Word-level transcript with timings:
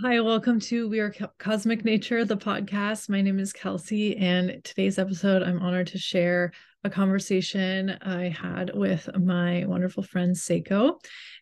Hi, 0.00 0.20
welcome 0.20 0.60
to 0.60 0.88
We 0.88 1.00
Are 1.00 1.12
Cosmic 1.38 1.84
Nature, 1.84 2.24
the 2.24 2.36
podcast. 2.36 3.08
My 3.08 3.20
name 3.20 3.40
is 3.40 3.52
Kelsey, 3.52 4.16
and 4.16 4.62
today's 4.62 4.96
episode, 4.96 5.42
I'm 5.42 5.60
honored 5.60 5.88
to 5.88 5.98
share 5.98 6.52
a 6.84 6.90
conversation 6.90 7.98
I 8.00 8.28
had 8.28 8.70
with 8.76 9.10
my 9.18 9.64
wonderful 9.66 10.04
friend 10.04 10.36
Seiko. 10.36 11.00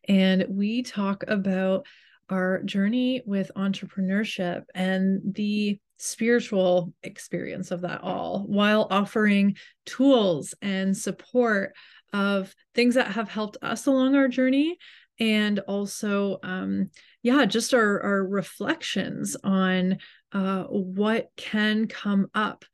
And 0.09 0.47
we 0.49 0.83
talk 0.83 1.25
about 1.29 1.85
our 2.31 2.63
journey 2.63 3.21
with 3.27 3.51
entrepreneurship 3.57 4.63
and 4.75 5.21
the 5.35 5.79
spiritual 5.99 6.95
experience 7.03 7.71
of 7.71 7.83
that 7.83 8.01
all 8.03 8.47
while 8.47 8.87
offering 8.91 9.59
tools 9.85 10.55
and 10.63 10.97
support 10.97 11.75
of 12.15 12.55
things 12.75 12.95
that 12.95 13.09
have 13.09 13.29
helped 13.29 13.59
us 13.61 13.85
along 13.85 14.15
our 14.15 14.29
journey 14.29 14.79
and 15.19 15.61
also 15.61 16.39
um 16.43 16.91
yeah 17.23 17.45
just 17.45 17.73
our 17.73 18.03
our 18.03 18.27
reflections 18.27 19.37
on 19.43 19.99
uh 20.33 20.65
what 20.65 21.29
can 21.37 21.87
come 21.87 22.29
up 22.35 22.65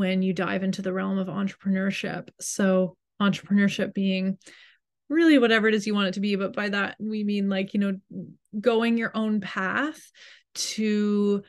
when 0.00 0.22
you 0.22 0.32
dive 0.32 0.62
into 0.62 0.80
the 0.80 0.92
realm 0.94 1.18
of 1.18 1.26
entrepreneurship. 1.26 2.30
So 2.40 2.96
entrepreneurship 3.20 3.92
being 3.92 4.38
really 5.10 5.38
whatever 5.38 5.68
it 5.68 5.74
is 5.74 5.86
you 5.86 5.94
want 5.94 6.08
it 6.08 6.14
to 6.14 6.20
be 6.20 6.36
but 6.36 6.54
by 6.54 6.70
that 6.70 6.96
we 6.98 7.22
mean 7.22 7.50
like 7.50 7.74
you 7.74 7.80
know 7.80 7.98
going 8.58 8.96
your 8.96 9.10
own 9.14 9.40
path 9.40 10.00
to 10.54 11.42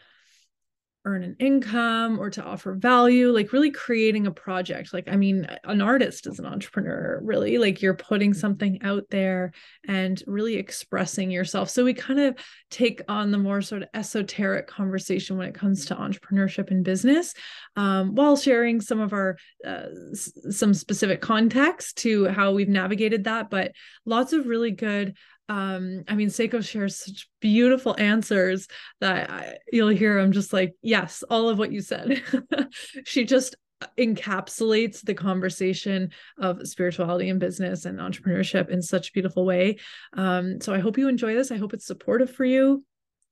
earn 1.06 1.24
an 1.24 1.36
income 1.40 2.20
or 2.20 2.30
to 2.30 2.44
offer 2.44 2.74
value 2.76 3.32
like 3.32 3.54
really 3.54 3.72
creating 3.72 4.28
a 4.28 4.32
project. 4.32 4.94
Like 4.94 5.08
i 5.08 5.16
mean 5.16 5.48
an 5.64 5.82
artist 5.82 6.28
is 6.28 6.38
an 6.40 6.46
entrepreneur 6.46 7.20
really. 7.24 7.58
Like 7.58 7.82
you're 7.82 7.96
putting 7.96 8.34
something 8.34 8.82
out 8.84 9.06
there 9.10 9.52
and 9.88 10.22
really 10.28 10.56
expressing 10.56 11.32
yourself. 11.32 11.70
So 11.70 11.84
we 11.84 11.94
kind 11.94 12.20
of 12.20 12.36
take 12.70 13.02
on 13.08 13.32
the 13.32 13.38
more 13.38 13.62
sort 13.62 13.82
of 13.82 13.90
esoteric 13.94 14.68
conversation 14.68 15.38
when 15.38 15.48
it 15.48 15.56
comes 15.56 15.86
to 15.88 15.96
entrepreneurship 15.96 16.70
and 16.72 16.84
business 16.84 17.34
um, 17.76 18.16
while 18.16 18.36
sharing 18.36 18.82
some 18.82 19.00
of 19.00 19.14
our 19.14 19.38
uh, 19.66 19.86
s- 20.12 20.32
some 20.52 20.74
specific 20.74 21.22
context 21.22 21.98
to 22.00 22.28
how 22.28 22.52
we've 22.52 22.70
navigated 22.70 23.24
that. 23.24 23.50
But 23.50 23.72
lots 24.06 24.34
of 24.34 24.48
really 24.48 24.72
good 24.72 25.16
um 25.52 26.04
i 26.08 26.16
mean 26.16 26.30
seiko 26.30 26.64
shares 26.64 26.96
such 26.96 27.30
beautiful 27.42 27.94
answers 28.00 28.68
that 29.02 29.30
I, 29.30 29.58
you'll 29.72 29.90
hear 29.90 30.18
i'm 30.18 30.32
just 30.32 30.54
like 30.54 30.74
yes 30.82 31.24
all 31.30 31.50
of 31.50 31.60
what 31.60 31.74
you 31.74 31.82
said 31.82 32.24
she 33.06 33.26
just 33.26 33.56
encapsulates 33.98 35.02
the 35.02 35.14
conversation 35.14 36.12
of 36.38 36.66
spirituality 36.68 37.30
and 37.30 37.40
business 37.40 37.84
and 37.86 38.00
entrepreneurship 38.00 38.70
in 38.70 38.82
such 38.82 39.10
a 39.10 39.12
beautiful 39.12 39.46
way 39.46 39.78
um 40.14 40.62
so 40.62 40.74
i 40.74 40.80
hope 40.80 40.98
you 40.98 41.10
enjoy 41.10 41.36
this 41.36 41.52
i 41.52 41.58
hope 41.58 41.74
it's 41.74 41.88
supportive 41.88 42.32
for 42.32 42.46
you 42.46 42.84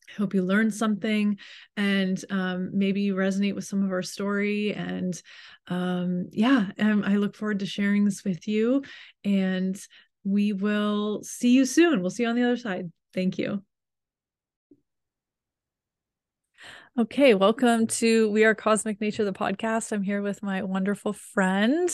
I 0.09 0.13
hope 0.17 0.33
you 0.33 0.41
learned 0.41 0.73
something 0.73 1.37
and 1.77 2.23
um, 2.31 2.71
maybe 2.73 3.01
you 3.01 3.13
resonate 3.13 3.53
with 3.53 3.65
some 3.65 3.83
of 3.83 3.91
our 3.91 4.01
story. 4.01 4.73
And 4.73 5.21
um, 5.67 6.29
yeah, 6.31 6.69
I 6.79 7.17
look 7.17 7.35
forward 7.35 7.59
to 7.59 7.67
sharing 7.67 8.05
this 8.05 8.23
with 8.23 8.47
you. 8.47 8.81
And 9.23 9.79
we 10.29 10.53
will 10.53 11.23
see 11.23 11.51
you 11.51 11.65
soon. 11.65 12.01
We'll 12.01 12.09
see 12.11 12.23
you 12.23 12.29
on 12.29 12.35
the 12.35 12.43
other 12.43 12.57
side. 12.57 12.91
Thank 13.13 13.37
you. 13.37 13.63
Okay, 16.97 17.33
welcome 17.33 17.87
to 17.87 18.29
We 18.29 18.43
Are 18.43 18.53
Cosmic 18.53 18.99
Nature, 18.99 19.23
the 19.23 19.31
podcast. 19.31 19.93
I'm 19.93 20.03
here 20.03 20.21
with 20.21 20.43
my 20.43 20.63
wonderful 20.63 21.13
friend, 21.13 21.89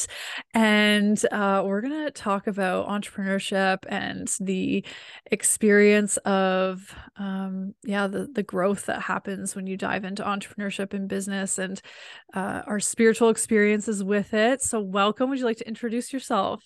and 0.56 1.24
uh, 1.32 1.62
we're 1.64 1.82
going 1.82 2.06
to 2.06 2.12
talk 2.12 2.48
about 2.48 2.88
entrepreneurship 2.88 3.80
and 3.88 4.34
the 4.40 4.84
experience 5.28 6.18
of, 6.18 6.96
um, 7.18 7.76
yeah, 7.84 8.08
the, 8.08 8.28
the 8.34 8.42
growth 8.42 8.88
that 8.88 9.02
happens 9.02 9.56
when 9.56 9.68
you 9.68 9.78
dive 9.78 10.06
into 10.06 10.24
entrepreneurship 10.24 10.94
and 10.94 11.08
business 11.08 11.60
and 11.60 11.82
uh, 12.34 12.64
our 12.66 12.80
spiritual 12.80 13.30
experiences 13.30 14.04
with 14.04 14.34
it. 14.34 14.64
So, 14.64 14.80
welcome. 14.80 15.30
Would 15.30 15.38
you 15.38 15.46
like 15.46 15.58
to 15.58 15.68
introduce 15.68 16.14
yourself? 16.14 16.64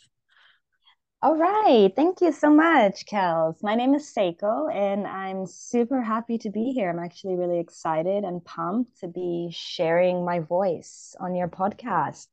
All 1.22 1.35
right. 1.35 1.91
Thank 1.94 2.22
you 2.22 2.31
so 2.31 2.50
much, 2.50 3.06
Kels. 3.06 3.62
My 3.62 3.75
name 3.75 3.94
is 3.94 4.09
Seiko, 4.09 4.74
and 4.74 5.06
I'm 5.06 5.46
super 5.46 6.02
happy 6.02 6.38
to 6.38 6.50
be 6.50 6.72
here. 6.72 6.90
I'm 6.90 7.00
actually 7.00 7.35
really 7.35 7.59
excited 7.59 8.24
and 8.24 8.44
pumped 8.46 9.02
to 9.02 9.09
be 9.09 9.50
sharing 9.52 10.24
my 10.24 10.40
voice 10.40 11.18
on 11.19 11.35
your 11.35 11.50
podcast. 11.50 12.28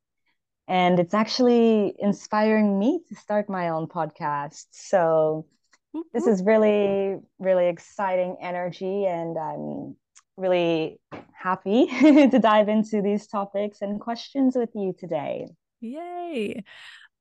And 0.69 1.01
it's 1.01 1.13
actually 1.13 1.95
inspiring 1.99 2.79
me 2.79 3.01
to 3.09 3.15
start 3.15 3.49
my 3.49 3.67
own 3.69 3.87
podcast. 3.87 4.67
So 4.71 5.47
this 6.13 6.23
mm-hmm. 6.23 6.29
is 6.29 6.43
really, 6.43 7.17
really 7.39 7.67
exciting 7.67 8.37
energy, 8.41 9.05
and 9.05 9.37
I'm 9.37 9.97
really 10.37 11.01
happy 11.33 11.87
to 11.99 12.39
dive 12.39 12.69
into 12.69 13.01
these 13.01 13.27
topics 13.27 13.81
and 13.81 13.99
questions 13.99 14.55
with 14.55 14.69
you 14.75 14.95
today. 14.97 15.49
Yay. 15.81 16.63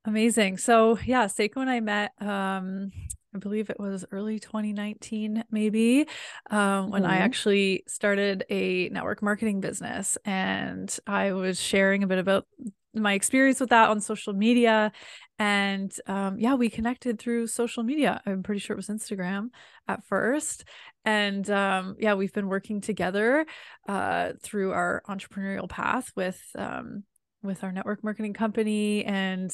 Amazing. 0.06 0.58
So 0.58 0.98
yeah, 1.04 1.26
Seiko 1.26 1.56
and 1.56 1.68
I 1.68 1.80
met 1.80 2.12
um 2.20 2.92
I 3.34 3.38
believe 3.38 3.68
it 3.68 3.78
was 3.78 4.04
early 4.12 4.38
2019 4.38 5.44
maybe 5.50 6.06
um, 6.50 6.90
when 6.90 7.02
mm-hmm. 7.02 7.10
I 7.10 7.16
actually 7.18 7.82
started 7.86 8.44
a 8.48 8.88
network 8.88 9.22
marketing 9.22 9.60
business 9.60 10.16
and 10.24 10.96
I 11.06 11.32
was 11.32 11.60
sharing 11.60 12.02
a 12.02 12.06
bit 12.06 12.18
about 12.18 12.46
my 12.94 13.12
experience 13.12 13.60
with 13.60 13.68
that 13.70 13.90
on 13.90 14.00
social 14.00 14.32
media 14.32 14.90
and 15.38 15.94
um, 16.06 16.38
yeah 16.38 16.54
we 16.54 16.70
connected 16.70 17.18
through 17.18 17.46
social 17.46 17.82
media 17.82 18.22
i'm 18.24 18.42
pretty 18.42 18.58
sure 18.58 18.72
it 18.72 18.78
was 18.78 18.88
instagram 18.88 19.48
at 19.86 20.02
first 20.06 20.64
and 21.04 21.50
um, 21.50 21.94
yeah 21.98 22.14
we've 22.14 22.32
been 22.32 22.48
working 22.48 22.80
together 22.80 23.44
uh, 23.86 24.32
through 24.42 24.72
our 24.72 25.02
entrepreneurial 25.06 25.68
path 25.68 26.10
with 26.16 26.40
um, 26.56 27.04
with 27.46 27.64
our 27.64 27.72
network 27.72 28.02
marketing 28.04 28.34
company 28.34 29.04
and 29.04 29.50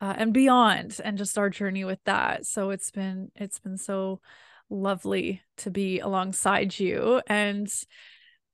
uh, 0.00 0.14
and 0.16 0.32
beyond 0.32 1.00
and 1.04 1.18
just 1.18 1.38
our 1.38 1.50
journey 1.50 1.84
with 1.84 2.02
that. 2.04 2.46
So 2.46 2.70
it's 2.70 2.90
been 2.90 3.30
it's 3.36 3.58
been 3.58 3.78
so 3.78 4.20
lovely 4.70 5.42
to 5.58 5.70
be 5.70 5.98
alongside 6.00 6.78
you. 6.78 7.20
And 7.26 7.68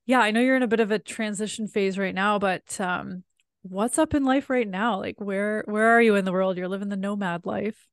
yeah 0.06 0.20
i 0.20 0.30
know 0.30 0.40
you're 0.40 0.56
in 0.56 0.62
a 0.62 0.66
bit 0.66 0.80
of 0.80 0.90
a 0.90 0.98
transition 0.98 1.68
phase 1.68 1.98
right 1.98 2.14
now 2.14 2.38
but 2.38 2.80
um 2.80 3.24
what's 3.62 3.98
up 3.98 4.14
in 4.14 4.24
life 4.24 4.50
right 4.50 4.68
now? 4.68 4.98
Like 4.98 5.16
where 5.18 5.64
where 5.66 5.88
are 5.96 6.02
you 6.02 6.14
in 6.14 6.24
the 6.24 6.32
world? 6.32 6.56
You're 6.56 6.68
living 6.68 6.88
the 6.88 6.96
nomad 6.96 7.46
life. 7.46 7.86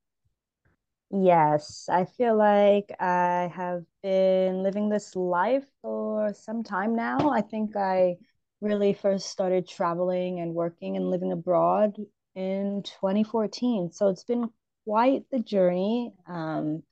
Yes 1.10 1.88
i 1.88 2.04
feel 2.04 2.36
like 2.36 2.90
i 2.98 3.50
have 3.54 3.84
been 4.02 4.62
living 4.64 4.88
this 4.88 5.14
life 5.14 5.64
for 5.80 6.32
some 6.34 6.64
time 6.64 6.96
now. 6.96 7.30
I 7.30 7.42
think 7.42 7.76
i 7.76 8.16
really 8.60 8.92
first 8.94 9.28
started 9.28 9.68
traveling 9.68 10.40
and 10.40 10.54
working 10.54 10.96
and 10.96 11.10
living 11.10 11.32
abroad 11.32 11.96
in 12.34 12.82
2014. 12.84 13.92
So 13.92 14.08
it's 14.08 14.24
been 14.24 14.48
quite 14.84 15.24
the 15.30 15.40
journey, 15.40 16.12
um, 16.28 16.82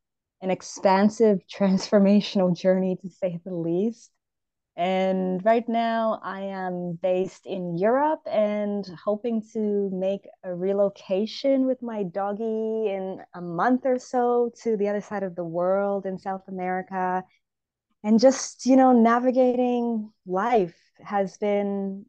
an 0.43 0.51
expansive 0.51 1.41
transformational 1.53 2.57
journey 2.57 2.97
to 3.03 3.09
say 3.09 3.41
the 3.45 3.55
least. 3.55 4.11
And 4.77 5.45
right 5.45 5.69
now, 5.69 6.19
I 6.25 6.41
am 6.41 6.99
based 7.01 7.47
in 7.47 7.79
Europe 7.79 8.23
and 8.27 8.85
hoping 9.05 9.41
to 9.53 9.89
make 9.93 10.27
a 10.43 10.53
relocation 10.53 11.65
with 11.67 11.81
my 11.81 12.03
doggy 12.03 12.43
in 12.91 13.21
a 13.35 13.41
month 13.41 13.83
or 13.85 14.01
so 14.01 14.51
to 14.63 14.77
the 14.77 14.89
other 14.89 15.01
side 15.01 15.23
of 15.23 15.37
the 15.37 15.45
world 15.45 16.07
in 16.07 16.19
South 16.19 16.43
America. 16.49 17.23
And 18.03 18.19
just, 18.19 18.67
you 18.67 18.75
know, 18.75 18.93
navigating 18.93 20.11
life 20.27 20.75
has 21.03 21.37
been 21.37 22.07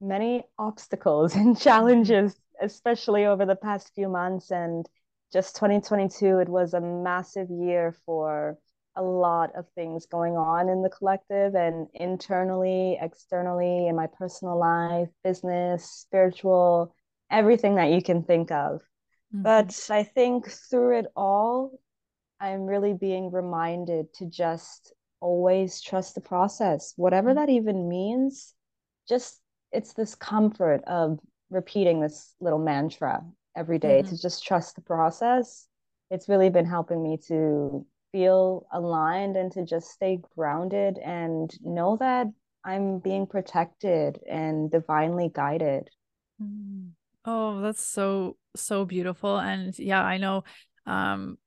many 0.00 0.44
obstacles 0.58 1.34
and 1.36 1.58
challenges, 1.58 2.36
especially 2.60 3.26
over 3.26 3.46
the 3.46 3.56
past 3.56 3.92
few 3.94 4.08
months. 4.08 4.50
And 4.50 4.88
just 5.32 5.56
2022, 5.56 6.38
it 6.38 6.48
was 6.48 6.74
a 6.74 6.80
massive 6.80 7.50
year 7.50 7.94
for 8.04 8.58
a 8.96 9.02
lot 9.02 9.54
of 9.54 9.66
things 9.74 10.06
going 10.06 10.36
on 10.36 10.70
in 10.70 10.82
the 10.82 10.88
collective 10.88 11.54
and 11.54 11.86
internally, 11.92 12.96
externally, 13.00 13.88
in 13.88 13.94
my 13.94 14.06
personal 14.06 14.58
life, 14.58 15.08
business, 15.22 15.84
spiritual, 15.84 16.94
everything 17.30 17.74
that 17.74 17.90
you 17.90 18.02
can 18.02 18.22
think 18.22 18.50
of. 18.50 18.80
Mm-hmm. 19.34 19.42
But 19.42 19.86
I 19.90 20.02
think 20.02 20.50
through 20.50 21.00
it 21.00 21.06
all, 21.14 21.78
I'm 22.40 22.66
really 22.66 22.94
being 22.94 23.30
reminded 23.30 24.12
to 24.14 24.26
just 24.26 24.94
always 25.20 25.80
trust 25.80 26.14
the 26.14 26.20
process, 26.20 26.92
whatever 26.96 27.30
mm-hmm. 27.30 27.38
that 27.38 27.48
even 27.48 27.88
means. 27.88 28.54
Just 29.08 29.40
it's 29.72 29.92
this 29.92 30.14
comfort 30.14 30.82
of 30.86 31.18
repeating 31.50 32.00
this 32.00 32.34
little 32.40 32.58
mantra 32.58 33.22
every 33.56 33.78
day 33.78 34.00
mm-hmm. 34.02 34.14
to 34.14 34.20
just 34.20 34.44
trust 34.44 34.74
the 34.74 34.82
process. 34.82 35.66
It's 36.10 36.28
really 36.28 36.50
been 36.50 36.66
helping 36.66 37.02
me 37.02 37.18
to 37.28 37.86
feel 38.12 38.66
aligned 38.72 39.36
and 39.36 39.50
to 39.52 39.64
just 39.64 39.90
stay 39.90 40.20
grounded 40.36 40.98
and 40.98 41.52
know 41.62 41.96
that 41.98 42.26
I'm 42.64 42.98
being 42.98 43.26
protected 43.26 44.20
and 44.28 44.70
divinely 44.70 45.30
guided. 45.32 45.90
Mm-hmm. 46.42 46.88
Oh, 47.24 47.60
that's 47.60 47.82
so 47.82 48.36
so 48.54 48.84
beautiful 48.84 49.38
and 49.38 49.78
yeah, 49.78 50.02
I 50.02 50.18
know 50.18 50.44
um 50.86 51.38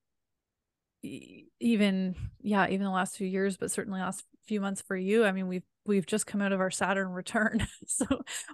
even 1.59 2.15
yeah 2.41 2.67
even 2.67 2.85
the 2.85 2.91
last 2.91 3.17
few 3.17 3.27
years 3.27 3.57
but 3.57 3.71
certainly 3.71 3.99
last 3.99 4.23
few 4.47 4.61
months 4.61 4.81
for 4.81 4.95
you 4.95 5.25
i 5.25 5.31
mean 5.31 5.47
we've 5.47 5.63
we've 5.89 6.05
just 6.05 6.27
come 6.27 6.41
out 6.41 6.51
of 6.51 6.59
our 6.59 6.71
saturn 6.71 7.09
return. 7.09 7.67
So 7.85 8.05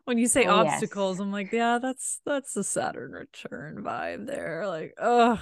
when 0.05 0.17
you 0.17 0.27
say 0.27 0.45
oh, 0.45 0.55
obstacles 0.55 1.17
yes. 1.17 1.21
i'm 1.21 1.31
like 1.31 1.51
yeah 1.51 1.77
that's 1.79 2.21
that's 2.25 2.53
the 2.53 2.63
saturn 2.63 3.11
return 3.11 3.83
vibe 3.83 4.25
there 4.25 4.65
like 4.65 4.93
oh 4.97 5.39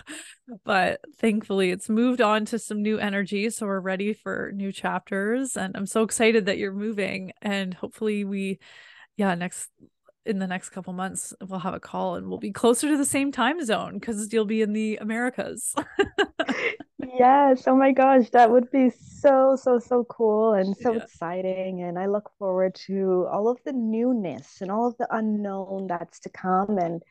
but 0.66 1.00
thankfully 1.20 1.70
it's 1.70 1.90
moved 1.90 2.20
on 2.20 2.46
to 2.46 2.60
some 2.60 2.82
new 2.82 2.98
energy 2.98 3.50
so 3.52 3.68
we're 3.68 3.80
ready 3.80 4.14
for 4.14 4.52
new 4.56 4.72
chapters 4.72 5.56
and 5.56 5.78
i'm 5.78 5.86
so 5.86 6.02
excited 6.02 6.48
that 6.48 6.58
you're 6.58 6.74
moving 6.74 7.32
and 7.42 7.76
hopefully 7.76 8.26
we 8.26 8.60
yeah 9.16 9.36
next 9.36 9.70
in 10.26 10.40
the 10.40 10.48
next 10.48 10.70
couple 10.70 10.92
months 10.92 11.34
we'll 11.48 11.60
have 11.60 11.76
a 11.76 11.80
call 11.80 12.16
and 12.16 12.28
we'll 12.28 12.40
be 12.40 12.52
closer 12.52 12.90
to 12.90 12.98
the 12.98 13.06
same 13.06 13.32
time 13.32 13.64
zone 13.64 13.94
because 13.94 14.34
you'll 14.34 14.46
be 14.46 14.64
in 14.64 14.74
the 14.74 14.98
americas 14.98 15.76
yes 17.24 17.68
oh 17.68 17.76
my 17.76 17.92
gosh 17.92 18.30
that 18.32 18.52
would 18.52 18.70
be 18.70 18.90
so 18.90 19.56
so 19.56 19.80
so 19.80 20.04
cool 20.06 20.54
and 20.54 20.76
so 20.78 20.94
yeah. 20.94 21.00
exciting 21.02 21.82
and 21.82 21.98
i 21.98 22.06
look 22.06 22.30
forward 22.38 22.76
to 22.76 23.26
all 23.32 23.48
of 23.48 23.58
the 23.66 23.72
newness 23.74 24.62
and 24.62 24.70
all 24.70 24.88
of 24.88 24.98
the 24.98 25.08
unknown 25.12 25.88
that's 25.88 26.20
to 26.20 26.30
come 26.30 26.78
and 26.78 27.02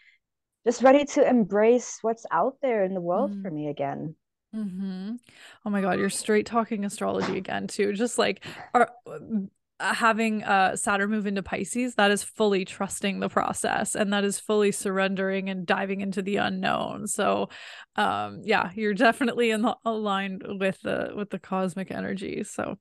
just 0.67 0.83
ready 0.83 1.05
to 1.05 1.27
embrace 1.27 1.99
what's 2.03 2.27
out 2.31 2.57
there 2.61 2.85
in 2.85 2.95
the 2.95 3.01
world 3.01 3.33
mm. 3.33 3.43
for 3.43 3.51
me 3.51 3.69
again 3.69 4.15
Mm-hmm. 4.55 5.13
Oh 5.65 5.71
my 5.71 5.81
God, 5.81 5.99
you're 5.99 6.11
straight 6.11 6.45
talking 6.45 6.85
astrology 6.85 7.39
again 7.39 7.67
too. 7.67 7.95
Just 7.95 8.19
like 8.19 8.45
are 8.75 8.91
having 9.83 10.43
uh 10.45 10.77
Saturn 10.77 11.11
move 11.11 11.27
into 11.27 11.43
Pisces, 11.43 11.95
that 11.97 12.11
is 12.11 12.23
fully 12.23 12.65
trusting 12.65 13.21
the 13.21 13.29
process 13.29 13.95
and 13.95 14.13
that 14.13 14.25
is 14.25 14.39
fully 14.39 14.73
surrendering 14.73 15.51
and 15.51 15.67
diving 15.67 16.01
into 16.01 16.23
the 16.23 16.37
unknown. 16.37 17.07
So 17.07 17.49
um 17.97 18.41
yeah, 18.43 18.71
you're 18.75 18.95
definitely 18.95 19.51
in 19.51 19.63
the, 19.63 19.77
aligned 19.85 20.45
with 20.47 20.81
the 20.83 21.13
with 21.15 21.31
the 21.31 21.39
cosmic 21.39 21.91
energy. 21.91 22.45
So 22.45 22.79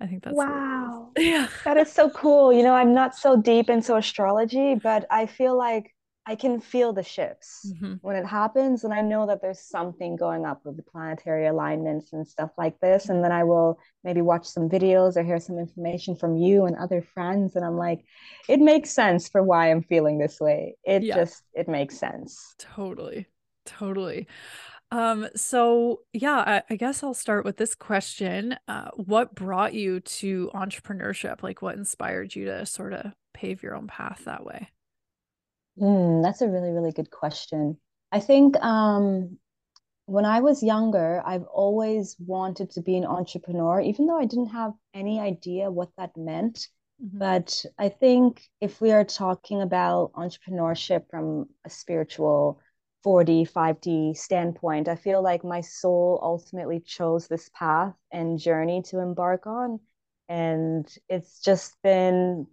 I 0.00 0.06
think 0.06 0.24
that's 0.24 0.36
wow. 0.36 1.12
Yeah. 1.18 1.48
That 1.64 1.76
is 1.76 1.92
so 1.92 2.10
cool. 2.10 2.52
You 2.52 2.62
know, 2.62 2.74
I'm 2.74 2.94
not 2.94 3.14
so 3.14 3.40
deep 3.40 3.70
into 3.70 3.96
astrology, 3.96 4.74
but 4.74 5.06
I 5.10 5.26
feel 5.26 5.56
like 5.56 5.94
I 6.26 6.36
can 6.36 6.60
feel 6.60 6.92
the 6.92 7.02
shifts 7.02 7.72
mm-hmm. 7.72 7.94
when 8.02 8.14
it 8.14 8.26
happens. 8.26 8.84
And 8.84 8.92
I 8.92 9.00
know 9.00 9.26
that 9.26 9.40
there's 9.40 9.60
something 9.60 10.16
going 10.16 10.44
up 10.44 10.60
with 10.64 10.76
the 10.76 10.82
planetary 10.82 11.46
alignments 11.46 12.12
and 12.12 12.28
stuff 12.28 12.50
like 12.58 12.78
this. 12.80 13.08
And 13.08 13.24
then 13.24 13.32
I 13.32 13.44
will 13.44 13.78
maybe 14.04 14.20
watch 14.20 14.46
some 14.46 14.68
videos 14.68 15.16
or 15.16 15.22
hear 15.22 15.40
some 15.40 15.58
information 15.58 16.14
from 16.14 16.36
you 16.36 16.66
and 16.66 16.76
other 16.76 17.02
friends. 17.02 17.56
And 17.56 17.64
I'm 17.64 17.76
like, 17.76 18.04
it 18.48 18.60
makes 18.60 18.90
sense 18.90 19.28
for 19.28 19.42
why 19.42 19.70
I'm 19.70 19.82
feeling 19.82 20.18
this 20.18 20.38
way. 20.40 20.76
It 20.84 21.02
yeah. 21.02 21.16
just, 21.16 21.42
it 21.54 21.68
makes 21.68 21.98
sense. 21.98 22.54
Totally. 22.58 23.26
Totally. 23.64 24.26
Um, 24.92 25.28
so 25.36 26.00
yeah, 26.12 26.38
I, 26.38 26.62
I, 26.68 26.76
guess 26.76 27.04
I'll 27.04 27.14
start 27.14 27.44
with 27.44 27.56
this 27.56 27.76
question. 27.76 28.56
Uh, 28.66 28.90
what 28.96 29.36
brought 29.36 29.72
you 29.72 30.00
to 30.00 30.50
entrepreneurship? 30.52 31.44
Like 31.44 31.62
what 31.62 31.76
inspired 31.76 32.34
you 32.34 32.46
to 32.46 32.66
sort 32.66 32.92
of 32.92 33.12
pave 33.32 33.62
your 33.62 33.76
own 33.76 33.86
path 33.86 34.22
that 34.24 34.44
way? 34.44 34.68
Mm, 35.78 36.22
that's 36.22 36.40
a 36.40 36.48
really, 36.48 36.70
really 36.70 36.92
good 36.92 37.10
question. 37.10 37.78
I 38.12 38.20
think 38.20 38.56
um, 38.62 39.38
when 40.06 40.24
I 40.24 40.40
was 40.40 40.62
younger, 40.62 41.22
I've 41.24 41.44
always 41.44 42.16
wanted 42.18 42.70
to 42.72 42.82
be 42.82 42.96
an 42.96 43.04
entrepreneur, 43.04 43.80
even 43.80 44.06
though 44.06 44.18
I 44.18 44.24
didn't 44.24 44.48
have 44.50 44.72
any 44.92 45.20
idea 45.20 45.70
what 45.70 45.90
that 45.96 46.16
meant. 46.16 46.66
Mm-hmm. 47.02 47.18
But 47.18 47.64
I 47.78 47.88
think 47.88 48.42
if 48.60 48.80
we 48.80 48.92
are 48.92 49.04
talking 49.04 49.62
about 49.62 50.12
entrepreneurship 50.14 51.08
from 51.10 51.46
a 51.64 51.70
spiritual 51.70 52.60
4D, 53.04 53.50
5D 53.50 54.16
standpoint, 54.16 54.88
I 54.88 54.96
feel 54.96 55.22
like 55.22 55.44
my 55.44 55.60
soul 55.60 56.18
ultimately 56.22 56.80
chose 56.80 57.28
this 57.28 57.48
path 57.54 57.94
and 58.12 58.38
journey 58.38 58.82
to 58.88 58.98
embark 58.98 59.46
on. 59.46 59.80
And 60.28 60.86
it's 61.08 61.40
just 61.40 61.76
been, 61.82 62.46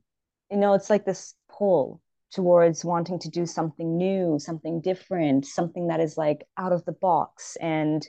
you 0.49 0.57
know, 0.57 0.73
it's 0.73 0.89
like 0.89 1.05
this 1.05 1.33
pull 1.49 2.01
towards 2.31 2.83
wanting 2.83 3.19
to 3.19 3.29
do 3.29 3.45
something 3.45 3.97
new, 3.97 4.37
something 4.39 4.81
different, 4.81 5.45
something 5.45 5.87
that 5.87 5.99
is 5.99 6.17
like 6.17 6.45
out 6.57 6.73
of 6.73 6.83
the 6.85 6.91
box. 6.91 7.57
And 7.61 8.07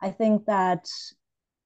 I 0.00 0.10
think 0.10 0.46
that 0.46 0.86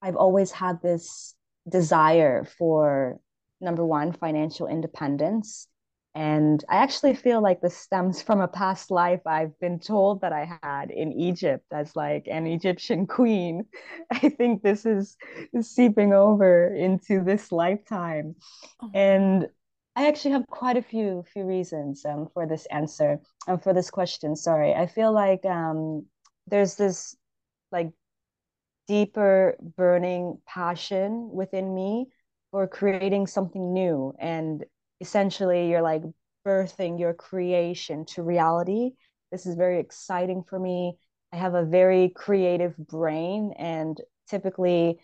I've 0.03 0.17
always 0.17 0.51
had 0.53 0.81
this 0.83 1.35
desire 1.69 2.45
for 2.59 3.19
number 3.61 3.85
one, 3.85 4.13
financial 4.13 4.67
independence. 4.67 5.69
And 6.15 6.65
I 6.69 6.77
actually 6.77 7.15
feel 7.15 7.41
like 7.41 7.61
this 7.61 7.77
stems 7.77 8.23
from 8.23 8.41
a 8.41 8.49
past 8.49 8.91
life 8.91 9.21
I've 9.27 9.59
been 9.61 9.79
told 9.79 10.23
that 10.23 10.33
I 10.33 10.59
had 10.63 10.91
in 10.91 11.13
Egypt 11.13 11.65
as 11.73 11.95
like 11.95 12.27
an 12.29 12.47
Egyptian 12.47 13.07
queen. 13.07 13.67
I 14.11 14.29
think 14.31 14.63
this 14.63 14.85
is, 14.85 15.17
seeping 15.61 16.13
over 16.13 16.75
into 16.75 17.23
this 17.23 17.53
lifetime. 17.53 18.35
Oh. 18.83 18.91
And 18.95 19.49
I 19.99 20.07
actually 20.07 20.31
have 20.31 20.47
quite 20.47 20.77
a 20.77 20.83
few 20.83 21.25
few 21.33 21.45
reasons 21.45 22.05
um, 22.05 22.29
for 22.33 22.47
this 22.47 22.67
answer 22.67 23.19
um, 23.49 23.59
for 23.59 23.75
this 23.75 23.91
question. 23.91 24.37
Sorry, 24.37 24.73
I 24.73 24.87
feel 24.87 25.13
like 25.13 25.45
um, 25.45 26.07
there's 26.47 26.77
this 26.77 27.17
like 27.73 27.91
deeper 28.87 29.57
burning 29.77 30.39
passion 30.47 31.31
within 31.33 31.75
me 31.75 32.07
for 32.53 32.69
creating 32.69 33.27
something 33.27 33.73
new, 33.73 34.15
and 34.21 34.65
essentially 35.01 35.69
you're 35.69 35.83
like 35.83 36.03
birthing 36.47 37.01
your 37.01 37.13
creation 37.13 38.05
to 38.05 38.23
reality. 38.23 38.93
This 39.33 39.47
is 39.47 39.57
very 39.57 39.81
exciting 39.81 40.45
for 40.49 40.61
me. 40.61 40.97
I 41.33 41.39
have 41.39 41.55
a 41.55 41.65
very 41.65 42.11
creative 42.11 42.77
brain, 42.77 43.53
and 43.59 44.01
typically 44.31 45.01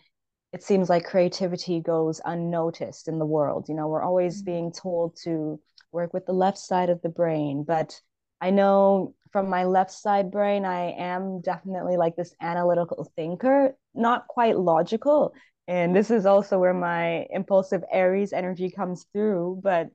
it 0.55 0.63
seems 0.63 0.89
like 0.89 1.03
creativity 1.03 1.81
goes 1.81 2.21
unnoticed 2.23 3.09
in 3.09 3.19
the 3.19 3.25
world. 3.25 3.65
You 3.67 3.75
know, 3.75 3.89
we're 3.89 4.01
always 4.01 4.37
mm-hmm. 4.37 4.51
being 4.51 4.71
told 4.71 5.17
to 5.25 5.59
work 5.91 6.13
with 6.13 6.25
the 6.25 6.31
left 6.31 6.57
side 6.57 6.89
of 6.89 7.01
the 7.01 7.09
brain, 7.09 7.65
but 7.67 7.99
I 8.39 8.51
know 8.51 9.15
from 9.33 9.49
my 9.49 9.65
left 9.65 9.91
side 9.91 10.31
brain, 10.31 10.63
I 10.63 10.91
am 10.91 11.41
definitely 11.41 11.97
like 11.97 12.15
this 12.15 12.33
analytical 12.39 13.11
thinker, 13.17 13.75
not 13.93 14.29
quite 14.29 14.57
logical. 14.57 15.33
And 15.67 15.93
this 15.93 16.09
is 16.09 16.25
also 16.25 16.57
where 16.57 16.73
my 16.73 17.27
impulsive 17.31 17.83
Aries 17.91 18.31
energy 18.31 18.71
comes 18.71 19.07
through. 19.11 19.59
But 19.61 19.89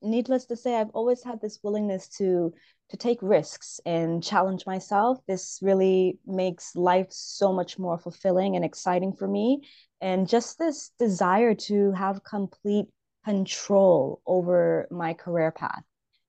needless 0.00 0.44
to 0.46 0.56
say, 0.56 0.76
I've 0.76 0.90
always 0.90 1.24
had 1.24 1.40
this 1.40 1.58
willingness 1.64 2.06
to 2.18 2.54
to 2.92 2.98
take 2.98 3.18
risks 3.22 3.80
and 3.86 4.22
challenge 4.22 4.66
myself. 4.66 5.18
This 5.26 5.58
really 5.62 6.18
makes 6.26 6.76
life 6.76 7.06
so 7.08 7.50
much 7.50 7.78
more 7.78 7.98
fulfilling 7.98 8.54
and 8.54 8.64
exciting 8.64 9.14
for 9.14 9.26
me. 9.26 9.62
And 10.02 10.28
just 10.28 10.58
this 10.58 10.90
desire 10.98 11.54
to 11.54 11.92
have 11.92 12.22
complete 12.22 12.86
control 13.24 14.20
over 14.26 14.88
my 14.90 15.14
career 15.14 15.50
path. 15.50 15.82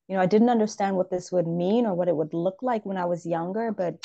You 0.08 0.16
know, 0.16 0.22
I 0.22 0.26
didn't 0.26 0.50
understand 0.50 0.96
what 0.96 1.12
this 1.12 1.34
would 1.34 1.48
mean 1.48 1.86
or 1.86 1.96
what 1.96 2.08
it 2.08 2.16
would 2.16 2.34
look 2.34 2.60
like 2.62 2.86
when 2.86 2.98
I 2.98 3.06
was 3.06 3.26
younger, 3.26 3.74
but 3.74 3.96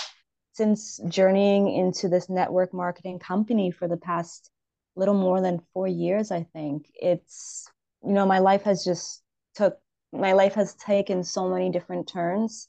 since 0.52 0.98
journeying 1.06 1.72
into 1.72 2.08
this 2.08 2.28
network 2.28 2.74
marketing 2.74 3.20
company 3.20 3.70
for 3.70 3.86
the 3.86 3.96
past 3.96 4.50
little 4.96 5.14
more 5.14 5.40
than 5.40 5.62
four 5.72 5.86
years, 5.86 6.32
I 6.32 6.42
think 6.52 6.90
it's, 6.94 7.70
you 8.04 8.14
know, 8.14 8.26
my 8.26 8.40
life 8.40 8.62
has 8.62 8.84
just 8.84 9.22
took 9.54 9.78
my 10.12 10.32
life 10.32 10.54
has 10.54 10.74
taken 10.74 11.22
so 11.22 11.48
many 11.48 11.70
different 11.70 12.08
turns. 12.08 12.68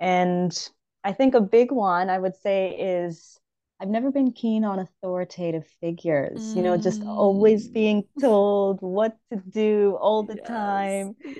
And 0.00 0.56
I 1.04 1.12
think 1.12 1.34
a 1.34 1.40
big 1.40 1.72
one 1.72 2.10
I 2.10 2.18
would 2.18 2.36
say 2.36 2.70
is 2.70 3.38
I've 3.80 3.88
never 3.88 4.10
been 4.10 4.32
keen 4.32 4.64
on 4.64 4.80
authoritative 4.80 5.66
figures, 5.80 6.40
mm. 6.40 6.56
you 6.56 6.62
know, 6.62 6.76
just 6.76 7.02
always 7.02 7.68
mm. 7.68 7.72
being 7.72 8.04
told 8.20 8.80
what 8.80 9.16
to 9.30 9.40
do 9.48 9.96
all 10.00 10.24
the 10.24 10.36
yes, 10.36 10.46
time. 10.48 11.16
Yes. 11.24 11.36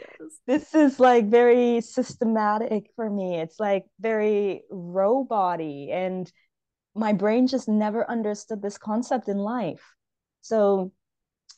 This 0.47 0.75
is 0.75 1.01
like 1.01 1.29
very 1.29 1.81
systematic 1.81 2.91
for 2.95 3.11
me. 3.11 3.41
It's 3.41 3.59
like 3.59 3.87
very 4.01 4.63
robot 4.71 5.61
and 5.61 6.31
my 6.95 7.13
brain 7.13 7.47
just 7.49 7.69
never 7.69 8.09
understood 8.09 8.63
this 8.63 8.79
concept 8.79 9.29
in 9.29 9.39
life. 9.39 9.83
So 10.41 10.93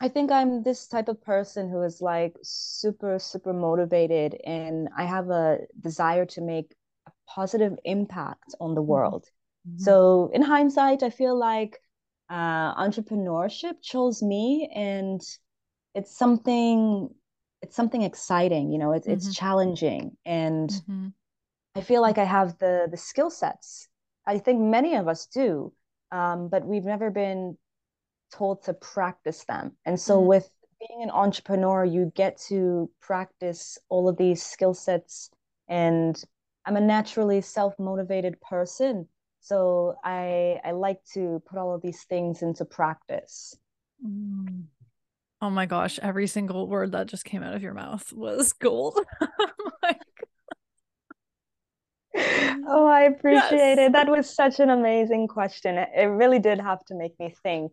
I 0.01 0.09
think 0.09 0.33
I'm 0.33 0.63
this 0.63 0.87
type 0.87 1.09
of 1.09 1.23
person 1.23 1.69
who 1.69 1.83
is 1.83 2.01
like 2.01 2.35
super, 2.43 3.19
super 3.19 3.53
motivated, 3.53 4.35
and 4.45 4.89
I 4.97 5.05
have 5.05 5.29
a 5.29 5.59
desire 5.79 6.25
to 6.27 6.41
make 6.41 6.75
a 7.07 7.11
positive 7.29 7.79
impact 7.85 8.55
on 8.61 8.75
the 8.75 8.81
mm-hmm. 8.81 8.91
world. 8.91 9.27
Mm-hmm. 9.69 9.83
So, 9.83 10.31
in 10.33 10.41
hindsight, 10.41 11.03
I 11.03 11.11
feel 11.11 11.39
like 11.39 11.79
uh, 12.31 12.75
entrepreneurship 12.77 13.83
chose 13.83 14.23
me, 14.23 14.71
and 14.75 15.21
it's 15.95 16.17
something, 16.17 17.11
it's 17.61 17.77
something 17.77 18.01
exciting. 18.01 18.73
You 18.73 18.79
know, 18.79 18.93
it's 18.93 19.07
mm-hmm. 19.07 19.17
it's 19.17 19.35
challenging, 19.35 20.17
and 20.25 20.71
mm-hmm. 20.71 21.09
I 21.75 21.83
feel 21.83 22.01
like 22.01 22.17
I 22.17 22.25
have 22.25 22.59
the 22.59 22.89
the 22.91 22.97
skill 22.97 23.29
sets. 23.29 23.87
I 24.27 24.39
think 24.39 24.61
many 24.61 24.95
of 24.97 25.09
us 25.09 25.27
do, 25.27 25.75
um, 26.11 26.49
but 26.49 26.65
we've 26.65 26.85
never 26.85 27.11
been 27.11 27.59
told 28.31 28.63
to 28.65 28.75
practice 28.75 29.45
them. 29.45 29.73
And 29.85 29.99
so 29.99 30.19
mm-hmm. 30.19 30.29
with 30.29 30.51
being 30.81 31.03
an 31.03 31.11
entrepreneur, 31.11 31.85
you 31.85 32.13
get 32.15 32.39
to 32.49 32.91
practice 33.01 33.79
all 33.89 34.09
of 34.09 34.17
these 34.17 34.43
skill 34.43 34.75
sets. 34.75 35.31
And 35.69 36.23
I'm 36.65 36.77
a 36.77 36.81
naturally 36.81 37.41
self 37.41 37.79
motivated 37.79 38.41
person. 38.41 39.09
So 39.41 39.97
I 40.05 40.61
I 40.65 40.73
like 40.73 41.03
to 41.15 41.43
put 41.49 41.59
all 41.59 41.75
of 41.75 41.83
these 41.83 42.05
things 42.05 42.43
into 42.43 42.65
practice. 42.65 43.57
Mm. 44.05 44.65
Oh 45.43 45.51
my 45.51 45.65
gosh, 45.65 45.99
every 46.03 46.27
single 46.27 46.69
word 46.69 46.93
that 46.93 47.07
just 47.07 47.25
came 47.25 47.43
out 47.43 47.55
of 47.55 47.63
your 47.63 47.73
mouth 47.73 48.13
was 48.13 48.53
gold. 48.53 48.99
like 49.83 49.99
Oh, 52.73 52.87
I 52.87 53.03
appreciate 53.03 53.77
yes. 53.77 53.79
it. 53.79 53.93
That 53.93 54.09
was 54.09 54.29
such 54.29 54.61
an 54.61 54.71
amazing 54.71 55.29
question. 55.29 55.79
It 55.79 56.07
really 56.07 56.39
did 56.39 56.61
have 56.61 56.85
to 56.87 56.95
make 56.95 57.19
me 57.19 57.35
think. 57.43 57.73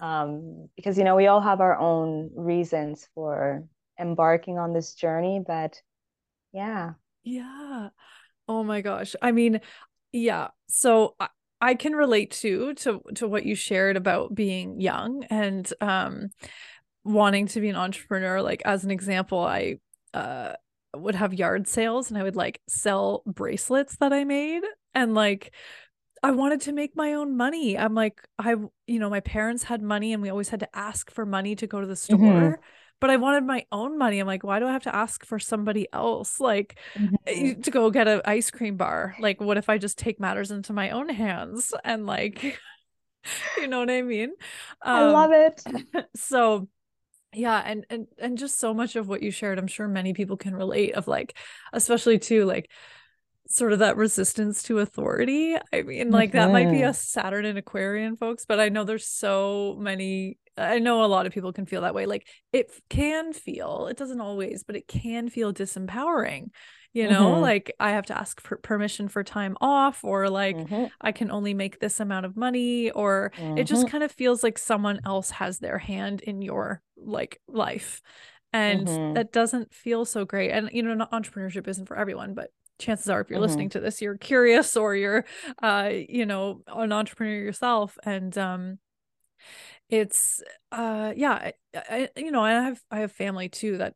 Um, 0.00 0.68
because 0.76 0.98
you 0.98 1.04
know, 1.04 1.16
we 1.16 1.26
all 1.26 1.40
have 1.40 1.60
our 1.60 1.78
own 1.78 2.30
reasons 2.34 3.08
for 3.14 3.64
embarking 3.98 4.58
on 4.58 4.72
this 4.72 4.94
journey, 4.94 5.42
but 5.46 5.80
yeah. 6.52 6.92
Yeah. 7.24 7.90
Oh 8.48 8.64
my 8.64 8.80
gosh. 8.80 9.14
I 9.22 9.32
mean, 9.32 9.60
yeah. 10.12 10.48
So 10.68 11.14
I, 11.20 11.28
I 11.60 11.74
can 11.74 11.94
relate 11.94 12.32
to 12.42 12.74
to 12.74 13.00
to 13.14 13.28
what 13.28 13.46
you 13.46 13.54
shared 13.54 13.96
about 13.96 14.34
being 14.34 14.80
young 14.80 15.24
and 15.30 15.72
um 15.80 16.30
wanting 17.04 17.46
to 17.48 17.60
be 17.60 17.68
an 17.68 17.76
entrepreneur. 17.76 18.42
Like 18.42 18.62
as 18.64 18.84
an 18.84 18.90
example, 18.90 19.40
I 19.40 19.76
uh 20.14 20.54
would 20.94 21.14
have 21.14 21.32
yard 21.32 21.66
sales 21.68 22.10
and 22.10 22.18
I 22.18 22.22
would 22.22 22.36
like 22.36 22.60
sell 22.68 23.22
bracelets 23.26 23.96
that 23.96 24.12
I 24.12 24.24
made 24.24 24.62
and 24.94 25.14
like 25.14 25.54
I 26.22 26.30
wanted 26.30 26.60
to 26.62 26.72
make 26.72 26.96
my 26.96 27.14
own 27.14 27.36
money. 27.36 27.76
I'm 27.76 27.94
like 27.94 28.20
I 28.38 28.54
you 28.86 28.98
know 28.98 29.10
my 29.10 29.20
parents 29.20 29.64
had 29.64 29.82
money 29.82 30.12
and 30.12 30.22
we 30.22 30.30
always 30.30 30.48
had 30.48 30.60
to 30.60 30.76
ask 30.76 31.10
for 31.10 31.26
money 31.26 31.56
to 31.56 31.66
go 31.66 31.80
to 31.80 31.86
the 31.86 31.96
store. 31.96 32.18
Mm-hmm. 32.18 32.60
But 33.00 33.10
I 33.10 33.16
wanted 33.16 33.44
my 33.44 33.66
own 33.72 33.98
money. 33.98 34.20
I'm 34.20 34.28
like, 34.28 34.44
why 34.44 34.60
do 34.60 34.66
I 34.68 34.72
have 34.72 34.84
to 34.84 34.94
ask 34.94 35.26
for 35.26 35.40
somebody 35.40 35.88
else 35.92 36.38
like 36.38 36.78
mm-hmm. 36.94 37.60
to 37.60 37.70
go 37.72 37.90
get 37.90 38.06
an 38.06 38.22
ice 38.24 38.52
cream 38.52 38.76
bar? 38.76 39.16
Like 39.18 39.40
what 39.40 39.56
if 39.56 39.68
I 39.68 39.78
just 39.78 39.98
take 39.98 40.20
matters 40.20 40.52
into 40.52 40.72
my 40.72 40.90
own 40.90 41.08
hands 41.08 41.74
and 41.84 42.06
like 42.06 42.42
you 43.58 43.66
know 43.66 43.80
what 43.80 43.90
I 43.90 44.02
mean? 44.02 44.30
Um, 44.82 44.96
I 44.96 45.02
love 45.06 45.32
it. 45.32 45.62
So 46.16 46.68
yeah 47.34 47.62
and 47.64 47.86
and 47.88 48.06
and 48.18 48.36
just 48.36 48.58
so 48.58 48.74
much 48.74 48.94
of 48.94 49.08
what 49.08 49.22
you 49.22 49.30
shared 49.30 49.58
i'm 49.58 49.66
sure 49.66 49.88
many 49.88 50.12
people 50.12 50.36
can 50.36 50.54
relate 50.54 50.94
of 50.94 51.08
like 51.08 51.36
especially 51.72 52.18
to 52.18 52.44
like 52.44 52.70
sort 53.54 53.72
of 53.72 53.80
that 53.80 53.96
resistance 53.96 54.62
to 54.62 54.78
authority 54.78 55.56
i 55.72 55.82
mean 55.82 56.10
like 56.10 56.32
that 56.32 56.50
might 56.50 56.70
be 56.70 56.82
a 56.82 56.86
mm-hmm. 56.88 56.92
saturn 56.92 57.44
and 57.44 57.58
aquarian 57.58 58.16
folks 58.16 58.44
but 58.46 58.60
i 58.60 58.68
know 58.68 58.84
there's 58.84 59.06
so 59.06 59.76
many 59.78 60.38
i 60.56 60.78
know 60.78 61.04
a 61.04 61.06
lot 61.06 61.26
of 61.26 61.32
people 61.32 61.52
can 61.52 61.66
feel 61.66 61.82
that 61.82 61.94
way 61.94 62.06
like 62.06 62.26
it 62.52 62.70
can 62.88 63.32
feel 63.32 63.86
it 63.88 63.96
doesn't 63.96 64.20
always 64.20 64.64
but 64.64 64.76
it 64.76 64.86
can 64.88 65.28
feel 65.28 65.52
disempowering 65.52 66.48
you 66.92 67.08
know 67.08 67.32
mm-hmm. 67.32 67.42
like 67.42 67.74
i 67.80 67.90
have 67.90 68.06
to 68.06 68.16
ask 68.16 68.40
for 68.40 68.56
permission 68.58 69.08
for 69.08 69.24
time 69.24 69.56
off 69.60 70.04
or 70.04 70.28
like 70.28 70.56
mm-hmm. 70.56 70.84
i 71.00 71.12
can 71.12 71.30
only 71.30 71.54
make 71.54 71.80
this 71.80 72.00
amount 72.00 72.26
of 72.26 72.36
money 72.36 72.90
or 72.90 73.32
mm-hmm. 73.36 73.58
it 73.58 73.64
just 73.64 73.82
mm-hmm. 73.82 73.90
kind 73.90 74.04
of 74.04 74.12
feels 74.12 74.42
like 74.42 74.58
someone 74.58 75.00
else 75.06 75.30
has 75.30 75.58
their 75.58 75.78
hand 75.78 76.20
in 76.20 76.42
your 76.42 76.82
like 76.96 77.40
life 77.48 78.02
and 78.52 78.86
mm-hmm. 78.86 79.14
that 79.14 79.32
doesn't 79.32 79.72
feel 79.72 80.04
so 80.04 80.24
great 80.24 80.50
and 80.50 80.70
you 80.72 80.82
know 80.82 81.06
entrepreneurship 81.12 81.66
isn't 81.66 81.86
for 81.86 81.96
everyone 81.96 82.34
but 82.34 82.50
chances 82.78 83.08
are 83.08 83.20
if 83.20 83.30
you're 83.30 83.40
listening 83.40 83.68
mm-hmm. 83.68 83.78
to 83.78 83.84
this 83.84 84.00
you're 84.02 84.18
curious 84.18 84.76
or 84.76 84.94
you're 84.94 85.24
uh 85.62 85.90
you 85.92 86.26
know 86.26 86.62
an 86.68 86.92
entrepreneur 86.92 87.34
yourself 87.34 87.96
and 88.04 88.36
um 88.36 88.78
it's 89.88 90.42
uh 90.72 91.12
yeah 91.14 91.50
I, 91.74 91.82
I, 91.88 92.08
you 92.16 92.32
know 92.32 92.42
i 92.42 92.52
have 92.52 92.80
i 92.90 93.00
have 93.00 93.12
family 93.12 93.48
too 93.48 93.78
that 93.78 93.94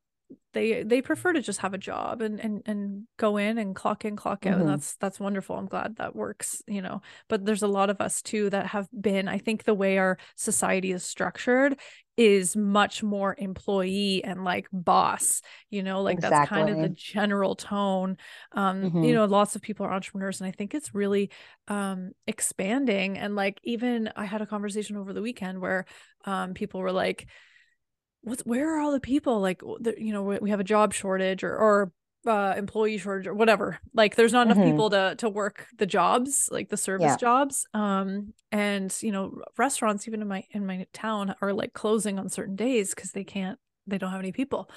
they 0.56 0.83
they 0.83 1.02
prefer 1.02 1.33
to 1.33 1.42
just 1.42 1.61
have 1.61 1.75
a 1.75 1.78
job 1.78 2.23
and 2.23 2.40
and 2.40 2.62
and 2.66 3.02
go 3.18 3.37
in 3.37 3.59
and 3.59 3.76
clock 3.76 4.04
in 4.04 4.16
clock 4.16 4.47
out 4.47 4.52
mm-hmm. 4.52 4.62
and 4.62 4.71
that's 4.71 4.97
that's 4.97 5.21
wonderful 5.21 5.56
i'm 5.56 5.66
glad 5.66 5.97
that 5.97 6.16
works 6.16 6.62
you 6.66 6.80
know 6.80 7.02
but 7.28 7.45
there's 7.45 7.62
a 7.62 7.68
lot 7.68 7.90
of 7.90 8.00
us 8.00 8.23
too 8.23 8.49
that 8.49 8.66
have 8.66 8.88
been 8.99 9.28
i 9.28 9.38
think 9.38 9.64
the 9.64 9.75
way 9.75 9.99
our 9.99 10.16
society 10.35 10.92
is 10.92 11.04
structured 11.04 11.78
is 12.16 12.56
much 12.56 13.02
more 13.02 13.37
employee 13.38 14.25
and 14.25 14.45
like 14.45 14.66
boss 14.73 15.42
you 15.68 15.83
know 15.83 16.00
like 16.00 16.14
exactly. 16.14 16.38
that's 16.38 16.49
kind 16.49 16.71
of 16.71 16.78
the 16.78 16.88
general 16.88 17.54
tone 17.54 18.16
um 18.52 18.83
mm-hmm. 18.83 19.04
you 19.04 19.14
know 19.14 19.26
lots 19.26 19.54
of 19.54 19.62
people 19.62 19.85
are 19.85 19.92
entrepreneurs 19.92 20.40
and 20.40 20.49
i 20.49 20.50
think 20.50 20.75
it's 20.75 20.95
really 20.95 21.30
um 21.68 22.12
expanding 22.26 23.18
and 23.18 23.37
like 23.37 23.61
even 23.62 24.11
i 24.16 24.25
had 24.25 24.40
a 24.40 24.47
conversation 24.47 24.97
over 24.97 25.12
the 25.12 25.23
weekend 25.23 25.61
where 25.61 25.85
um 26.25 26.54
people 26.54 26.80
were 26.80 26.92
like 26.92 27.26
what's 28.26 28.42
where 28.42 28.75
are 28.75 28.80
all 28.80 28.90
the 28.90 29.00
people 29.00 29.40
like 29.40 29.62
the, 29.80 29.95
you 29.97 30.12
know 30.12 30.23
we 30.23 30.50
have 30.50 30.61
a 30.61 30.64
job 30.64 30.92
shortage 30.92 31.45
or 31.45 31.56
or 31.56 31.92
uh, 32.26 32.54
employee 32.56 32.99
shortage 32.99 33.28
or 33.28 33.35
whatever 33.35 33.78
like 33.95 34.16
there's 34.16 34.33
not 34.33 34.47
enough 34.47 34.59
mm-hmm. 34.59 34.73
people 34.73 34.90
to 34.90 35.14
to 35.16 35.28
work 35.28 35.68
the 35.78 35.87
jobs 35.87 36.49
like 36.50 36.68
the 36.68 36.76
service 36.76 37.12
yeah. 37.12 37.16
jobs 37.16 37.68
um 37.73 38.33
and 38.50 38.97
you 39.00 39.12
know 39.12 39.40
restaurants 39.56 40.09
even 40.09 40.21
in 40.23 40.26
my 40.26 40.42
in 40.50 40.66
my 40.66 40.85
town 40.92 41.37
are 41.40 41.52
like 41.52 41.73
closing 41.73 42.18
on 42.18 42.28
certain 42.28 42.56
days 42.56 42.92
because 42.92 43.12
they 43.12 43.23
can't 43.23 43.61
they 43.87 43.97
don't 43.97 44.11
have 44.11 44.18
any 44.18 44.33
people 44.33 44.68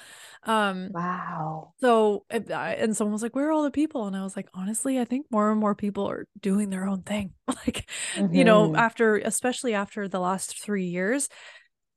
um 0.44 0.90
wow 0.92 1.72
so 1.80 2.24
and 2.30 2.96
someone 2.96 3.12
was 3.12 3.22
like 3.22 3.34
where 3.34 3.48
are 3.48 3.52
all 3.52 3.64
the 3.64 3.70
people 3.72 4.06
and 4.06 4.14
i 4.14 4.22
was 4.22 4.36
like 4.36 4.48
honestly 4.54 5.00
i 5.00 5.04
think 5.04 5.26
more 5.32 5.50
and 5.50 5.58
more 5.58 5.74
people 5.74 6.08
are 6.08 6.28
doing 6.40 6.70
their 6.70 6.86
own 6.86 7.02
thing 7.02 7.32
like 7.48 7.90
mm-hmm. 8.14 8.32
you 8.32 8.44
know 8.44 8.68
mm-hmm. 8.68 8.76
after 8.76 9.16
especially 9.16 9.74
after 9.74 10.06
the 10.06 10.20
last 10.20 10.62
three 10.62 10.86
years 10.86 11.28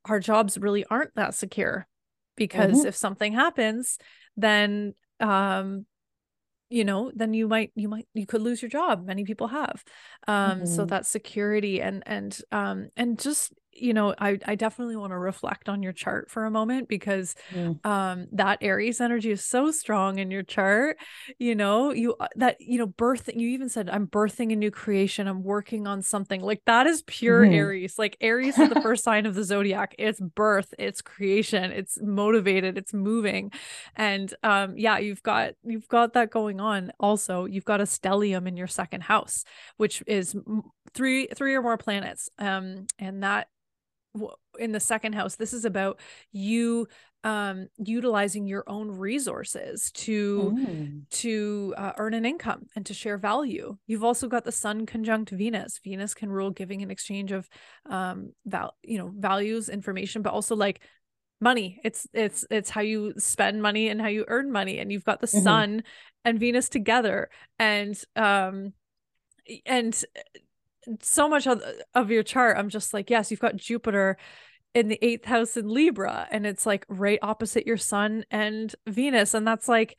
our 0.06 0.20
jobs 0.20 0.58
really 0.58 0.86
aren't 0.86 1.16
that 1.16 1.34
secure 1.34 1.88
because 2.36 2.80
mm-hmm. 2.80 2.88
if 2.88 2.96
something 2.96 3.34
happens 3.34 3.98
then 4.38 4.94
um 5.20 5.86
you 6.70 6.84
know 6.84 7.12
then 7.14 7.34
you 7.34 7.48
might 7.48 7.72
you 7.76 7.88
might 7.88 8.08
you 8.14 8.26
could 8.26 8.42
lose 8.42 8.62
your 8.62 8.70
job 8.70 9.06
many 9.06 9.24
people 9.24 9.48
have 9.48 9.84
um 10.28 10.58
mm-hmm. 10.58 10.66
so 10.66 10.86
that 10.86 11.06
security 11.06 11.82
and 11.82 12.04
and 12.06 12.40
um 12.52 12.90
and 12.96 13.20
just 13.20 13.54
you 13.76 13.94
know 13.94 14.14
i 14.20 14.38
i 14.46 14.56
definitely 14.56 14.96
want 14.96 15.12
to 15.12 15.18
reflect 15.18 15.70
on 15.70 15.82
your 15.84 15.94
chart 15.94 16.30
for 16.30 16.46
a 16.46 16.52
moment 16.52 16.88
because 16.88 17.36
mm. 17.52 17.84
um 17.86 18.28
that 18.32 18.58
aries 18.62 19.02
energy 19.02 19.32
is 19.32 19.44
so 19.44 19.72
strong 19.72 20.20
in 20.20 20.32
your 20.32 20.44
chart 20.44 20.98
you 21.40 21.56
know 21.56 21.92
you 21.92 22.16
uh, 22.20 22.28
that 22.36 22.60
you 22.60 22.78
know 22.78 22.86
birth 22.86 23.30
you 23.34 23.50
even 23.50 23.70
said 23.70 23.90
i'm 23.90 24.08
birthing 24.08 24.52
a 24.52 24.56
new 24.56 24.72
creation 24.72 25.28
i'm 25.28 25.44
working 25.44 25.88
on 25.88 26.02
something 26.02 26.42
like 26.42 26.62
that 26.66 26.88
is 26.88 27.04
pure 27.04 27.46
mm. 27.46 27.54
aries 27.54 27.98
like 27.98 28.18
aries 28.22 28.58
is 28.58 28.70
the 28.70 28.82
first 28.82 29.04
sign 29.04 29.26
of 29.26 29.36
the 29.36 29.44
zodiac 29.44 29.96
it's 29.98 30.20
birth 30.20 30.74
it's 30.78 31.02
creation 31.02 31.72
it's 31.72 31.98
motivated 32.02 32.78
it's 32.78 32.94
moving 32.94 33.52
and 33.96 34.34
um 34.44 34.78
yeah 34.78 34.98
you've 34.98 35.24
got 35.24 35.54
you've 35.64 35.88
got 35.88 36.14
that 36.14 36.30
going 36.30 36.60
on 36.60 36.92
also 37.00 37.46
you've 37.46 37.66
got 37.66 37.82
a 37.82 37.86
stellium 37.86 38.48
in 38.48 38.58
your 38.58 38.68
second 38.68 39.02
house 39.02 39.44
which 39.78 40.04
is 40.08 40.36
three 40.94 41.28
three 41.36 41.56
or 41.56 41.62
more 41.62 41.78
planets 41.78 42.30
um 42.40 42.86
and 43.00 43.24
that 43.24 43.48
in 44.60 44.72
the 44.72 44.80
second 44.80 45.14
house 45.14 45.36
this 45.36 45.54
is 45.54 45.66
about 45.66 46.00
you 46.32 46.88
um 47.24 47.68
utilizing 47.78 48.46
your 48.46 48.64
own 48.68 48.92
resources 48.92 49.92
to 49.92 50.54
mm. 50.56 51.10
to 51.10 51.74
uh, 51.78 51.94
earn 51.98 52.14
an 52.14 52.26
income 52.26 52.66
and 52.76 52.86
to 52.86 52.94
share 52.94 53.18
value 53.18 53.78
you've 53.88 54.04
also 54.04 54.28
got 54.28 54.44
the 54.44 54.52
sun 54.52 54.86
conjunct 54.86 55.32
venus 55.32 55.80
venus 55.84 56.14
can 56.14 56.30
rule 56.30 56.52
giving 56.52 56.82
in 56.82 56.92
exchange 56.92 57.32
of 57.32 57.50
um 57.90 58.32
val 58.46 58.76
you 58.84 58.98
know 58.98 59.12
values 59.18 59.70
information 59.70 60.22
but 60.22 60.34
also 60.34 60.56
like 60.56 60.82
money 61.42 61.80
it's 61.84 62.08
it's 62.14 62.46
it's 62.50 62.70
how 62.70 62.82
you 62.82 63.14
spend 63.18 63.62
money 63.62 63.90
and 63.90 64.00
how 64.00 64.08
you 64.08 64.26
earn 64.28 64.52
money 64.52 64.80
and 64.80 64.92
you've 64.92 65.04
got 65.04 65.20
the 65.20 65.28
mm-hmm. 65.28 65.44
sun 65.44 65.84
and 66.24 66.40
venus 66.40 66.70
together 66.70 67.30
and 67.60 68.02
um 68.16 68.74
and 69.66 70.06
so 71.02 71.28
much 71.28 71.48
of, 71.48 71.62
of 71.94 72.12
your 72.12 72.24
chart 72.24 72.58
i'm 72.58 72.70
just 72.70 72.94
like 72.94 73.10
yes 73.10 73.32
you've 73.32 73.40
got 73.40 73.56
jupiter 73.56 74.18
in 74.74 74.88
the 74.88 75.00
eighth 75.02 75.26
house 75.26 75.56
in 75.56 75.68
libra 75.68 76.28
and 76.32 76.46
it's 76.46 76.66
like 76.66 76.86
right 76.90 77.20
opposite 77.22 77.68
your 77.68 77.78
sun 77.78 78.26
and 78.32 78.76
venus 78.88 79.34
and 79.34 79.48
that's 79.48 79.68
like 79.68 79.98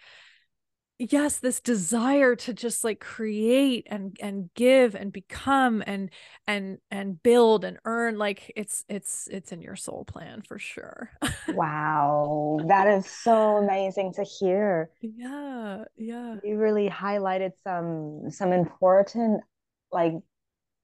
yes 0.98 1.38
this 1.38 1.60
desire 1.60 2.36
to 2.36 2.52
just 2.52 2.84
like 2.84 3.00
create 3.00 3.86
and 3.90 4.16
and 4.20 4.48
give 4.54 4.94
and 4.94 5.12
become 5.12 5.82
and 5.86 6.10
and 6.46 6.78
and 6.90 7.20
build 7.22 7.64
and 7.64 7.78
earn 7.84 8.16
like 8.16 8.52
it's 8.54 8.84
it's 8.88 9.26
it's 9.30 9.50
in 9.50 9.60
your 9.60 9.76
soul 9.76 10.04
plan 10.04 10.42
for 10.42 10.58
sure. 10.58 11.10
Wow. 11.48 12.60
That 12.68 12.86
is 12.86 13.06
so 13.06 13.56
amazing 13.56 14.12
to 14.14 14.22
hear. 14.22 14.90
Yeah 15.00 15.84
yeah. 15.96 16.36
You 16.44 16.58
really 16.58 16.88
highlighted 16.88 17.52
some 17.64 18.30
some 18.30 18.52
important 18.52 19.42
like 19.90 20.14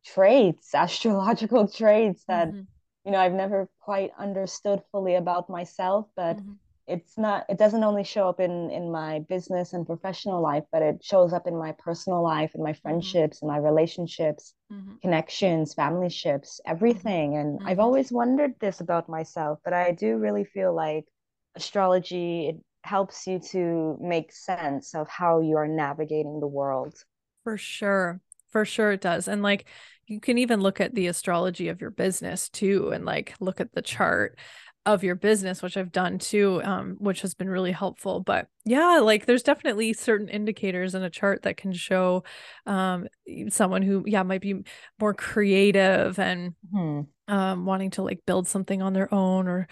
traits, 0.04 0.74
astrological 0.74 1.68
traits 1.68 2.24
that 2.28 2.48
mm-hmm. 2.48 2.62
you 3.04 3.12
know 3.12 3.18
I've 3.18 3.32
never 3.32 3.68
quite 3.80 4.10
understood 4.18 4.82
fully 4.92 5.14
about 5.14 5.50
myself, 5.50 6.06
but 6.16 6.36
mm-hmm. 6.36 6.52
it's 6.86 7.16
not 7.18 7.46
it 7.48 7.58
doesn't 7.58 7.84
only 7.84 8.04
show 8.04 8.28
up 8.28 8.40
in 8.40 8.70
in 8.70 8.90
my 8.90 9.20
business 9.28 9.72
and 9.72 9.86
professional 9.86 10.42
life, 10.42 10.64
but 10.72 10.82
it 10.82 11.02
shows 11.02 11.32
up 11.32 11.46
in 11.46 11.56
my 11.58 11.72
personal 11.78 12.22
life 12.22 12.52
and 12.54 12.62
my 12.62 12.72
mm-hmm. 12.72 12.82
friendships 12.82 13.38
mm-hmm. 13.38 13.50
and 13.50 13.62
my 13.62 13.68
relationships, 13.68 14.54
mm-hmm. 14.72 14.96
connections, 15.02 15.74
family 15.74 16.10
ships, 16.10 16.60
everything. 16.66 17.36
And 17.36 17.60
I've 17.62 17.72
mm-hmm. 17.72 17.80
always 17.80 18.12
wondered 18.12 18.54
this 18.60 18.80
about 18.80 19.08
myself, 19.08 19.58
but 19.64 19.72
I 19.72 19.92
do 19.92 20.16
really 20.16 20.44
feel 20.44 20.74
like 20.74 21.06
astrology 21.56 22.48
it 22.48 22.56
helps 22.82 23.26
you 23.26 23.38
to 23.38 23.98
make 24.00 24.32
sense 24.32 24.94
of 24.94 25.06
how 25.08 25.40
you 25.40 25.56
are 25.56 25.68
navigating 25.68 26.40
the 26.40 26.46
world. 26.46 26.94
For 27.44 27.58
sure 27.58 28.20
for 28.50 28.64
sure 28.64 28.92
it 28.92 29.00
does. 29.00 29.28
And 29.28 29.42
like 29.42 29.66
you 30.06 30.20
can 30.20 30.38
even 30.38 30.60
look 30.60 30.80
at 30.80 30.94
the 30.94 31.06
astrology 31.06 31.68
of 31.68 31.80
your 31.80 31.90
business 31.90 32.48
too 32.48 32.90
and 32.90 33.04
like 33.04 33.34
look 33.40 33.60
at 33.60 33.72
the 33.72 33.82
chart 33.82 34.38
of 34.86 35.04
your 35.04 35.14
business 35.14 35.62
which 35.62 35.76
i've 35.76 35.92
done 35.92 36.18
too 36.18 36.60
um, 36.64 36.96
which 36.98 37.20
has 37.20 37.34
been 37.34 37.50
really 37.50 37.70
helpful 37.70 38.18
but 38.20 38.48
yeah 38.64 38.98
like 39.02 39.26
there's 39.26 39.42
definitely 39.42 39.92
certain 39.92 40.26
indicators 40.28 40.94
in 40.94 41.02
a 41.02 41.10
chart 41.10 41.42
that 41.42 41.58
can 41.58 41.70
show 41.72 42.24
um, 42.66 43.06
someone 43.50 43.82
who 43.82 44.02
yeah 44.06 44.22
might 44.22 44.40
be 44.40 44.54
more 44.98 45.12
creative 45.12 46.18
and 46.18 46.54
hmm 46.72 47.02
um, 47.28 47.64
wanting 47.66 47.90
to 47.90 48.02
like 48.02 48.20
build 48.26 48.48
something 48.48 48.82
on 48.82 48.92
their 48.92 49.12
own 49.14 49.48
or 49.48 49.68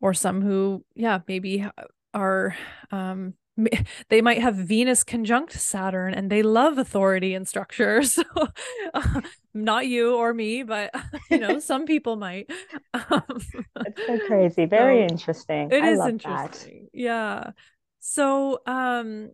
or 0.00 0.14
some 0.14 0.42
who 0.42 0.84
yeah 0.94 1.20
maybe 1.26 1.66
are 2.14 2.56
um, 2.90 3.34
they 4.08 4.20
might 4.20 4.40
have 4.40 4.54
Venus 4.54 5.04
conjunct 5.04 5.52
Saturn 5.52 6.14
and 6.14 6.30
they 6.30 6.42
love 6.42 6.78
authority 6.78 7.34
and 7.34 7.46
structure. 7.46 8.02
So, 8.10 8.22
uh, 8.94 9.20
not 9.54 9.86
you 9.86 10.16
or 10.16 10.34
me, 10.34 10.62
but 10.62 10.92
you 11.30 11.38
know, 11.38 11.58
some 11.58 11.86
people 11.86 12.16
might. 12.16 12.50
Um, 12.92 13.22
it's 13.76 14.06
so 14.06 14.18
crazy. 14.26 14.66
Very 14.66 15.06
so 15.06 15.12
interesting. 15.12 15.70
It 15.70 15.82
I 15.82 15.90
is 15.92 16.00
interesting. 16.00 16.88
That. 16.92 17.00
Yeah. 17.00 17.50
So, 18.00 18.60
um, 18.66 19.30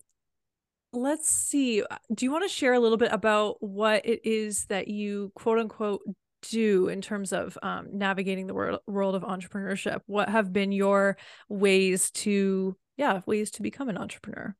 let's 0.92 1.30
see. 1.30 1.82
Do 2.12 2.24
you 2.24 2.30
want 2.30 2.44
to 2.44 2.48
share 2.48 2.74
a 2.74 2.80
little 2.80 2.98
bit 2.98 3.12
about 3.12 3.56
what 3.60 4.04
it 4.04 4.20
is 4.24 4.66
that 4.66 4.88
you 4.88 5.32
quote 5.34 5.58
unquote 5.58 6.02
do 6.42 6.88
in 6.88 7.00
terms 7.00 7.32
of 7.32 7.56
um, 7.62 7.88
navigating 7.92 8.46
the 8.46 8.54
world, 8.54 8.80
world 8.86 9.14
of 9.14 9.22
entrepreneurship? 9.22 10.00
What 10.06 10.28
have 10.28 10.52
been 10.52 10.72
your 10.72 11.16
ways 11.48 12.10
to 12.12 12.76
yeah 12.96 13.20
ways 13.26 13.50
to 13.50 13.62
become 13.62 13.88
an 13.88 13.98
entrepreneur 13.98 14.54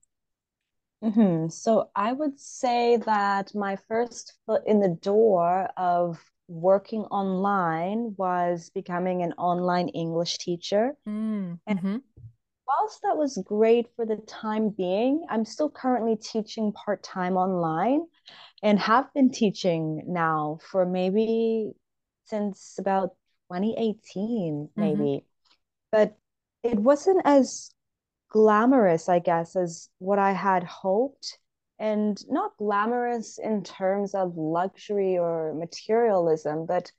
mm-hmm. 1.03 1.49
so 1.49 1.91
i 1.95 2.13
would 2.13 2.39
say 2.39 2.97
that 2.99 3.55
my 3.55 3.77
first 3.89 4.35
foot 4.47 4.63
in 4.67 4.81
the 4.81 4.97
door 5.03 5.69
of 5.77 6.19
working 6.49 7.03
online 7.03 8.15
was 8.17 8.71
becoming 8.75 9.23
an 9.23 9.33
online 9.33 9.89
english 9.89 10.39
teacher 10.39 10.93
mm, 11.09 11.59
mm-hmm. 11.69 11.87
and 11.87 12.03
whilst 12.67 13.03
that 13.03 13.17
was 13.17 13.39
great 13.45 13.87
for 13.97 14.07
the 14.07 14.17
time 14.27 14.71
being 14.71 15.25
i'm 15.29 15.45
still 15.45 15.71
currently 15.71 16.17
teaching 16.17 16.73
part-time 16.73 17.37
online 17.37 18.01
and 18.63 18.79
have 18.79 19.13
been 19.13 19.31
teaching 19.31 20.03
now 20.07 20.59
for 20.71 20.87
maybe 20.87 21.73
since 22.25 22.77
about 22.79 23.11
2018 23.53 23.95
mm-hmm. 23.97 24.81
maybe 24.81 24.99
mm-hmm. 24.99 25.27
but 25.93 26.17
it 26.63 26.79
wasn't 26.79 27.21
as 27.25 27.71
glamorous, 28.37 29.09
I 29.09 29.19
guess, 29.19 29.57
as 29.57 29.89
what 29.99 30.19
I 30.19 30.33
had 30.33 30.63
hoped. 30.63 31.39
And 31.79 32.19
not 32.29 32.57
glamorous 32.59 33.39
in 33.39 33.63
terms 33.65 34.15
of 34.15 34.37
luxury 34.37 35.17
or 35.17 35.55
materialism, 35.55 36.67
but 36.67 36.93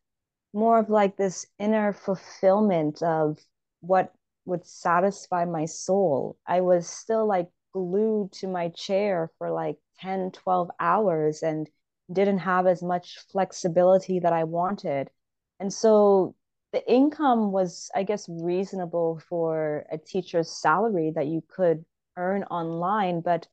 more 0.53 0.79
of 0.79 0.89
like 0.89 1.15
this 1.15 1.45
inner 1.59 1.93
fulfillment 1.93 3.03
of 3.03 3.37
what 3.81 4.13
would 4.45 4.65
satisfy 4.65 5.45
my 5.45 5.65
soul. 5.65 6.37
I 6.47 6.61
was 6.61 6.87
still 6.87 7.27
like 7.27 7.49
glued 7.71 8.31
to 8.39 8.47
my 8.47 8.69
chair 8.69 9.31
for 9.37 9.51
like 9.51 9.77
10, 9.99 10.31
12 10.31 10.71
hours 10.79 11.43
and 11.43 11.69
didn't 12.11 12.39
have 12.39 12.65
as 12.65 12.81
much 12.81 13.19
flexibility 13.31 14.19
that 14.19 14.33
I 14.33 14.43
wanted. 14.43 15.11
And 15.59 15.71
so 15.71 16.33
the 16.73 16.91
income 16.91 17.51
was, 17.51 17.89
I 17.95 18.03
guess, 18.03 18.27
reasonable 18.29 19.21
for 19.29 19.85
a 19.91 19.97
teacher's 19.97 20.51
salary 20.51 21.11
that 21.15 21.27
you 21.27 21.43
could 21.47 21.85
earn 22.17 22.43
online. 22.43 23.21
But 23.21 23.47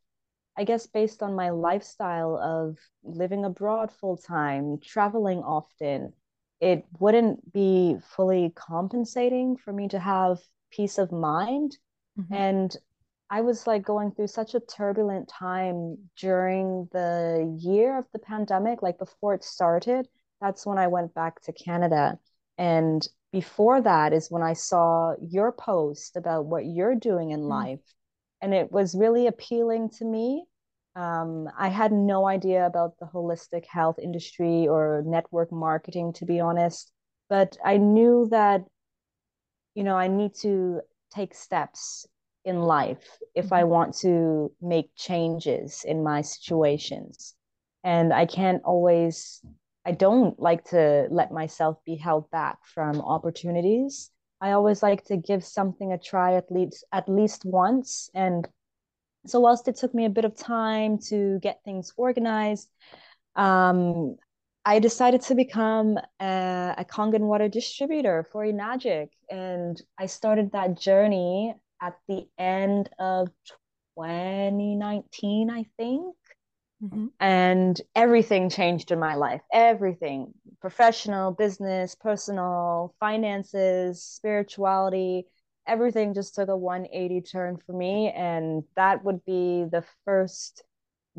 I 0.57 0.65
guess 0.65 0.87
based 0.87 1.23
on 1.23 1.35
my 1.35 1.51
lifestyle 1.51 2.37
of 2.37 2.79
living 3.03 3.45
abroad 3.45 3.91
full 3.93 4.17
time, 4.17 4.79
traveling 4.79 5.39
often, 5.39 6.13
it 6.61 6.85
wouldn't 6.99 7.53
be 7.53 7.97
fully 8.17 8.53
compensating 8.55 9.57
for 9.57 9.73
me 9.73 9.89
to 9.89 9.99
have 9.99 10.41
peace 10.71 10.99
of 10.99 11.13
mind. 11.13 11.77
Mm-hmm. 12.19 12.35
And 12.35 12.77
I 13.31 13.41
was 13.41 13.67
like 13.67 13.83
going 13.83 14.13
through 14.13 14.29
such 14.29 14.55
a 14.55 14.61
turbulent 14.61 15.29
time 15.29 15.99
during 16.17 16.89
the 16.93 17.57
year 17.59 17.99
of 17.99 18.07
the 18.13 18.19
pandemic, 18.19 18.83
like 18.83 18.99
before 18.99 19.35
it 19.35 19.43
started. 19.43 20.09
That's 20.41 20.67
when 20.67 20.79
I 20.79 20.89
went 20.89 21.15
back 21.15 21.41
to 21.43 21.53
Canada. 21.53 22.19
And 22.59 23.07
before 23.33 23.81
that 23.81 24.13
is 24.13 24.31
when 24.31 24.43
I 24.43 24.53
saw 24.53 25.15
your 25.21 25.53
post 25.53 26.17
about 26.17 26.47
what 26.47 26.67
you're 26.67 26.95
doing 26.95 27.31
in 27.31 27.41
mm. 27.41 27.49
life. 27.49 27.81
And 28.41 28.55
it 28.55 28.71
was 28.71 28.95
really 28.95 29.27
appealing 29.27 29.91
to 29.99 30.05
me. 30.05 30.45
Um, 30.97 31.49
I 31.59 31.69
had 31.69 31.91
no 31.93 32.29
idea 32.29 32.67
about 32.67 32.99
the 33.01 33.07
holistic 33.07 33.65
health 33.67 33.99
industry 33.99 34.69
or 34.69 35.03
network 35.05 35.51
marketing, 35.51 36.13
to 36.15 36.27
be 36.27 36.39
honest. 36.39 36.93
But 37.29 37.57
I 37.65 37.79
knew 37.79 38.29
that, 38.31 38.63
you 39.75 39.83
know, 39.83 39.97
I 39.97 40.07
need 40.07 40.35
to 40.43 40.83
take 41.13 41.35
steps 41.35 42.07
in 42.45 42.61
life 42.61 43.19
if 43.35 43.53
I 43.53 43.63
mm-hmm. 43.63 43.71
want 43.71 43.97
to 43.99 44.53
make 44.61 44.91
changes 44.95 45.85
in 45.85 46.05
my 46.05 46.21
situations. 46.21 47.35
And 47.83 48.13
I 48.13 48.27
can't 48.27 48.63
always 48.65 49.41
I 49.87 49.93
don't 49.93 50.39
like 50.41 50.65
to 50.71 51.07
let 51.11 51.33
myself 51.33 51.79
be 51.85 51.97
held 51.97 52.31
back 52.31 52.59
from 52.65 53.01
opportunities. 53.01 54.11
I 54.41 54.53
always 54.53 54.83
like 54.83 55.05
to 55.07 55.17
give 55.17 55.45
something 55.45 55.93
a 55.93 55.99
try 55.99 56.35
at 56.35 56.51
least 56.51 56.85
at 56.93 57.09
least 57.09 57.45
once. 57.45 58.11
And 58.15 58.49
so 59.27 59.41
whilst 59.41 59.69
it 59.69 59.77
took 59.77 59.95
me 59.95 60.05
a 60.05 60.11
bit 60.11 60.25
of 60.25 60.37
time 60.37 60.99
to 61.09 61.39
get 61.41 61.61
things 61.65 61.93
organized, 61.97 62.69
um, 63.37 64.17
I 64.67 64.79
decided 64.79 65.21
to 65.23 65.35
become 65.35 65.99
a, 66.21 66.75
a 66.79 66.85
Kangen 66.85 67.21
water 67.21 67.49
distributor 67.49 68.27
for 68.33 68.45
Enagic. 68.45 69.09
And 69.31 69.81
I 69.99 70.07
started 70.07 70.53
that 70.53 70.79
journey 70.79 71.55
at 71.83 71.95
the 72.09 72.27
end 72.39 72.89
of 72.99 73.29
2019, 73.99 75.51
I 75.51 75.67
think. 75.77 76.17
Mm-hmm. 76.85 77.07
And 77.21 77.81
everything 77.95 78.51
changed 78.51 78.91
in 78.91 78.99
my 78.99 79.15
life. 79.15 79.41
Everything 79.53 80.35
professional, 80.61 81.31
business, 81.31 81.95
personal, 81.95 82.95
finances, 82.99 84.03
spirituality, 84.03 85.27
everything 85.67 86.15
just 86.15 86.35
took 86.35 86.49
a 86.49 86.57
180 86.57 87.21
turn 87.21 87.59
for 87.67 87.73
me. 87.73 88.11
And 88.11 88.65
that 88.77 89.05
would 89.05 89.25
be 89.25 89.65
the 89.71 89.85
first 90.05 90.63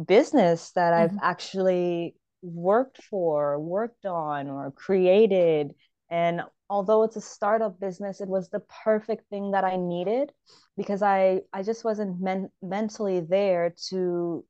business 0.04 0.72
that 0.72 0.94
mm-hmm. 0.94 1.16
I've 1.16 1.24
actually 1.24 2.16
worked 2.42 3.04
for, 3.04 3.60
worked 3.60 4.06
on, 4.06 4.48
or 4.48 4.72
created. 4.72 5.74
And 6.10 6.42
although 6.70 7.04
it's 7.04 7.16
a 7.16 7.22
startup 7.22 7.80
business, 7.80 8.22
it 8.22 8.28
was 8.28 8.50
the 8.50 8.64
perfect 8.84 9.30
thing 9.30 9.52
that 9.52 9.64
I 9.64 9.78
needed 9.78 10.32
because 10.78 11.02
I, 11.02 11.42
I 11.54 11.64
just 11.64 11.84
wasn't 11.84 12.22
men- 12.22 12.50
mentally 12.62 13.22
there 13.22 13.74
to 13.90 14.44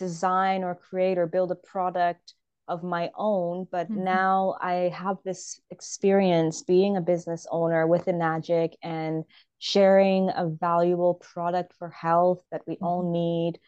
design 0.00 0.64
or 0.64 0.74
create 0.74 1.18
or 1.18 1.26
build 1.26 1.52
a 1.52 1.54
product 1.54 2.34
of 2.70 2.82
my 2.82 3.10
own 3.16 3.66
but 3.70 3.90
mm-hmm. 3.90 4.04
now 4.04 4.56
i 4.60 4.90
have 4.94 5.16
this 5.24 5.60
experience 5.70 6.62
being 6.62 6.96
a 6.96 7.00
business 7.00 7.46
owner 7.50 7.86
with 7.86 8.06
Enagic 8.06 8.72
and 8.82 9.24
sharing 9.58 10.30
a 10.30 10.48
valuable 10.48 11.14
product 11.14 11.74
for 11.78 11.90
health 11.90 12.42
that 12.50 12.62
we 12.66 12.74
mm-hmm. 12.74 12.84
all 12.84 13.12
need 13.12 13.58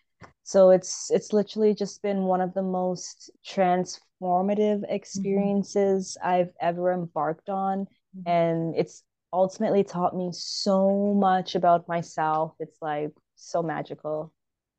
so 0.45 0.71
it's 0.71 1.11
it's 1.11 1.33
literally 1.33 1.75
just 1.75 2.01
been 2.01 2.23
one 2.23 2.41
of 2.41 2.55
the 2.55 2.63
most 2.63 3.31
transformative 3.45 4.81
mm-hmm. 4.81 4.95
experiences 4.95 6.17
mm-hmm. 6.19 6.35
i've 6.35 6.53
ever 6.61 6.93
embarked 6.93 7.49
on 7.49 7.87
mm-hmm. 8.17 8.29
and 8.29 8.75
it's 8.77 9.03
ultimately 9.33 9.83
taught 9.83 10.17
me 10.17 10.31
so 10.33 11.13
much 11.15 11.55
about 11.57 11.89
myself 11.89 12.55
it's 12.61 12.81
like 12.81 13.11
so 13.35 13.63
magical 13.63 14.33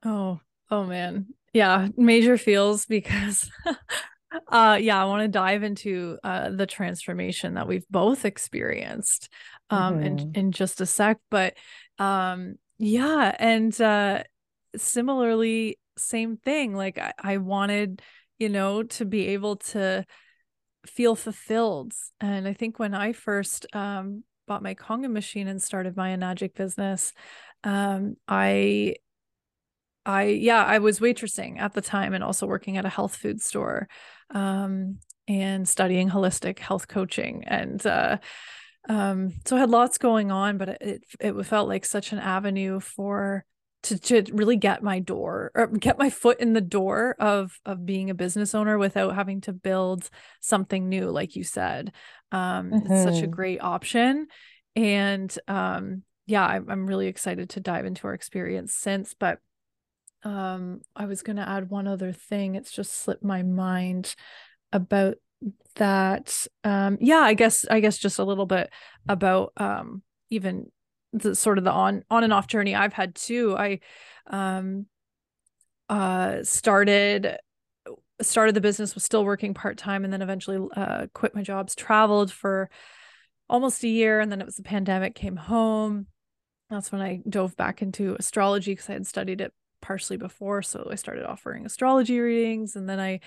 oh 0.06 0.40
oh 0.72 0.86
man 0.86 1.26
yeah 1.54 1.88
major 1.96 2.38
feels 2.38 2.86
because 2.86 3.50
uh 4.52 4.78
yeah 4.82 5.02
i 5.02 5.06
want 5.06 5.22
to 5.22 5.28
dive 5.28 5.64
into 5.64 6.18
uh 6.24 6.50
the 6.50 6.66
transformation 6.66 7.54
that 7.54 7.68
we've 7.68 7.88
both 7.90 8.26
experienced 8.26 9.30
um 9.70 9.96
mm-hmm. 9.96 10.06
in, 10.06 10.32
in 10.36 10.52
just 10.52 10.82
a 10.82 10.86
sec 10.86 11.18
but 11.30 11.54
um 12.00 12.56
yeah 12.80 13.36
and 13.40 13.80
uh 13.80 14.24
similarly 14.76 15.78
same 15.98 16.38
thing 16.38 16.76
like 16.76 16.98
I, 16.98 17.14
I 17.20 17.38
wanted 17.38 18.02
you 18.40 18.50
know 18.50 18.84
to 18.84 19.06
be 19.06 19.30
able 19.30 19.58
to 19.58 20.06
feel 20.88 21.16
fulfilled 21.16 21.94
and 22.20 22.48
i 22.48 22.54
think 22.54 22.80
when 22.80 22.94
i 22.94 23.14
first 23.14 23.68
um 23.74 24.24
bought 24.46 24.64
my 24.64 24.76
Kangen 24.76 25.12
machine 25.12 25.48
and 25.48 25.62
started 25.62 25.96
my 25.96 26.10
Enagic 26.10 26.56
business 26.56 27.14
um 27.64 28.16
i 28.28 28.96
I 30.06 30.24
yeah, 30.24 30.64
I 30.64 30.80
was 30.80 31.00
waitressing 31.00 31.60
at 31.60 31.74
the 31.74 31.82
time 31.82 32.14
and 32.14 32.24
also 32.24 32.46
working 32.46 32.78
at 32.78 32.86
a 32.86 32.90
health 32.90 33.16
food 33.16 33.42
store 33.42 33.88
um, 34.32 35.00
and 35.28 35.68
studying 35.68 36.10
holistic 36.10 36.60
health 36.60 36.88
coaching 36.88 37.44
and 37.46 37.86
uh, 37.86 38.18
um, 38.90 39.32
so 39.46 39.56
I 39.56 39.60
had 39.60 39.70
lots 39.70 39.98
going 39.98 40.32
on, 40.32 40.58
but 40.58 40.70
it 40.82 41.04
it 41.20 41.46
felt 41.46 41.70
like 41.70 41.86
such 41.86 42.12
an 42.12 42.20
avenue 42.20 42.80
for 42.80 43.46
to, 43.84 44.00
to 44.00 44.24
really 44.34 44.56
get 44.56 44.82
my 44.82 45.00
door 45.00 45.52
or 45.54 45.68
get 45.68 45.98
my 45.98 46.10
foot 46.10 46.40
in 46.40 46.54
the 46.54 46.62
door 46.62 47.16
of 47.20 47.60
of 47.66 47.86
being 47.86 48.10
a 48.10 48.16
business 48.16 48.56
owner 48.56 48.78
without 48.78 49.16
having 49.16 49.42
to 49.42 49.54
build 49.54 50.10
something 50.40 50.90
new 50.90 51.10
like 51.10 51.36
you 51.36 51.44
said 51.44 51.92
um 52.32 52.72
mm-hmm. 52.72 52.92
it's 52.92 53.04
such 53.04 53.20
a 53.20 53.24
mm-hmm. 53.24 53.32
great 53.32 53.62
option 53.62 54.28
and 54.76 55.38
um 55.50 56.04
yeah 56.28 56.46
I'm, 56.46 56.70
I'm 56.70 56.88
really 56.88 57.08
excited 57.08 57.50
to 57.52 57.60
dive 57.60 57.86
into 57.86 58.08
our 58.08 58.14
experience 58.14 58.74
since 58.74 59.14
but 59.14 59.40
um 60.24 60.82
i 60.96 61.06
was 61.06 61.22
going 61.22 61.36
to 61.36 61.48
add 61.48 61.70
one 61.70 61.88
other 61.88 62.12
thing 62.12 62.56
it's 62.56 62.72
just 62.72 62.94
slipped 62.94 63.24
my 63.24 63.44
mind 63.44 64.16
about 64.72 65.16
that 65.76 66.46
um 66.64 66.98
yeah 67.02 67.20
i 67.20 67.34
guess 67.34 67.66
i 67.70 67.80
guess 67.80 67.98
just 67.98 68.20
a 68.20 68.24
little 68.24 68.46
bit 68.46 68.70
about 69.08 69.52
um 69.58 70.02
even 70.30 70.68
the 71.14 71.36
sort 71.36 71.58
of 71.58 71.64
the 71.64 71.72
on 71.72 72.04
on 72.10 72.24
and 72.24 72.34
off 72.34 72.48
journey 72.48 72.76
I've 72.76 72.94
had 72.94 73.16
too. 73.16 73.56
I 73.58 73.80
um 74.28 74.88
uh 75.90 76.44
started 76.44 77.38
started 78.22 78.56
the 78.56 78.62
business 78.62 78.96
was 78.96 79.04
still 79.04 79.24
working 79.24 79.54
part-time 79.54 80.04
and 80.04 80.12
then 80.12 80.22
eventually 80.22 80.68
uh 80.76 81.08
quit 81.14 81.36
my 81.36 81.44
jobs 81.44 81.76
traveled 81.76 82.32
for 82.32 82.70
almost 83.50 83.84
a 83.84 83.88
year 83.88 84.20
and 84.20 84.32
then 84.32 84.42
it 84.42 84.46
was 84.46 84.56
the 84.56 84.64
pandemic 84.64 85.14
came 85.14 85.36
home 85.36 86.08
that's 86.70 86.92
when 86.92 87.02
I 87.02 87.22
dove 87.30 87.56
back 87.56 87.82
into 87.82 88.16
astrology 88.18 88.72
because 88.72 88.90
I 88.90 88.94
had 88.94 89.06
studied 89.06 89.42
it 89.42 89.54
partially 89.84 90.16
before 90.16 90.62
so 90.62 90.88
i 90.90 90.96
started 90.96 91.26
offering 91.26 91.66
astrology 91.66 92.18
readings 92.18 92.76
and 92.76 92.90
then 92.90 93.00
i 93.02 93.20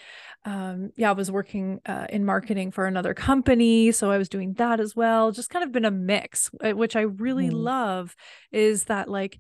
um 0.47 0.91
yeah 0.97 1.11
i 1.11 1.13
was 1.13 1.31
working 1.31 1.81
uh, 1.87 2.07
in 2.09 2.25
marketing 2.25 2.71
for 2.71 2.87
another 2.87 3.13
company 3.13 3.93
so 3.93 4.11
i 4.11 4.17
was 4.17 4.29
doing 4.29 4.55
that 4.55 4.81
as 4.81 4.97
well 4.97 5.31
just 5.31 5.51
kind 5.51 5.63
of 5.63 5.71
been 5.71 5.85
a 5.85 5.91
mix 5.91 6.51
uh, 6.65 6.73
which 6.73 6.97
i 6.97 7.03
really 7.03 7.51
mm. 7.51 7.53
love 7.53 8.17
is 8.51 8.85
that 8.85 9.09
like 9.09 9.39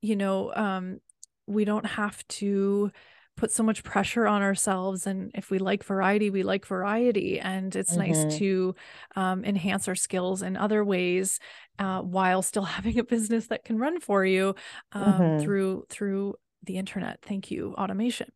you 0.00 0.16
know 0.16 0.50
um 0.54 0.98
we 1.46 1.64
don't 1.64 1.86
have 1.86 2.26
to 2.26 2.90
put 3.36 3.52
so 3.52 3.62
much 3.62 3.84
pressure 3.84 4.26
on 4.26 4.42
ourselves 4.42 5.06
and 5.06 5.30
if 5.34 5.50
we 5.50 5.58
like 5.58 5.84
variety 5.84 6.30
we 6.30 6.42
like 6.42 6.64
variety 6.64 7.38
and 7.38 7.76
it's 7.76 7.96
mm-hmm. 7.96 8.12
nice 8.12 8.38
to 8.38 8.74
um, 9.14 9.44
enhance 9.44 9.88
our 9.88 9.94
skills 9.94 10.42
in 10.42 10.56
other 10.56 10.82
ways 10.84 11.38
uh, 11.78 12.00
while 12.00 12.40
still 12.42 12.62
having 12.76 12.98
a 12.98 13.04
business 13.04 13.48
that 13.48 13.64
can 13.64 13.78
run 13.78 14.00
for 14.00 14.24
you 14.24 14.54
um, 14.92 15.04
mm-hmm. 15.04 15.44
through 15.44 15.84
through 15.90 16.34
the 16.66 16.76
internet. 16.76 17.20
Thank 17.22 17.50
you 17.50 17.74
automation. 17.78 18.30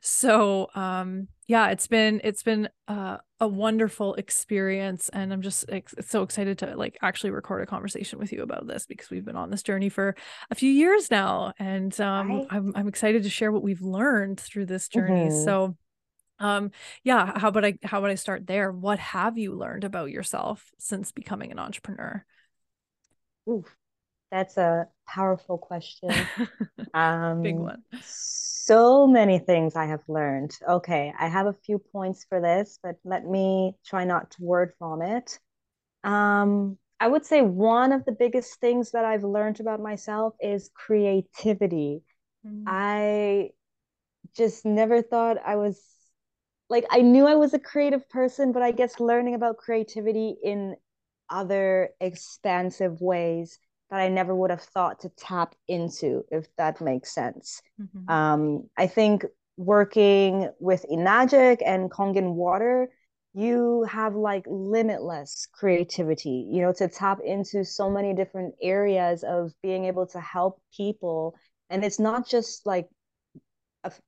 So 0.00 0.68
um 0.74 1.28
yeah 1.46 1.68
it's 1.68 1.86
been 1.86 2.20
it's 2.24 2.42
been 2.42 2.68
uh, 2.88 3.18
a 3.40 3.46
wonderful 3.46 4.14
experience 4.14 5.08
and 5.10 5.32
i'm 5.32 5.42
just 5.42 5.64
ex- 5.68 5.94
so 6.00 6.22
excited 6.22 6.58
to 6.58 6.74
like 6.76 6.96
actually 7.02 7.30
record 7.30 7.62
a 7.62 7.66
conversation 7.66 8.18
with 8.18 8.32
you 8.32 8.42
about 8.42 8.66
this 8.66 8.86
because 8.86 9.10
we've 9.10 9.24
been 9.24 9.36
on 9.36 9.50
this 9.50 9.62
journey 9.62 9.88
for 9.88 10.14
a 10.50 10.54
few 10.54 10.70
years 10.70 11.10
now 11.10 11.52
and 11.58 11.98
um. 12.00 12.46
I'm, 12.50 12.72
I'm 12.74 12.88
excited 12.88 13.24
to 13.24 13.30
share 13.30 13.52
what 13.52 13.62
we've 13.62 13.82
learned 13.82 14.40
through 14.40 14.66
this 14.66 14.88
journey. 14.88 15.28
Mm-hmm. 15.28 15.44
so 15.44 15.76
um 16.40 16.70
yeah 17.04 17.38
how 17.38 17.48
about 17.48 17.64
i 17.64 17.78
how 17.84 17.98
about 17.98 18.10
i 18.10 18.16
start 18.16 18.46
there? 18.46 18.72
What 18.72 18.98
have 18.98 19.38
you 19.38 19.54
learned 19.54 19.84
about 19.84 20.10
yourself 20.10 20.70
since 20.78 21.12
becoming 21.12 21.52
an 21.52 21.58
entrepreneur? 21.58 22.24
Oof, 23.48 23.76
that's 24.34 24.56
a 24.56 24.88
powerful 25.06 25.58
question. 25.58 26.10
Um, 26.92 27.42
Big 27.42 27.56
one. 27.56 27.82
So 28.02 29.08
many 29.08 29.40
things 29.40 29.74
I 29.74 29.86
have 29.86 30.04
learned. 30.06 30.52
Okay, 30.68 31.12
I 31.18 31.26
have 31.26 31.46
a 31.46 31.56
few 31.66 31.80
points 31.80 32.24
for 32.28 32.40
this, 32.40 32.78
but 32.80 32.94
let 33.02 33.24
me 33.26 33.74
try 33.84 34.04
not 34.04 34.30
to 34.32 34.44
word 34.44 34.74
vomit. 34.78 35.40
Um, 36.04 36.78
I 37.00 37.08
would 37.08 37.26
say 37.26 37.42
one 37.42 37.90
of 37.90 38.04
the 38.04 38.12
biggest 38.12 38.60
things 38.60 38.92
that 38.92 39.04
I've 39.04 39.24
learned 39.24 39.58
about 39.58 39.80
myself 39.80 40.34
is 40.40 40.70
creativity. 40.72 42.04
Mm. 42.46 42.62
I 42.68 43.50
just 44.36 44.64
never 44.64 45.02
thought 45.02 45.38
I 45.44 45.56
was 45.56 45.82
like 46.70 46.86
I 46.90 47.00
knew 47.00 47.26
I 47.26 47.34
was 47.34 47.54
a 47.54 47.58
creative 47.58 48.08
person, 48.08 48.52
but 48.52 48.62
I 48.62 48.70
guess 48.70 49.00
learning 49.00 49.34
about 49.34 49.56
creativity 49.56 50.36
in 50.44 50.76
other 51.28 51.90
expansive 52.00 53.00
ways 53.00 53.58
that 53.90 54.00
I 54.00 54.08
never 54.08 54.34
would 54.34 54.50
have 54.50 54.62
thought 54.62 55.00
to 55.00 55.08
tap 55.10 55.54
into, 55.68 56.24
if 56.30 56.46
that 56.56 56.80
makes 56.80 57.14
sense. 57.14 57.62
Mm-hmm. 57.80 58.10
Um, 58.10 58.70
I 58.76 58.86
think 58.86 59.24
working 59.56 60.50
with 60.58 60.84
Enagic 60.90 61.58
and 61.64 61.90
Kangen 61.90 62.34
Water, 62.34 62.88
you 63.34 63.84
have 63.88 64.14
like 64.14 64.44
limitless 64.48 65.48
creativity, 65.52 66.48
you 66.50 66.62
know, 66.62 66.72
to 66.72 66.88
tap 66.88 67.18
into 67.24 67.64
so 67.64 67.90
many 67.90 68.14
different 68.14 68.54
areas 68.62 69.24
of 69.24 69.52
being 69.62 69.84
able 69.84 70.06
to 70.08 70.20
help 70.20 70.60
people. 70.76 71.34
And 71.68 71.84
it's 71.84 71.98
not 71.98 72.28
just 72.28 72.64
like, 72.64 72.88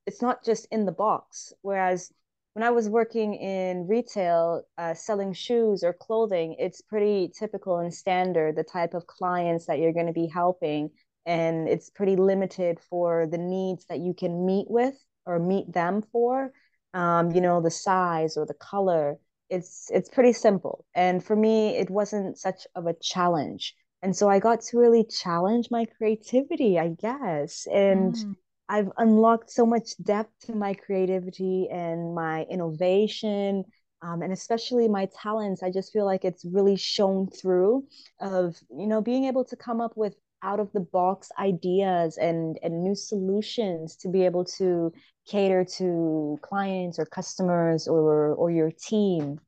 it's 0.05 0.21
not 0.21 0.43
just 0.43 0.67
in 0.71 0.85
the 0.85 0.91
box. 0.91 1.53
Whereas 1.61 2.11
when 2.57 2.63
I 2.63 2.71
was 2.71 2.89
working 2.89 3.35
in 3.35 3.87
retail, 3.87 4.63
uh, 4.79 4.95
selling 4.95 5.31
shoes 5.31 5.83
or 5.83 5.93
clothing, 5.93 6.55
it's 6.57 6.81
pretty 6.81 7.31
typical 7.37 7.77
and 7.77 7.93
standard 7.93 8.55
the 8.55 8.63
type 8.63 8.95
of 8.95 9.05
clients 9.05 9.67
that 9.67 9.77
you're 9.77 9.93
going 9.93 10.07
to 10.07 10.11
be 10.11 10.25
helping. 10.25 10.89
And 11.27 11.69
it's 11.69 11.91
pretty 11.91 12.15
limited 12.15 12.79
for 12.89 13.27
the 13.27 13.37
needs 13.37 13.85
that 13.89 13.99
you 13.99 14.15
can 14.15 14.43
meet 14.43 14.65
with 14.71 14.95
or 15.27 15.37
meet 15.37 15.71
them 15.71 16.01
for. 16.11 16.51
Um, 16.95 17.29
you 17.29 17.41
know, 17.41 17.61
the 17.61 17.69
size 17.69 18.37
or 18.37 18.47
the 18.47 18.55
color. 18.55 19.19
It's 19.51 19.91
it's 19.91 20.09
pretty 20.09 20.33
simple. 20.33 20.83
And 20.95 21.23
for 21.23 21.35
me, 21.35 21.77
it 21.77 21.91
wasn't 21.91 22.39
such 22.39 22.65
of 22.73 22.87
a 22.87 22.95
challenge. 22.99 23.75
And 24.01 24.15
so 24.15 24.29
I 24.29 24.39
got 24.39 24.61
to 24.61 24.79
really 24.79 25.03
challenge 25.03 25.67
my 25.69 25.85
creativity, 25.85 26.79
I 26.79 26.87
guess. 26.87 27.67
And 27.71 28.15
mm 28.15 28.35
I've 28.69 28.89
unlocked 28.97 29.51
so 29.51 29.65
much 29.65 29.97
depth 30.03 30.31
to 30.47 30.55
my 30.55 30.73
creativity 30.73 31.67
and 31.71 32.13
my 32.13 32.43
innovation, 32.43 33.63
um, 34.01 34.21
and 34.21 34.33
especially 34.33 34.87
my 34.87 35.07
talents. 35.21 35.63
I 35.63 35.71
just 35.71 35.93
feel 35.93 36.05
like 36.05 36.25
it's 36.25 36.45
really 36.45 36.75
shown 36.75 37.29
through 37.29 37.85
of 38.19 38.55
you 38.69 38.87
know 38.87 39.01
being 39.01 39.25
able 39.25 39.45
to 39.45 39.55
come 39.55 39.81
up 39.81 39.93
with 39.95 40.15
out 40.43 40.59
of 40.59 40.71
the 40.73 40.79
box 40.79 41.29
ideas 41.39 42.17
and 42.17 42.59
and 42.61 42.83
new 42.83 42.95
solutions 42.95 43.95
to 43.97 44.09
be 44.09 44.23
able 44.23 44.45
to 44.45 44.91
cater 45.25 45.65
to 45.77 46.37
clients 46.41 46.99
or 46.99 47.05
customers 47.05 47.87
or 47.87 48.33
or 48.35 48.51
your 48.51 48.71
team. 48.71 49.39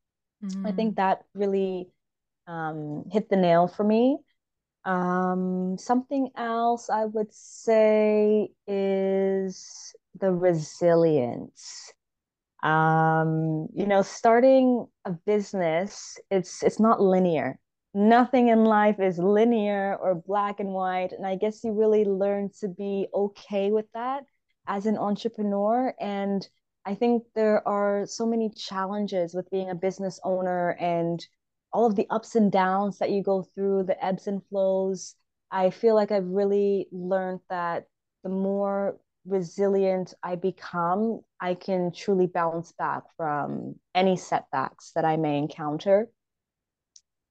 Mm-hmm. 0.44 0.66
I 0.66 0.72
think 0.72 0.96
that 0.96 1.24
really 1.34 1.90
um, 2.46 3.04
hit 3.10 3.28
the 3.28 3.36
nail 3.36 3.68
for 3.68 3.84
me. 3.84 4.18
Um, 4.84 5.76
something 5.78 6.30
else 6.36 6.88
I 6.88 7.04
would 7.04 7.32
say 7.32 8.50
is 8.66 9.94
the 10.18 10.32
resilience. 10.32 11.92
Um, 12.62 13.68
you 13.74 13.86
know, 13.86 14.02
starting 14.02 14.86
a 15.04 15.12
business, 15.12 16.18
it's 16.30 16.62
it's 16.62 16.80
not 16.80 17.00
linear. 17.00 17.58
Nothing 17.94 18.48
in 18.48 18.64
life 18.64 19.00
is 19.00 19.18
linear 19.18 19.96
or 20.00 20.14
black 20.14 20.60
and 20.60 20.70
white. 20.70 21.12
And 21.12 21.26
I 21.26 21.36
guess 21.36 21.64
you 21.64 21.72
really 21.72 22.04
learn 22.04 22.50
to 22.60 22.68
be 22.68 23.08
okay 23.12 23.70
with 23.70 23.86
that 23.94 24.24
as 24.66 24.86
an 24.86 24.96
entrepreneur. 24.96 25.94
And 26.00 26.46
I 26.84 26.94
think 26.94 27.24
there 27.34 27.66
are 27.66 28.06
so 28.06 28.26
many 28.26 28.50
challenges 28.50 29.34
with 29.34 29.50
being 29.50 29.70
a 29.70 29.74
business 29.74 30.20
owner 30.24 30.70
and 30.78 31.26
all 31.72 31.86
of 31.86 31.96
the 31.96 32.06
ups 32.10 32.34
and 32.36 32.50
downs 32.50 32.98
that 32.98 33.10
you 33.10 33.22
go 33.22 33.42
through, 33.42 33.84
the 33.84 34.04
ebbs 34.04 34.26
and 34.26 34.44
flows. 34.48 35.14
I 35.50 35.70
feel 35.70 35.94
like 35.94 36.10
I've 36.10 36.26
really 36.26 36.88
learned 36.92 37.40
that 37.48 37.86
the 38.22 38.28
more 38.30 38.98
resilient 39.26 40.14
I 40.22 40.36
become, 40.36 41.20
I 41.40 41.54
can 41.54 41.92
truly 41.92 42.26
bounce 42.26 42.72
back 42.72 43.02
from 43.16 43.76
any 43.94 44.16
setbacks 44.16 44.92
that 44.94 45.04
I 45.04 45.16
may 45.16 45.38
encounter. 45.38 46.08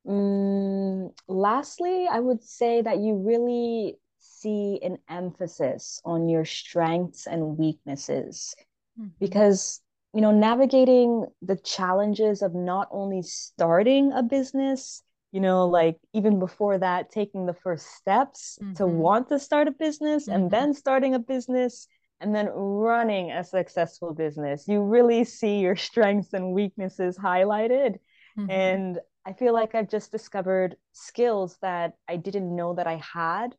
Mm, 0.07 1.13
lastly, 1.27 2.07
I 2.09 2.19
would 2.19 2.43
say 2.43 2.81
that 2.81 2.99
you 2.99 3.15
really 3.15 3.97
see 4.19 4.79
an 4.81 4.97
emphasis 5.09 6.01
on 6.05 6.29
your 6.29 6.45
strengths 6.45 7.27
and 7.27 7.57
weaknesses 7.57 8.55
mm-hmm. 8.99 9.09
because 9.19 9.81
you 10.13 10.21
know, 10.21 10.31
navigating 10.31 11.25
the 11.41 11.55
challenges 11.55 12.41
of 12.41 12.55
not 12.55 12.87
only 12.91 13.21
starting 13.21 14.11
a 14.13 14.23
business, 14.23 15.03
you 15.31 15.39
know, 15.39 15.67
like 15.67 15.97
even 16.13 16.39
before 16.39 16.77
that, 16.79 17.11
taking 17.11 17.45
the 17.45 17.53
first 17.53 17.85
steps 17.95 18.57
mm-hmm. 18.61 18.73
to 18.73 18.87
want 18.87 19.29
to 19.29 19.37
start 19.37 19.67
a 19.67 19.71
business 19.71 20.23
mm-hmm. 20.23 20.35
and 20.35 20.51
then 20.51 20.73
starting 20.73 21.13
a 21.13 21.19
business 21.19 21.87
and 22.21 22.35
then 22.35 22.47
running 22.47 23.31
a 23.31 23.43
successful 23.43 24.13
business. 24.13 24.67
You 24.67 24.81
really 24.81 25.23
see 25.23 25.59
your 25.59 25.75
strengths 25.89 26.33
and 26.33 26.53
weaknesses 26.53 27.17
highlighted. 27.17 27.97
Mm-hmm. 28.37 28.49
And 28.49 28.99
I 29.25 29.33
feel 29.33 29.53
like 29.53 29.75
I've 29.75 29.89
just 29.89 30.11
discovered 30.11 30.75
skills 30.93 31.57
that 31.61 31.93
I 32.07 32.15
didn't 32.15 32.55
know 32.55 32.73
that 32.75 32.87
I 32.87 33.01
had. 33.13 33.55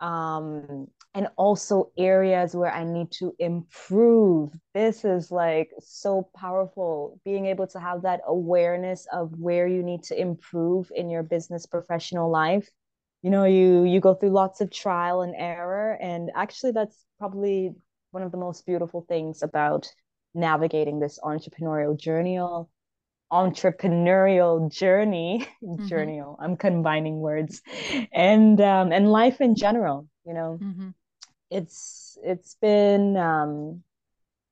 Um, 0.00 0.88
and 1.14 1.28
also 1.36 1.90
areas 1.98 2.54
where 2.54 2.72
I 2.72 2.84
need 2.84 3.10
to 3.12 3.34
improve. 3.38 4.52
This 4.74 5.04
is 5.04 5.30
like 5.30 5.70
so 5.80 6.30
powerful 6.36 7.20
being 7.24 7.46
able 7.46 7.66
to 7.68 7.80
have 7.80 8.02
that 8.02 8.20
awareness 8.26 9.06
of 9.12 9.32
where 9.38 9.66
you 9.66 9.82
need 9.82 10.04
to 10.04 10.20
improve 10.20 10.90
in 10.94 11.10
your 11.10 11.22
business 11.24 11.66
professional 11.66 12.30
life. 12.30 12.68
you 13.22 13.30
know 13.30 13.44
you 13.44 13.84
you 13.84 14.00
go 14.00 14.14
through 14.14 14.30
lots 14.30 14.60
of 14.60 14.70
trial 14.70 15.22
and 15.22 15.34
error 15.36 15.98
and 16.00 16.30
actually 16.34 16.72
that's 16.72 17.04
probably 17.18 17.74
one 18.12 18.22
of 18.22 18.32
the 18.32 18.38
most 18.38 18.64
beautiful 18.66 19.04
things 19.08 19.42
about 19.42 19.86
navigating 20.34 21.00
this 21.00 21.18
entrepreneurial 21.22 21.98
journey 21.98 22.38
entrepreneurial 23.32 24.70
journey 24.70 25.46
mm-hmm. 25.62 25.86
journey 25.86 26.20
i'm 26.40 26.56
combining 26.56 27.20
words 27.20 27.62
and 28.12 28.60
um 28.60 28.92
and 28.92 29.10
life 29.10 29.40
in 29.40 29.54
general 29.54 30.08
you 30.26 30.34
know 30.34 30.58
mm-hmm. 30.60 30.88
it's 31.50 32.18
it's 32.24 32.56
been 32.60 33.16
um 33.16 33.82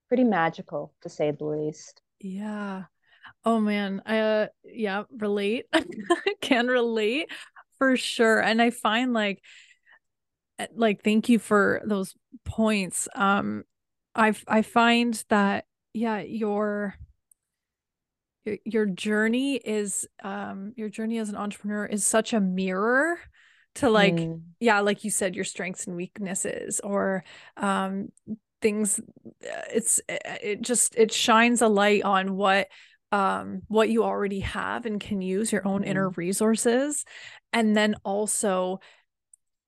pretty 0.07 0.25
magical 0.25 0.93
to 1.03 1.09
say 1.09 1.33
the 1.33 1.45
least 1.45 2.01
yeah 2.21 2.85
oh 3.45 3.61
man 3.61 4.01
uh 4.01 4.47
yeah 4.64 5.03
relate 5.11 5.67
can 6.41 6.69
relate 6.69 7.31
for 7.79 7.97
sure 7.97 8.41
and 8.41 8.62
i 8.62 8.71
find 8.71 9.12
like 9.12 9.43
eh, 10.59 10.67
like 10.75 11.03
thank 11.03 11.29
you 11.29 11.38
for 11.38 11.83
those 11.85 12.14
points 12.45 13.09
um 13.14 13.64
i 14.14 14.33
i 14.47 14.62
find 14.62 15.25
that 15.29 15.64
yeah 15.93 16.21
your 16.21 16.95
your 18.64 18.87
journey 18.87 19.57
is 19.57 20.07
um 20.22 20.72
your 20.77 20.88
journey 20.88 21.18
as 21.18 21.29
an 21.29 21.37
entrepreneur 21.37 21.87
is 21.87 22.05
such 22.05 22.33
a 22.33 22.40
mirror 22.40 23.18
to 23.74 23.90
like 23.90 24.14
mm. 24.14 24.40
yeah 24.61 24.81
like 24.81 25.05
you 25.05 25.11
said 25.11 25.35
your 25.35 25.44
strengths 25.44 25.87
and 25.87 25.96
weaknesses 25.96 26.81
or 26.81 27.24
um 27.57 28.09
things 28.61 28.98
uh, 28.98 29.62
it's 29.72 30.01
uh, 30.09 30.16
it 30.42 30.61
just 30.62 30.96
it 30.96 31.12
shines 31.12 31.62
a 31.62 31.68
light 31.68 32.03
on 32.03 32.35
what 32.37 32.68
um 33.12 33.62
what 33.68 33.88
you 33.88 34.05
already 34.05 34.40
have 34.40 34.87
and 34.87 35.01
can 35.01 35.20
use 35.20 35.53
your 35.53 35.66
own 35.66 35.83
mm. 35.83 35.87
inner 35.87 36.11
resources 36.11 37.05
and 37.53 37.77
then 37.77 37.94
also 38.05 38.81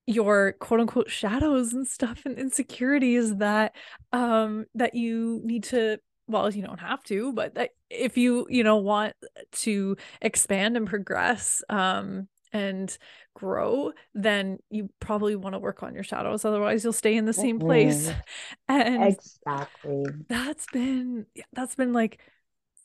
your 0.06 0.52
quote 0.58 0.80
unquote 0.80 1.10
shadows 1.10 1.72
and 1.72 1.86
stuff 1.86 2.22
and 2.24 2.38
insecurities 2.38 3.36
that 3.36 3.74
um 4.12 4.64
that 4.74 4.94
you 4.94 5.40
need 5.44 5.62
to 5.62 5.98
well 6.30 6.50
you 6.52 6.62
don't 6.62 6.80
have 6.80 7.02
to 7.04 7.32
but 7.32 7.54
that 7.54 7.70
if 7.88 8.16
you 8.16 8.46
you 8.48 8.64
know 8.64 8.76
want 8.76 9.14
to 9.52 9.96
expand 10.20 10.76
and 10.76 10.86
progress 10.86 11.62
um 11.68 12.28
and 12.52 12.98
grow 13.34 13.92
then 14.14 14.58
you 14.70 14.88
probably 15.00 15.36
want 15.36 15.54
to 15.54 15.58
work 15.58 15.82
on 15.82 15.94
your 15.94 16.02
shadows 16.02 16.44
otherwise 16.44 16.82
you'll 16.82 16.92
stay 16.92 17.16
in 17.16 17.24
the 17.24 17.32
same 17.32 17.58
place 17.58 18.08
mm-hmm. 18.08 18.20
and 18.68 19.04
exactly 19.04 20.04
that's 20.28 20.66
been 20.72 21.26
that's 21.52 21.74
been 21.74 21.92
like 21.92 22.18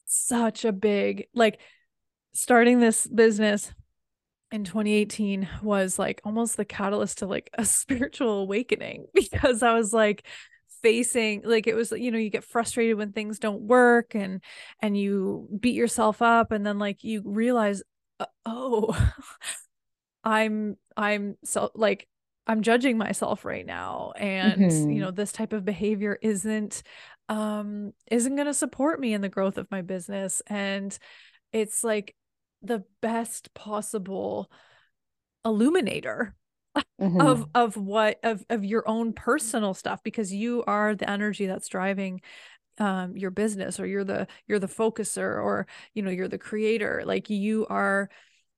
such 0.06 0.66
a 0.66 0.72
big 0.72 1.28
like 1.34 1.60
starting 2.34 2.80
this 2.80 3.08
business 3.08 3.74
in 4.52 4.64
2018 4.64 5.48
was 5.64 5.98
like 5.98 6.22
almost 6.24 6.58
the 6.58 6.66
catalyst 6.66 7.20
to 7.20 7.26
like 7.26 7.50
a 7.56 7.66
spiritual 7.66 8.40
awakening 8.42 9.06
because 9.14 9.64
I 9.64 9.74
was 9.74 9.94
like 9.94 10.26
facing 10.86 11.42
like 11.44 11.66
it 11.66 11.74
was 11.74 11.90
you 11.90 12.12
know 12.12 12.20
you 12.20 12.30
get 12.30 12.44
frustrated 12.44 12.96
when 12.96 13.12
things 13.12 13.40
don't 13.40 13.62
work 13.62 14.14
and 14.14 14.44
and 14.84 14.96
you 14.96 15.48
beat 15.60 15.74
yourself 15.74 16.22
up 16.22 16.52
and 16.52 16.64
then 16.64 16.78
like 16.78 17.04
you 17.04 17.24
realize 17.26 17.82
uh, 18.20 18.26
oh 18.46 18.96
i'm 20.24 20.78
i'm 20.96 21.36
so 21.44 21.72
like 21.74 22.08
i'm 22.46 22.62
judging 22.62 23.00
myself 23.00 23.46
right 23.46 23.66
now 23.66 24.14
and 24.16 24.62
mm-hmm. 24.62 24.92
you 24.92 25.00
know 25.02 25.10
this 25.10 25.32
type 25.32 25.54
of 25.54 25.66
behavior 25.66 26.20
isn't 26.22 26.84
um 27.30 27.92
isn't 28.12 28.36
going 28.36 28.46
to 28.46 28.54
support 28.54 29.00
me 29.00 29.16
in 29.16 29.22
the 29.22 29.28
growth 29.28 29.58
of 29.58 29.66
my 29.72 29.82
business 29.82 30.44
and 30.46 31.00
it's 31.52 31.84
like 31.84 32.16
the 32.62 32.84
best 33.02 33.56
possible 33.56 34.52
illuminator 35.44 36.36
mm-hmm. 37.02 37.22
of 37.22 37.46
of 37.54 37.78
what 37.78 38.20
of 38.24 38.46
of 38.50 38.64
your 38.66 38.88
own 38.88 39.14
personal 39.14 39.74
stuff 39.74 40.04
because 40.04 40.34
you 40.34 40.64
are 40.66 40.96
the 40.96 41.10
energy 41.10 41.46
that's 41.46 41.68
driving 41.68 42.22
um 42.80 43.16
your 43.16 43.32
business 43.32 43.80
or 43.80 43.86
you're 43.86 44.04
the 44.04 44.28
you're 44.48 44.60
the 44.60 44.68
focuser 44.68 45.42
or 45.42 45.68
you 45.94 46.02
know 46.02 46.12
you're 46.12 46.28
the 46.28 46.38
creator 46.38 47.04
like 47.06 47.30
you 47.30 47.66
are 47.68 48.10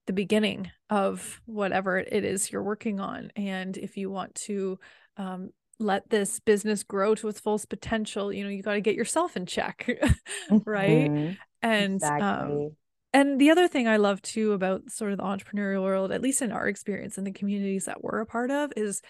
the 0.08 0.14
beginning 0.14 0.72
of 0.90 1.42
whatever 1.46 1.98
it 1.98 2.24
is 2.24 2.52
you're 2.52 2.64
working 2.64 3.00
on 3.00 3.32
and 3.36 3.78
if 3.78 3.98
you 3.98 4.10
want 4.10 4.34
to 4.34 4.80
um 5.18 5.50
let 5.80 6.10
this 6.10 6.40
business 6.40 6.82
grow 6.82 7.14
to 7.14 7.28
its 7.28 7.40
fullest 7.40 7.70
potential 7.70 8.34
you 8.34 8.44
know 8.44 8.50
you 8.50 8.64
got 8.64 8.74
to 8.74 8.82
get 8.82 8.96
yourself 8.96 9.38
in 9.38 9.46
check 9.46 9.88
right 10.66 11.12
mm-hmm. 11.12 11.34
and 11.62 12.04
um, 12.04 12.12
exactly. 12.14 12.66
um 12.66 12.72
and 13.13 13.39
the 13.39 13.52
other 13.52 13.67
thing 13.67 13.88
I 13.88 13.98
love 13.98 14.22
too 14.22 14.54
about 14.54 14.89
sort 14.91 15.12
of 15.12 15.17
the 15.17 15.24
entrepreneurial 15.24 15.84
world, 15.84 16.12
at 16.12 16.22
least 16.22 16.41
in 16.41 16.52
our 16.52 16.67
experience 16.67 17.17
in 17.17 17.24
the 17.24 17.32
communities 17.32 17.86
that 17.86 18.04
we're 18.04 18.20
a 18.20 18.26
part 18.26 18.52
of, 18.52 18.72
is 18.76 19.02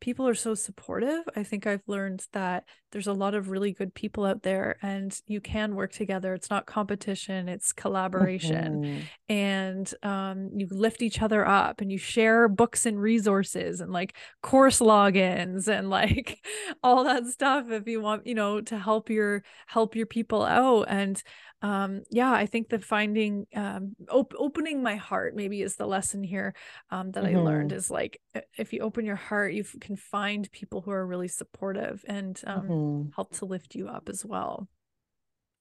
people 0.00 0.28
are 0.28 0.34
so 0.34 0.54
supportive. 0.54 1.22
I 1.34 1.42
think 1.42 1.66
I've 1.66 1.82
learned 1.86 2.24
that 2.32 2.64
there's 2.96 3.06
a 3.06 3.12
lot 3.12 3.34
of 3.34 3.50
really 3.50 3.72
good 3.72 3.92
people 3.92 4.24
out 4.24 4.42
there 4.42 4.78
and 4.80 5.20
you 5.26 5.38
can 5.38 5.74
work 5.74 5.92
together. 5.92 6.32
It's 6.32 6.48
not 6.48 6.64
competition, 6.64 7.46
it's 7.46 7.70
collaboration. 7.70 8.80
Mm-hmm. 8.80 9.00
And 9.28 9.94
um, 10.02 10.48
you 10.54 10.66
lift 10.70 11.02
each 11.02 11.20
other 11.20 11.46
up 11.46 11.82
and 11.82 11.92
you 11.92 11.98
share 11.98 12.48
books 12.48 12.86
and 12.86 12.98
resources 12.98 13.82
and 13.82 13.92
like 13.92 14.16
course 14.42 14.78
logins 14.78 15.68
and 15.68 15.90
like 15.90 16.42
all 16.82 17.04
that 17.04 17.26
stuff 17.26 17.70
if 17.70 17.86
you 17.86 18.00
want, 18.00 18.26
you 18.26 18.34
know, 18.34 18.62
to 18.62 18.78
help 18.78 19.10
your 19.10 19.42
help 19.66 19.94
your 19.94 20.06
people 20.06 20.42
out. 20.42 20.86
And 20.88 21.22
um 21.62 22.02
yeah 22.10 22.30
i 22.30 22.44
think 22.44 22.68
the 22.68 22.78
finding 22.78 23.46
um 23.54 23.96
op- 24.10 24.34
opening 24.38 24.82
my 24.82 24.96
heart 24.96 25.34
maybe 25.34 25.62
is 25.62 25.76
the 25.76 25.86
lesson 25.86 26.22
here 26.22 26.54
um 26.90 27.10
that 27.12 27.24
mm-hmm. 27.24 27.38
i 27.38 27.40
learned 27.40 27.70
mm-hmm. 27.70 27.78
is 27.78 27.90
like 27.90 28.20
if 28.58 28.72
you 28.72 28.80
open 28.80 29.06
your 29.06 29.16
heart 29.16 29.54
you 29.54 29.64
can 29.80 29.96
find 29.96 30.50
people 30.52 30.82
who 30.82 30.90
are 30.90 31.06
really 31.06 31.28
supportive 31.28 32.04
and 32.06 32.42
um 32.46 32.66
mm-hmm. 32.86 33.10
help 33.14 33.32
to 33.32 33.44
lift 33.44 33.74
you 33.74 33.88
up 33.88 34.08
as 34.08 34.24
well 34.24 34.68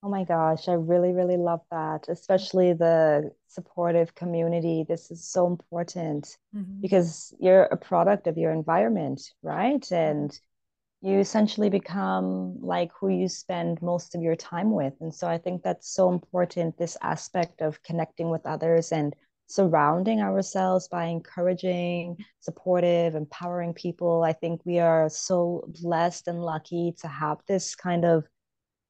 oh 0.03 0.09
my 0.09 0.23
gosh 0.23 0.67
i 0.67 0.73
really 0.73 1.13
really 1.13 1.37
love 1.37 1.61
that 1.71 2.05
especially 2.09 2.73
the 2.73 3.31
supportive 3.47 4.13
community 4.15 4.85
this 4.87 5.11
is 5.11 5.23
so 5.23 5.47
important 5.47 6.37
mm-hmm. 6.55 6.81
because 6.81 7.33
you're 7.39 7.63
a 7.63 7.77
product 7.77 8.27
of 8.27 8.37
your 8.37 8.51
environment 8.51 9.21
right 9.41 9.91
and 9.91 10.39
you 11.05 11.19
essentially 11.19 11.69
become 11.69 12.59
like 12.61 12.89
who 12.99 13.09
you 13.09 13.29
spend 13.29 13.79
most 13.79 14.15
of 14.15 14.23
your 14.23 14.35
time 14.35 14.71
with. 14.71 14.93
And 15.01 15.13
so 15.13 15.27
I 15.27 15.37
think 15.37 15.61
that's 15.61 15.87
so 15.87 16.11
important 16.11 16.79
this 16.79 16.97
aspect 16.99 17.61
of 17.61 17.81
connecting 17.83 18.31
with 18.31 18.43
others 18.47 18.91
and 18.91 19.15
surrounding 19.47 20.21
ourselves 20.21 20.87
by 20.87 21.05
encouraging, 21.05 22.17
supportive, 22.39 23.15
empowering 23.15 23.73
people. 23.73 24.23
I 24.23 24.33
think 24.33 24.61
we 24.65 24.79
are 24.79 25.09
so 25.09 25.63
blessed 25.81 26.27
and 26.27 26.41
lucky 26.41 26.95
to 27.01 27.07
have 27.07 27.37
this 27.47 27.75
kind 27.75 28.05
of 28.05 28.25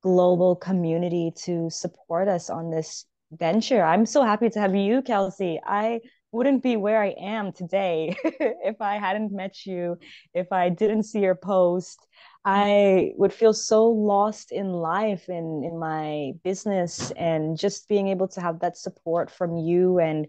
global 0.01 0.55
community 0.55 1.33
to 1.35 1.69
support 1.69 2.27
us 2.27 2.49
on 2.49 2.69
this 2.69 3.05
venture. 3.31 3.83
I'm 3.83 4.05
so 4.05 4.23
happy 4.23 4.49
to 4.49 4.59
have 4.59 4.75
you, 4.75 5.01
Kelsey. 5.01 5.59
I 5.65 5.99
wouldn't 6.31 6.63
be 6.63 6.75
where 6.75 7.01
I 7.01 7.15
am 7.19 7.51
today 7.51 8.15
if 8.23 8.81
I 8.81 8.97
hadn't 8.97 9.31
met 9.31 9.65
you, 9.65 9.97
if 10.33 10.51
I 10.51 10.69
didn't 10.69 11.03
see 11.03 11.21
your 11.21 11.35
post. 11.35 12.05
I 12.45 13.13
would 13.17 13.33
feel 13.33 13.53
so 13.53 13.87
lost 13.87 14.51
in 14.51 14.71
life 14.71 15.29
in 15.29 15.63
in 15.63 15.79
my 15.79 16.33
business 16.43 17.11
and 17.17 17.57
just 17.57 17.89
being 17.89 18.07
able 18.09 18.27
to 18.29 18.41
have 18.41 18.59
that 18.59 18.77
support 18.77 19.31
from 19.31 19.57
you 19.57 19.99
and 19.99 20.27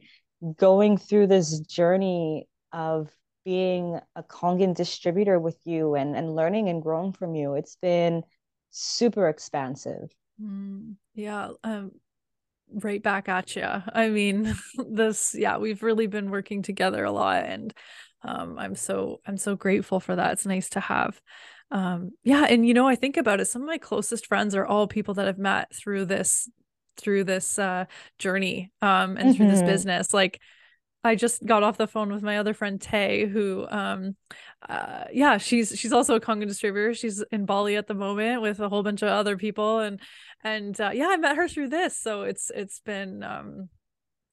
going 0.57 0.97
through 0.97 1.27
this 1.27 1.61
journey 1.61 2.49
of 2.73 3.11
being 3.45 4.01
a 4.17 4.23
Kangen 4.23 4.75
distributor 4.75 5.39
with 5.39 5.59
you 5.65 5.95
and 5.95 6.17
and 6.17 6.35
learning 6.35 6.71
and 6.71 6.83
growing 6.83 7.13
from 7.13 7.35
you. 7.35 7.55
It's 7.55 7.77
been 7.77 8.23
super 8.71 9.29
expansive. 9.29 10.11
Mm, 10.43 10.95
yeah, 11.15 11.51
um 11.65 11.93
right 12.73 13.03
back 13.03 13.29
at 13.29 13.55
you. 13.57 13.69
I 13.93 14.09
mean, 14.09 14.55
this 14.89 15.35
yeah, 15.39 15.59
we've 15.59 15.83
really 15.83 16.07
been 16.07 16.31
working 16.31 16.63
together 16.63 17.05
a 17.05 17.13
lot 17.13 17.45
and 17.45 17.75
um 18.23 18.59
I'm 18.59 18.75
so 18.75 19.21
I'm 19.27 19.37
so 19.37 19.55
grateful 19.55 20.01
for 20.01 20.17
that. 20.17 20.33
It's 20.33 20.47
nice 20.47 20.71
to 20.71 20.81
have 20.81 21.21
um 21.71 22.13
yeah, 22.25 22.47
and 22.49 22.67
you 22.67 22.75
know, 22.75 22.87
I 22.87 22.95
think 22.95 23.17
about 23.17 23.41
it 23.41 23.47
some 23.47 23.63
of 23.63 23.69
my 23.69 23.79
closest 23.79 24.27
friends 24.27 24.55
are 24.55 24.67
all 24.67 24.87
people 24.87 25.15
that 25.15 25.29
I've 25.29 25.39
met 25.39 25.75
through 25.75 26.07
this 26.07 26.49
through 26.97 27.25
this 27.25 27.59
uh 27.59 27.85
journey 28.19 28.73
um 28.81 29.17
and 29.17 29.19
mm-hmm. 29.19 29.33
through 29.33 29.49
this 29.49 29.59
mm-hmm. 29.59 29.69
business. 29.69 30.15
Like 30.15 30.41
I 31.07 31.15
just 31.15 31.45
got 31.47 31.63
off 31.63 31.79
the 31.79 31.87
phone 31.87 32.13
with 32.13 32.23
my 32.23 32.39
other 32.39 32.53
friend 32.53 32.81
Tay, 32.81 33.27
who, 33.27 33.67
um, 33.69 34.17
uh, 34.69 35.05
yeah, 35.13 35.39
she's 35.39 35.79
she's 35.79 35.93
also 35.93 36.17
a 36.17 36.21
Kangen 36.21 36.49
distributor. 36.49 36.95
She's 36.95 37.23
in 37.31 37.47
Bali 37.47 37.77
at 37.77 37.87
the 37.87 37.95
moment 37.95 38.43
with 38.43 38.59
a 38.61 38.69
whole 38.69 38.83
bunch 38.83 39.03
of 39.03 39.09
other 39.09 39.37
people, 39.37 39.79
and 39.79 40.01
and 40.43 40.79
uh, 40.81 40.91
yeah, 40.93 41.09
I 41.09 41.17
met 41.17 41.37
her 41.37 41.49
through 41.49 41.69
this. 41.69 41.97
So 41.97 42.23
it's 42.23 42.51
it's 42.55 42.81
been, 42.81 43.23
um, 43.23 43.69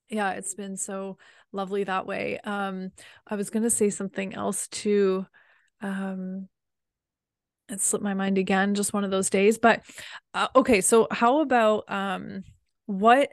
yeah, 0.09 0.31
it's 0.31 0.55
been 0.55 0.75
so 0.75 1.17
lovely 1.51 1.83
that 1.83 2.07
way. 2.07 2.39
Um, 2.43 2.91
I 3.27 3.35
was 3.35 3.51
gonna 3.51 3.69
say 3.69 3.89
something 3.89 4.33
else 4.33 4.67
too. 4.67 5.27
Um, 5.81 6.49
it 7.69 7.81
slipped 7.81 8.03
my 8.03 8.13
mind 8.13 8.37
again. 8.37 8.75
Just 8.75 8.93
one 8.93 9.03
of 9.03 9.11
those 9.11 9.29
days. 9.29 9.57
But 9.57 9.81
uh, 10.33 10.47
okay, 10.55 10.81
so 10.81 11.07
how 11.11 11.41
about 11.41 11.89
um, 11.91 12.43
what? 12.85 13.29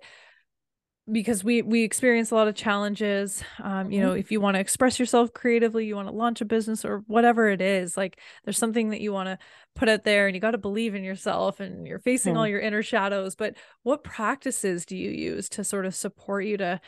because 1.10 1.42
we 1.42 1.62
we 1.62 1.82
experience 1.82 2.30
a 2.30 2.34
lot 2.34 2.46
of 2.46 2.54
challenges 2.54 3.42
um 3.60 3.90
you 3.90 4.00
know 4.00 4.12
if 4.12 4.30
you 4.30 4.40
want 4.40 4.54
to 4.54 4.60
express 4.60 4.98
yourself 4.98 5.32
creatively 5.32 5.86
you 5.86 5.96
want 5.96 6.06
to 6.06 6.14
launch 6.14 6.40
a 6.40 6.44
business 6.44 6.84
or 6.84 7.02
whatever 7.06 7.48
it 7.48 7.60
is 7.60 7.96
like 7.96 8.20
there's 8.44 8.58
something 8.58 8.90
that 8.90 9.00
you 9.00 9.12
want 9.12 9.26
to 9.26 9.36
put 9.74 9.88
out 9.88 10.04
there 10.04 10.26
and 10.28 10.36
you 10.36 10.40
got 10.40 10.52
to 10.52 10.58
believe 10.58 10.94
in 10.94 11.02
yourself 11.02 11.58
and 11.58 11.86
you're 11.86 11.98
facing 11.98 12.36
all 12.36 12.44
Mhm. 12.44 12.50
your 12.50 12.60
inner 12.60 12.82
shadows 12.82 13.34
but 13.34 13.56
what 13.82 14.04
practices 14.04 14.84
do 14.86 14.96
you 14.96 15.10
use 15.10 15.48
to 15.48 15.64
sort 15.64 15.86
of 15.86 15.94
support 15.96 16.44
you 16.44 16.58
to 16.58 16.80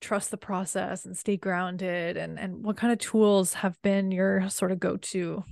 trust 0.00 0.30
the 0.30 0.36
process 0.36 1.06
and 1.06 1.16
stay 1.16 1.36
grounded 1.38 2.18
and 2.18 2.38
and 2.38 2.62
what 2.62 2.76
kind 2.76 2.92
of 2.92 2.98
tools 2.98 3.54
have 3.54 3.80
been 3.82 4.10
your 4.10 4.46
sort 4.50 4.72
of 4.72 4.80
go-to 4.80 5.42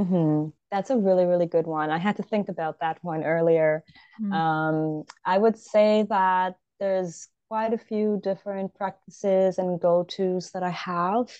Mhm. 0.00 0.52
That's 0.70 0.90
a 0.90 0.96
really, 0.98 1.24
really 1.26 1.46
good 1.46 1.66
one. 1.66 1.90
I 1.90 1.98
had 1.98 2.16
to 2.16 2.22
think 2.22 2.48
about 2.48 2.80
that 2.80 3.02
one 3.02 3.24
earlier. 3.24 3.84
Mm, 4.20 4.32
Um, 4.36 5.04
I 5.24 5.36
would 5.38 5.58
say 5.58 6.04
that 6.08 6.56
there's 6.78 7.28
quite 7.48 7.74
a 7.74 7.78
few 7.78 8.20
different 8.22 8.74
practices 8.74 9.58
and 9.58 9.80
go-tos 9.80 10.52
that 10.52 10.62
I 10.62 10.70
have. 10.70 11.30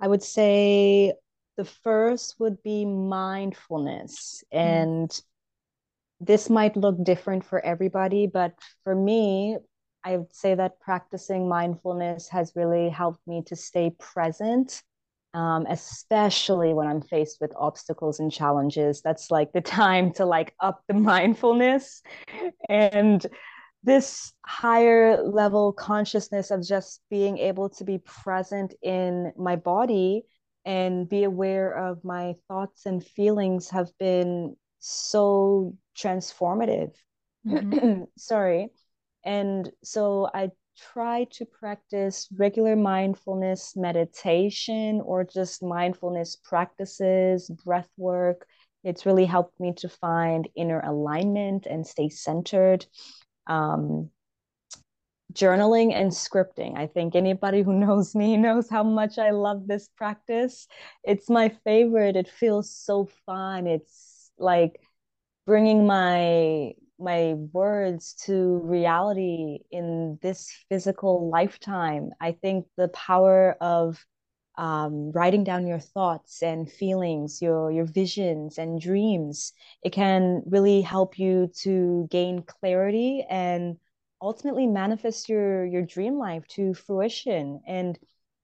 I 0.00 0.08
would 0.08 0.22
say 0.22 1.14
the 1.56 1.64
first 1.64 2.36
would 2.38 2.62
be 2.62 2.84
mindfulness. 2.84 4.44
mm, 4.62 4.86
And 4.86 5.10
this 6.20 6.48
might 6.48 6.76
look 6.76 7.02
different 7.02 7.44
for 7.44 7.60
everybody, 7.64 8.26
but 8.26 8.54
for 8.84 8.94
me, 8.94 9.58
I 10.04 10.16
would 10.18 10.34
say 10.34 10.54
that 10.54 10.80
practicing 10.80 11.48
mindfulness 11.48 12.28
has 12.28 12.54
really 12.56 12.88
helped 12.88 13.26
me 13.26 13.42
to 13.46 13.56
stay 13.56 13.90
present, 13.98 14.82
um, 15.36 15.66
especially 15.70 16.74
when 16.74 16.88
I'm 16.88 17.02
faced 17.02 17.38
with 17.42 17.52
obstacles 17.56 18.20
and 18.20 18.32
challenges. 18.32 19.02
That's 19.02 19.30
like 19.30 19.52
the 19.52 19.62
time 19.62 20.12
to 20.14 20.26
like 20.26 20.54
up 20.60 20.82
the 20.88 20.94
mindfulness 20.94 22.02
and 22.68 23.24
this 23.84 24.32
higher 24.44 25.22
level 25.22 25.72
consciousness 25.72 26.50
of 26.50 26.66
just 26.66 27.02
being 27.10 27.38
able 27.38 27.68
to 27.70 27.84
be 27.84 27.98
present 27.98 28.74
in 28.82 29.32
my 29.38 29.56
body 29.56 30.24
and 30.64 31.08
be 31.08 31.24
aware 31.24 31.72
of 31.72 32.04
my 32.04 32.34
thoughts 32.48 32.86
and 32.86 33.04
feelings 33.06 33.70
have 33.70 33.88
been 33.98 34.56
so 34.80 35.76
transformative. 35.96 36.92
mhm, 37.44 37.86
Sorry. 38.18 38.70
And 39.24 39.70
so 39.84 40.28
I 40.32 40.50
try 40.76 41.24
to 41.32 41.44
practice 41.44 42.28
regular 42.36 42.76
mindfulness 42.76 43.74
meditation 43.76 45.00
or 45.04 45.24
just 45.24 45.62
mindfulness 45.62 46.36
practices, 46.36 47.50
breath 47.64 47.88
work. 47.96 48.46
It's 48.84 49.06
really 49.06 49.24
helped 49.24 49.58
me 49.58 49.74
to 49.78 49.88
find 49.88 50.48
inner 50.54 50.80
alignment 50.80 51.66
and 51.66 51.86
stay 51.86 52.08
centered 52.08 52.86
um, 53.46 54.10
journaling 55.32 55.92
and 55.94 56.10
scripting. 56.10 56.76
I 56.76 56.86
think 56.86 57.14
anybody 57.14 57.62
who 57.62 57.72
knows 57.78 58.14
me 58.14 58.36
knows 58.36 58.68
how 58.68 58.82
much 58.82 59.18
I 59.18 59.30
love 59.30 59.66
this 59.66 59.88
practice. 59.96 60.66
It's 61.04 61.28
my 61.28 61.50
favorite. 61.64 62.16
It 62.16 62.28
feels 62.28 62.70
so 62.74 63.08
fun. 63.26 63.66
It's 63.66 64.30
like 64.38 64.80
bringing 65.46 65.86
my 65.86 66.74
my 66.98 67.34
words 67.52 68.14
to 68.26 68.58
reality 68.64 69.60
in 69.70 70.18
this 70.22 70.50
physical 70.68 71.28
lifetime. 71.30 72.10
I 72.20 72.32
think 72.32 72.66
the 72.76 72.88
power 72.88 73.56
of 73.60 74.04
um, 74.58 75.12
writing 75.12 75.44
down 75.44 75.66
your 75.66 75.78
thoughts 75.78 76.42
and 76.42 76.70
feelings, 76.70 77.42
your 77.42 77.70
your 77.70 77.84
visions 77.84 78.58
and 78.58 78.80
dreams, 78.80 79.52
it 79.82 79.90
can 79.92 80.42
really 80.46 80.80
help 80.80 81.18
you 81.18 81.50
to 81.62 82.08
gain 82.10 82.42
clarity 82.42 83.24
and 83.28 83.76
ultimately 84.22 84.66
manifest 84.66 85.28
your 85.28 85.66
your 85.66 85.82
dream 85.82 86.18
life 86.18 86.46
to 86.48 86.72
fruition. 86.74 87.60
And 87.66 87.98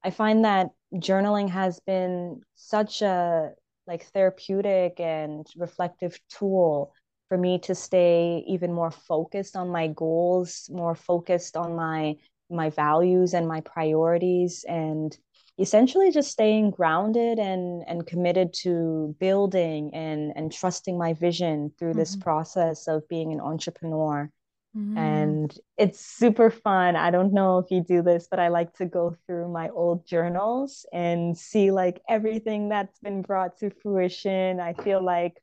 I 0.05 0.11
find 0.11 0.45
that 0.45 0.71
journaling 0.95 1.49
has 1.49 1.81
been 1.81 2.43
such 2.55 3.03
a 3.03 3.53
like 3.87 4.05
therapeutic 4.07 5.01
and 5.01 5.47
reflective 5.57 6.21
tool 6.29 6.93
for 7.33 7.39
me 7.39 7.59
to 7.61 7.75
stay 7.75 8.45
even 8.47 8.75
more 8.75 8.91
focused 8.91 9.57
on 9.57 9.71
my 9.71 9.89
goals, 9.89 10.69
more 10.73 10.95
focused 10.95 11.57
on 11.57 11.75
my 11.77 12.17
my 12.51 12.69
values 12.71 13.33
and 13.35 13.49
my 13.49 13.63
priorities 13.63 14.65
and 14.69 15.17
essentially 15.59 16.11
just 16.11 16.31
staying 16.31 16.71
grounded 16.71 17.39
and 17.39 17.85
and 17.89 18.07
committed 18.07 18.53
to 18.53 19.17
building 19.19 19.95
and 19.95 20.33
and 20.37 20.53
trusting 20.53 20.99
my 20.99 21.15
vision 21.15 21.73
through 21.79 21.95
this 21.95 22.17
mhm, 22.17 22.25
process 22.27 22.87
of 22.89 23.09
being 23.09 23.33
an 23.33 23.41
entrepreneur. 23.41 24.31
Mm, 24.75 25.39
and 25.43 25.55
it's 25.79 26.01
super 26.01 26.51
fun. 26.51 26.97
I 26.97 27.11
don't 27.11 27.33
know 27.33 27.59
if 27.59 27.71
you 27.71 27.83
do 27.83 28.03
this 28.03 28.29
but 28.31 28.41
i 28.41 28.49
like 28.49 28.73
to 28.75 28.87
go 28.87 29.17
through 29.27 29.49
my 29.53 29.69
old 29.71 30.07
journals 30.07 30.87
and 30.93 31.37
see 31.39 31.71
like 31.71 32.03
everything 32.09 32.69
that's 32.69 32.99
been 33.01 33.23
brought 33.23 33.59
to 33.59 33.71
fruition. 33.71 34.61
I 34.61 34.75
feel 34.75 35.03
like 35.05 35.43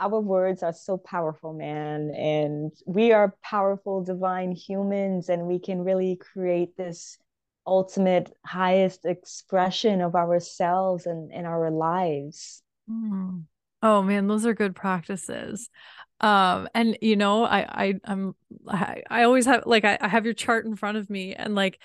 our 0.00 0.20
words 0.20 0.62
are 0.62 0.72
so 0.72 0.96
powerful, 0.96 1.52
man. 1.52 2.10
And 2.14 2.72
we 2.86 3.12
are 3.12 3.34
powerful, 3.42 4.02
divine 4.04 4.52
humans, 4.52 5.28
and 5.28 5.46
we 5.46 5.58
can 5.58 5.84
really 5.84 6.16
create 6.16 6.76
this 6.76 7.18
ultimate, 7.66 8.32
highest 8.46 9.04
expression 9.04 10.00
of 10.00 10.14
ourselves 10.14 11.06
and, 11.06 11.32
in 11.32 11.44
our 11.44 11.70
lives. 11.70 12.62
mm. 12.90 13.44
oh 13.82 14.02
man 14.02 14.26
those 14.26 14.44
are 14.44 14.54
good 14.54 14.74
practices 14.74 15.70
um 16.20 16.68
and 16.74 16.98
you 17.00 17.14
know 17.14 17.44
i 17.44 17.60
i 17.60 17.94
i'm 18.04 18.34
i, 18.66 19.02
I 19.08 19.22
always 19.22 19.46
have 19.46 19.64
like 19.66 19.84
I, 19.84 19.98
I 20.00 20.08
have 20.08 20.24
your 20.24 20.34
chart 20.34 20.66
in 20.66 20.74
front 20.74 20.98
of 20.98 21.08
me 21.08 21.34
and 21.34 21.54
like 21.54 21.78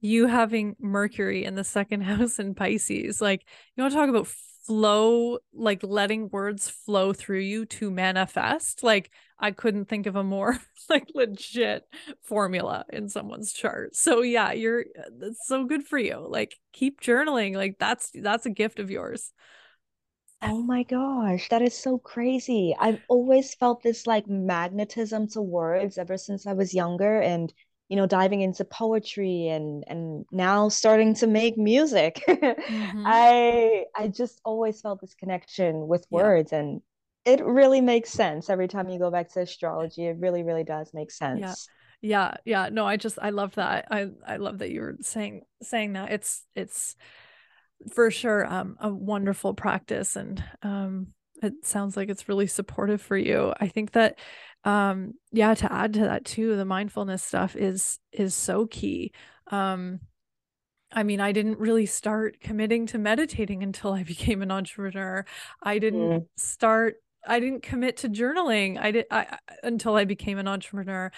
you 0.00 0.26
having 0.26 0.76
mercury 0.80 1.44
in 1.44 1.54
the 1.54 1.64
second 1.64 2.00
house 2.02 2.38
in 2.38 2.54
pisces 2.54 3.20
like 3.20 3.44
you 3.76 3.82
want 3.82 3.92
to 3.92 3.98
talk 3.98 4.08
about 4.08 4.28
flow 4.68 5.38
like 5.54 5.82
letting 5.82 6.28
words 6.28 6.68
flow 6.68 7.12
through 7.14 7.38
you 7.40 7.64
to 7.64 7.90
manifest? 7.90 8.82
Like 8.82 9.10
i 9.40 9.50
couldn't 9.52 9.88
think 9.88 10.06
of 10.06 10.16
a 10.16 10.24
more 10.24 10.58
like 10.90 11.08
legit 11.14 11.84
formula 12.22 12.84
in 12.90 13.08
someone's 13.08 13.52
chart. 13.52 13.96
So 13.96 14.22
yeah 14.22 14.52
you're 14.52 14.84
that's 15.18 15.46
so 15.46 15.64
good 15.64 15.84
for 15.84 15.98
you. 15.98 16.24
Like 16.28 16.54
keep 16.72 17.00
journaling. 17.00 17.56
Like 17.56 17.76
that's 17.78 18.10
that's 18.14 18.46
a 18.46 18.50
gift 18.50 18.78
of 18.78 18.90
yours. 18.90 19.32
Oh 20.40 20.62
my 20.62 20.84
gosh, 20.84 21.48
that 21.48 21.62
is 21.62 21.74
so 21.74 21.98
crazy. 21.98 22.74
I've 22.78 23.00
always 23.08 23.54
felt 23.54 23.82
this 23.82 24.06
like 24.06 24.28
magnetism 24.28 25.28
to 25.30 25.42
words 25.42 25.98
ever 25.98 26.16
since 26.16 26.46
I 26.46 26.52
was 26.52 26.74
younger 26.74 27.20
and 27.20 27.52
you 27.88 27.96
know 27.96 28.06
diving 28.06 28.40
into 28.42 28.64
poetry 28.64 29.48
and 29.48 29.84
and 29.88 30.26
now 30.30 30.68
starting 30.68 31.14
to 31.14 31.26
make 31.26 31.56
music. 31.58 32.22
mm-hmm. 32.68 33.06
I 33.06 33.84
I 33.96 34.08
just 34.08 34.40
always 34.44 34.80
felt 34.80 35.00
this 35.00 35.14
connection 35.14 35.88
with 35.88 36.06
yeah 36.10 36.32
words 36.34 36.52
and 36.52 36.82
it 37.24 37.44
really 37.44 37.80
makes 37.80 38.10
sense 38.10 38.48
every 38.50 38.68
time 38.68 38.88
you 38.88 38.98
go 38.98 39.10
back 39.10 39.30
to 39.32 39.40
astrology. 39.40 40.06
It 40.06 40.18
really 40.18 40.42
really 40.42 40.64
does 40.64 40.92
make 40.94 41.10
Yeah. 41.32 41.54
sense. 41.54 41.68
Yeah. 42.00 42.34
Yeah. 42.44 42.64
yeah. 42.64 42.68
No, 42.70 42.86
I 42.86 42.96
just 42.96 43.18
I 43.20 43.30
love 43.30 43.54
that. 43.56 43.88
I 43.90 44.10
I 44.26 44.36
love 44.36 44.58
that 44.58 44.70
you 44.70 44.80
were 44.82 44.96
saying 45.00 45.42
saying 45.62 45.94
that. 45.94 46.12
It's 46.12 46.44
it's 46.54 46.96
for 47.92 48.10
sure 48.10 48.44
um 48.46 48.76
a 48.80 48.92
wonderful 48.92 49.54
practice 49.54 50.16
and 50.16 50.42
um 50.62 51.08
it 51.42 51.64
sounds 51.64 51.96
like 51.96 52.08
it's 52.08 52.28
really 52.28 52.48
supportive 52.48 53.00
for 53.00 53.16
you. 53.16 53.54
I 53.60 53.68
think 53.68 53.92
that 53.92 54.18
um 54.68 55.14
yeah, 55.32 55.54
to 55.54 55.72
add 55.72 55.94
to 55.94 56.00
that 56.00 56.24
too, 56.24 56.56
the 56.56 56.64
mindfulness 56.64 57.22
stuff 57.22 57.56
is 57.56 57.98
is 58.12 58.34
so 58.34 58.66
key. 58.66 59.12
Um 59.50 60.00
I 60.92 61.02
mean, 61.02 61.20
I 61.20 61.32
didn't 61.32 61.58
really 61.58 61.86
start 61.86 62.40
committing 62.40 62.86
to 62.88 62.98
meditating 62.98 63.62
until 63.62 63.92
I 63.92 64.02
became 64.04 64.42
an 64.42 64.50
entrepreneur. 64.50 65.24
I 65.62 65.78
didn't 65.78 66.14
Mm, 66.14 66.26
start 66.36 66.96
I 67.26 67.40
didn't 67.40 67.62
commit 67.62 67.98
to 67.98 68.08
journaling. 68.08 68.78
I 68.80 68.92
did 68.92 69.06
I, 69.10 69.38
until 69.62 69.96
I 69.96 70.04
became 70.04 70.38
an 70.38 70.48
entrepreneur. 70.48 71.12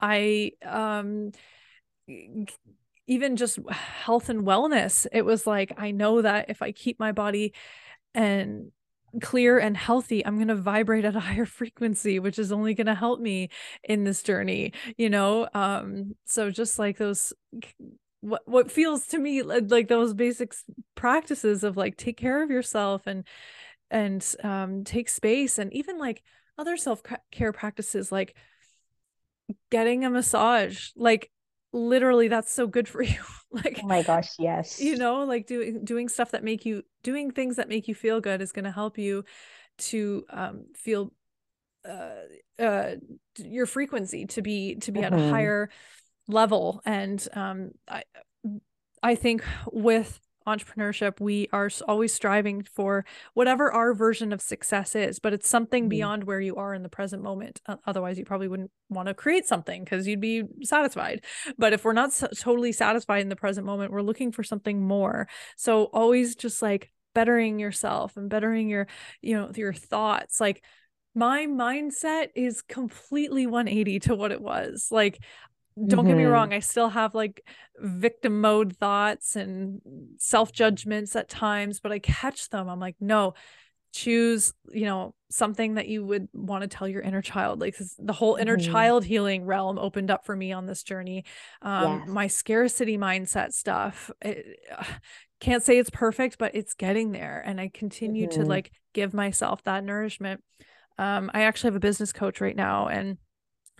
I 0.00 0.52
um 0.64 1.32
even 3.06 3.36
just 3.36 3.58
health 3.70 4.28
and 4.28 4.42
wellness. 4.46 5.06
It 5.12 5.22
was 5.22 5.46
like 5.46 5.72
I 5.78 5.90
know 5.92 6.22
that 6.22 6.50
if 6.50 6.62
I 6.62 6.72
keep 6.72 6.98
my 6.98 7.12
body 7.12 7.52
and 8.14 8.72
clear 9.20 9.58
and 9.58 9.76
healthy, 9.76 10.24
I'm 10.24 10.36
going 10.36 10.48
to 10.48 10.54
vibrate 10.54 11.04
at 11.04 11.16
a 11.16 11.20
higher 11.20 11.44
frequency, 11.46 12.18
which 12.18 12.38
is 12.38 12.52
only 12.52 12.74
going 12.74 12.86
to 12.86 12.94
help 12.94 13.20
me 13.20 13.50
in 13.84 14.04
this 14.04 14.22
journey, 14.22 14.72
you 14.96 15.10
know? 15.10 15.48
Um, 15.54 16.16
so 16.24 16.50
just 16.50 16.78
like 16.78 16.98
those 16.98 17.32
what 18.20 18.42
what 18.46 18.72
feels 18.72 19.06
to 19.06 19.18
me 19.18 19.42
like, 19.42 19.64
like 19.70 19.88
those 19.88 20.14
basic 20.14 20.52
practices 20.94 21.62
of 21.62 21.76
like 21.76 21.96
take 21.96 22.16
care 22.16 22.42
of 22.42 22.50
yourself 22.50 23.06
and 23.06 23.24
and 23.90 24.34
um 24.42 24.82
take 24.84 25.08
space 25.08 25.58
and 25.58 25.72
even 25.72 25.98
like 25.98 26.22
other 26.58 26.76
self-care 26.76 27.52
practices 27.52 28.10
like 28.10 28.34
getting 29.70 30.04
a 30.04 30.10
massage 30.10 30.88
like 30.96 31.30
literally 31.72 32.28
that's 32.28 32.52
so 32.52 32.66
good 32.66 32.88
for 32.88 33.02
you 33.02 33.20
like 33.64 33.82
oh 33.82 33.86
my 33.86 34.02
gosh, 34.02 34.38
yes. 34.38 34.78
you 34.78 34.96
know 34.96 35.24
like 35.24 35.46
doing 35.46 35.84
doing 35.84 36.08
stuff 36.08 36.32
that 36.32 36.44
make 36.44 36.66
you 36.66 36.82
doing 37.02 37.30
things 37.30 37.56
that 37.56 37.68
make 37.68 37.88
you 37.88 37.94
feel 37.94 38.20
good 38.20 38.42
is 38.42 38.52
going 38.52 38.64
to 38.64 38.70
help 38.72 38.98
you 38.98 39.24
to 39.78 40.24
um 40.30 40.66
feel 40.74 41.12
uh 41.88 42.62
uh 42.62 42.96
your 43.38 43.66
frequency 43.66 44.26
to 44.26 44.42
be 44.42 44.76
to 44.76 44.92
be 44.92 45.02
at 45.02 45.12
a 45.14 45.16
hmm 45.16 45.18
higher 45.18 45.70
level 46.28 46.82
and 46.86 47.28
um, 47.34 47.72
I 47.88 48.04
I 49.02 49.14
think 49.14 49.44
with 49.72 50.20
entrepreneurship 50.46 51.20
we 51.20 51.48
are 51.52 51.70
always 51.88 52.12
striving 52.12 52.62
for 52.62 53.04
whatever 53.34 53.72
our 53.72 53.94
version 53.94 54.32
of 54.32 54.40
success 54.40 54.94
is 54.94 55.18
but 55.18 55.32
it's 55.32 55.48
something 55.48 55.84
mm-hmm. 55.84 55.90
beyond 55.90 56.24
where 56.24 56.40
you 56.40 56.56
are 56.56 56.74
in 56.74 56.82
the 56.82 56.88
present 56.88 57.22
moment 57.22 57.60
uh, 57.66 57.76
otherwise 57.86 58.18
you 58.18 58.24
probably 58.24 58.48
wouldn't 58.48 58.70
want 58.88 59.08
to 59.08 59.14
create 59.14 59.46
something 59.46 59.84
because 59.84 60.06
you'd 60.06 60.20
be 60.20 60.44
satisfied. 60.62 61.24
But 61.58 61.72
if 61.72 61.84
we're 61.84 61.92
not 61.92 62.12
so- 62.12 62.28
totally 62.28 62.72
satisfied 62.72 63.22
in 63.22 63.28
the 63.28 63.36
present 63.36 63.66
moment 63.66 63.92
we're 63.92 64.02
looking 64.02 64.32
for 64.32 64.42
something 64.42 64.82
more. 64.82 65.28
So 65.56 65.84
always 65.84 66.36
just 66.36 66.62
like 66.62 66.90
bettering 67.14 67.58
yourself 67.58 68.16
and 68.16 68.28
bettering 68.28 68.68
your 68.68 68.86
you 69.22 69.36
know 69.36 69.50
your 69.54 69.72
thoughts. 69.72 70.40
Like 70.40 70.62
my 71.14 71.46
mindset 71.46 72.28
is 72.34 72.62
completely 72.62 73.46
180 73.46 74.00
to 74.00 74.14
what 74.14 74.32
it 74.32 74.40
was. 74.40 74.88
Like 74.90 75.18
don't 75.76 76.00
mm-hmm. 76.00 76.08
get 76.08 76.16
me 76.16 76.22
mm-hmm. 76.22 76.32
wrong 76.32 76.52
i 76.52 76.58
still 76.58 76.88
have 76.88 77.14
like 77.14 77.42
victim 77.78 78.40
mode 78.40 78.76
thoughts 78.76 79.36
and 79.36 79.80
self 80.16 80.52
judgments 80.52 81.14
at 81.14 81.28
times 81.28 81.80
but 81.80 81.92
i 81.92 81.98
catch 81.98 82.48
them 82.48 82.68
i'm 82.68 82.80
like 82.80 82.96
no 83.00 83.34
choose 83.92 84.52
you 84.72 84.84
know 84.84 85.14
something 85.30 85.74
that 85.74 85.88
you 85.88 86.04
would 86.04 86.28
want 86.32 86.62
to 86.62 86.68
tell 86.68 86.86
your 86.86 87.00
inner 87.00 87.22
child 87.22 87.60
like 87.60 87.74
the 87.98 88.12
whole 88.12 88.36
inner 88.36 88.56
mm-hmm. 88.56 88.70
child 88.70 89.04
healing 89.04 89.44
realm 89.44 89.78
opened 89.78 90.10
up 90.10 90.24
for 90.26 90.36
me 90.36 90.52
on 90.52 90.66
this 90.66 90.82
journey 90.82 91.24
um 91.62 92.00
yes. 92.00 92.08
my 92.08 92.26
scarcity 92.26 92.98
mindset 92.98 93.52
stuff 93.52 94.10
it, 94.20 94.58
can't 95.40 95.62
say 95.62 95.78
it's 95.78 95.90
perfect 95.90 96.36
but 96.38 96.54
it's 96.54 96.74
getting 96.74 97.12
there 97.12 97.42
and 97.44 97.60
i 97.60 97.68
continue 97.68 98.26
mm-hmm. 98.26 98.42
to 98.42 98.46
like 98.46 98.70
give 98.92 99.14
myself 99.14 99.62
that 99.64 99.84
nourishment 99.84 100.42
um, 100.98 101.30
i 101.34 101.42
actually 101.42 101.68
have 101.68 101.76
a 101.76 101.80
business 101.80 102.12
coach 102.12 102.40
right 102.40 102.56
now 102.56 102.88
and 102.88 103.18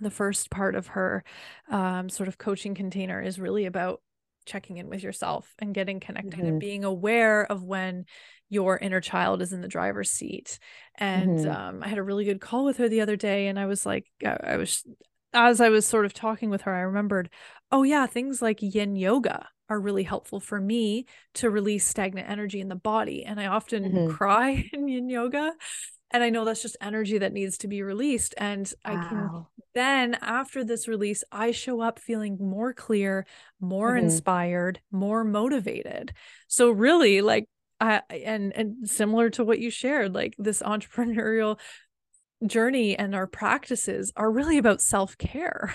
the 0.01 0.11
first 0.11 0.51
part 0.51 0.75
of 0.75 0.89
her 0.89 1.25
um, 1.71 2.09
sort 2.09 2.29
of 2.29 2.39
coaching 2.39 2.75
container 2.75 3.21
is 3.21 3.39
really 3.39 3.67
about 3.67 4.01
checking 4.45 4.77
in 4.77 4.89
with 4.89 5.03
yourself 5.03 5.53
and 5.59 5.75
getting 5.75 5.99
connected 5.99 6.35
mm-hmm. 6.35 6.47
and 6.47 6.61
being 6.61 6.85
aware 6.85 7.45
of 7.51 7.65
when 7.65 8.05
your 8.49 8.79
inner 8.79 9.01
child 9.01 9.43
is 9.43 9.53
in 9.53 9.61
the 9.61 9.67
driver's 9.67 10.11
seat 10.11 10.61
and 10.95 11.41
mm-hmm. 11.41 11.51
um, 11.51 11.83
i 11.83 11.89
had 11.89 11.99
a 11.99 12.03
really 12.03 12.25
good 12.25 12.41
call 12.41 12.65
with 12.65 12.77
her 12.77 12.89
the 12.89 13.01
other 13.01 13.17
day 13.17 13.49
and 13.49 13.59
i 13.59 13.67
was 13.67 13.85
like 13.85 14.07
i 14.25 14.57
was 14.57 14.85
as 15.33 15.61
i 15.61 15.69
was 15.69 15.85
sort 15.85 16.07
of 16.07 16.15
talking 16.15 16.49
with 16.49 16.63
her 16.63 16.73
i 16.73 16.79
remembered 16.79 17.29
oh 17.73 17.83
yeah 17.83 18.07
things 18.07 18.41
like 18.41 18.59
yin 18.63 18.95
yoga 18.95 19.49
are 19.69 19.81
really 19.81 20.05
helpful 20.05 20.41
for 20.41 20.61
me 20.61 21.07
to 21.35 21.51
release 21.51 21.85
stagnant 21.85 22.29
energy 22.29 22.61
in 22.61 22.69
the 22.69 22.77
body. 22.77 23.25
And 23.25 23.41
I 23.41 23.47
often 23.47 23.85
mm-hmm. 23.85 24.11
cry 24.11 24.69
in 24.73 24.89
yin 24.89 25.09
yoga. 25.09 25.53
And 26.13 26.23
I 26.23 26.31
know 26.31 26.45
that's 26.45 26.63
just 26.63 26.77
energy 26.81 27.19
that 27.19 27.33
needs 27.33 27.59
to 27.59 27.69
be 27.69 27.83
released. 27.83 28.35
And 28.39 28.73
wow. 28.85 28.93
I 28.93 29.09
can 29.09 29.47
then, 29.77 30.15
after 30.23 30.65
this 30.65 30.89
release, 30.89 31.23
I 31.31 31.51
show 31.51 31.81
up 31.81 31.99
feeling 31.99 32.39
more 32.41 32.73
clear, 32.73 33.27
more 33.61 33.93
mm-hmm. 33.93 34.07
inspired, 34.07 34.81
more 34.91 35.23
motivated. 35.23 36.13
So, 36.49 36.71
really, 36.71 37.21
like, 37.21 37.49
I, 37.79 38.01
and 38.11 38.53
and 38.57 38.89
similar 38.89 39.29
to 39.31 39.45
what 39.45 39.59
you 39.59 39.71
shared, 39.71 40.15
like 40.15 40.35
this 40.39 40.63
entrepreneurial 40.67 41.59
journey 42.45 42.97
and 42.99 43.15
our 43.15 43.27
practices 43.27 44.13
are 44.17 44.31
really 44.31 44.59
about 44.59 44.81
self 44.81 45.17
care. 45.19 45.75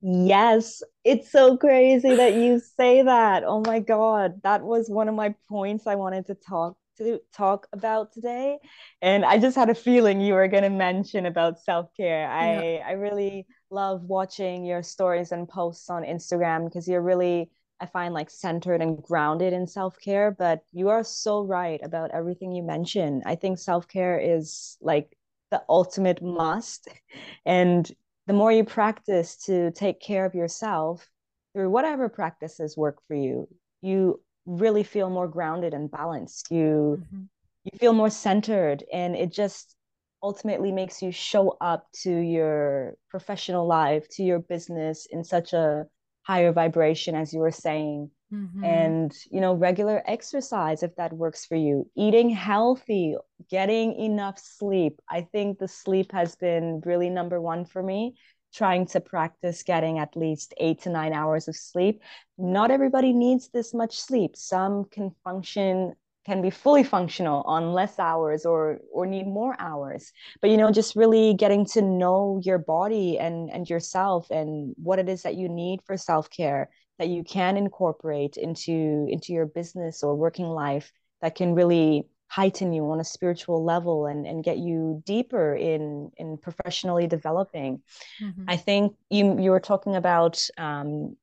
yes, 0.00 0.82
it's 1.04 1.30
so 1.30 1.56
crazy 1.56 2.16
that 2.16 2.34
you 2.34 2.60
say 2.76 3.02
that. 3.02 3.44
Oh 3.44 3.62
my 3.64 3.80
God. 3.80 4.42
That 4.42 4.62
was 4.62 4.88
one 4.88 5.08
of 5.08 5.14
my 5.14 5.34
points 5.48 5.86
I 5.86 5.96
wanted 5.96 6.26
to 6.26 6.34
talk 6.34 6.76
to 7.00 7.20
talk 7.34 7.66
about 7.72 8.12
today. 8.12 8.58
And 9.02 9.24
I 9.24 9.38
just 9.38 9.56
had 9.56 9.70
a 9.70 9.74
feeling 9.74 10.20
you 10.20 10.34
were 10.34 10.48
going 10.48 10.62
to 10.62 10.70
mention 10.70 11.26
about 11.26 11.58
self-care. 11.60 12.28
I 12.28 12.62
yeah. 12.62 12.86
I 12.86 12.92
really 12.92 13.46
love 13.70 14.04
watching 14.04 14.64
your 14.64 14.82
stories 14.82 15.32
and 15.32 15.48
posts 15.48 15.90
on 15.90 16.02
Instagram 16.04 16.66
because 16.66 16.86
you're 16.86 17.02
really 17.02 17.50
I 17.80 17.86
find 17.86 18.12
like 18.12 18.30
centered 18.30 18.82
and 18.82 19.02
grounded 19.02 19.52
in 19.52 19.66
self-care, 19.66 20.30
but 20.30 20.62
you 20.72 20.90
are 20.90 21.02
so 21.02 21.42
right 21.42 21.80
about 21.82 22.10
everything 22.10 22.52
you 22.52 22.62
mentioned. 22.62 23.22
I 23.24 23.36
think 23.36 23.58
self-care 23.58 24.20
is 24.20 24.76
like 24.82 25.16
the 25.50 25.62
ultimate 25.68 26.22
must. 26.22 26.88
And 27.46 27.90
the 28.26 28.34
more 28.34 28.52
you 28.52 28.64
practice 28.64 29.36
to 29.46 29.70
take 29.72 30.00
care 30.00 30.24
of 30.26 30.34
yourself 30.34 31.08
through 31.52 31.70
whatever 31.70 32.08
practices 32.08 32.76
work 32.76 32.98
for 33.08 33.14
you, 33.14 33.48
you 33.80 34.20
really 34.58 34.82
feel 34.82 35.10
more 35.10 35.28
grounded 35.28 35.74
and 35.74 35.90
balanced. 35.90 36.50
You 36.50 37.02
mm-hmm. 37.02 37.22
you 37.64 37.78
feel 37.78 37.92
more 37.92 38.10
centered 38.10 38.84
and 38.92 39.14
it 39.16 39.32
just 39.32 39.76
ultimately 40.22 40.72
makes 40.72 41.00
you 41.00 41.12
show 41.12 41.56
up 41.60 41.86
to 42.02 42.10
your 42.10 42.94
professional 43.08 43.66
life, 43.66 44.08
to 44.10 44.22
your 44.22 44.38
business 44.38 45.06
in 45.10 45.24
such 45.24 45.52
a 45.52 45.86
higher 46.22 46.52
vibration 46.52 47.14
as 47.14 47.32
you 47.32 47.40
were 47.40 47.50
saying 47.50 48.10
mm-hmm. 48.32 48.64
and 48.64 49.12
you 49.30 49.40
know 49.40 49.54
regular 49.54 50.02
exercise 50.06 50.82
if 50.82 50.94
that 50.96 51.12
works 51.12 51.46
for 51.46 51.56
you 51.56 51.88
eating 51.96 52.30
healthy 52.30 53.16
getting 53.50 53.94
enough 53.94 54.38
sleep 54.38 55.00
i 55.08 55.22
think 55.32 55.58
the 55.58 55.68
sleep 55.68 56.12
has 56.12 56.36
been 56.36 56.80
really 56.84 57.10
number 57.10 57.40
one 57.40 57.64
for 57.64 57.82
me 57.82 58.14
trying 58.52 58.86
to 58.86 59.00
practice 59.00 59.62
getting 59.62 59.98
at 59.98 60.16
least 60.16 60.54
eight 60.58 60.82
to 60.82 60.90
nine 60.90 61.12
hours 61.12 61.48
of 61.48 61.56
sleep. 61.56 62.02
Not 62.38 62.70
everybody 62.70 63.12
needs 63.12 63.48
this 63.48 63.72
much 63.74 63.98
sleep. 63.98 64.36
Some 64.36 64.84
can 64.84 65.12
function 65.24 65.94
can 66.26 66.42
be 66.42 66.50
fully 66.50 66.84
functional 66.84 67.42
on 67.46 67.72
less 67.72 67.98
hours 67.98 68.44
or 68.44 68.78
or 68.92 69.06
need 69.06 69.26
more 69.26 69.56
hours. 69.58 70.12
But 70.40 70.50
you 70.50 70.56
know 70.56 70.70
just 70.70 70.96
really 70.96 71.34
getting 71.34 71.64
to 71.66 71.82
know 71.82 72.40
your 72.44 72.58
body 72.58 73.18
and 73.18 73.50
and 73.50 73.68
yourself 73.68 74.30
and 74.30 74.74
what 74.76 74.98
it 74.98 75.08
is 75.08 75.22
that 75.22 75.36
you 75.36 75.48
need 75.48 75.80
for 75.86 75.96
self-care 75.96 76.68
that 76.98 77.08
you 77.08 77.24
can 77.24 77.56
incorporate 77.56 78.36
into 78.36 79.06
into 79.08 79.32
your 79.32 79.46
business 79.46 80.02
or 80.02 80.14
working 80.14 80.46
life 80.46 80.92
that 81.22 81.34
can 81.34 81.54
really 81.54 82.06
heighten 82.30 82.72
you 82.72 82.88
on 82.90 83.00
a 83.00 83.04
spiritual 83.04 83.64
level 83.64 84.06
and, 84.06 84.24
and 84.24 84.44
get 84.44 84.56
you 84.56 85.02
deeper 85.04 85.54
in 85.54 86.12
in 86.16 86.38
professionally 86.38 87.08
developing 87.08 87.82
mm-hmm. 88.22 88.44
i 88.46 88.56
think 88.56 88.94
you 89.10 89.38
you 89.40 89.50
were 89.50 89.60
talking 89.60 89.96
about 89.96 90.40
um, 90.56 91.16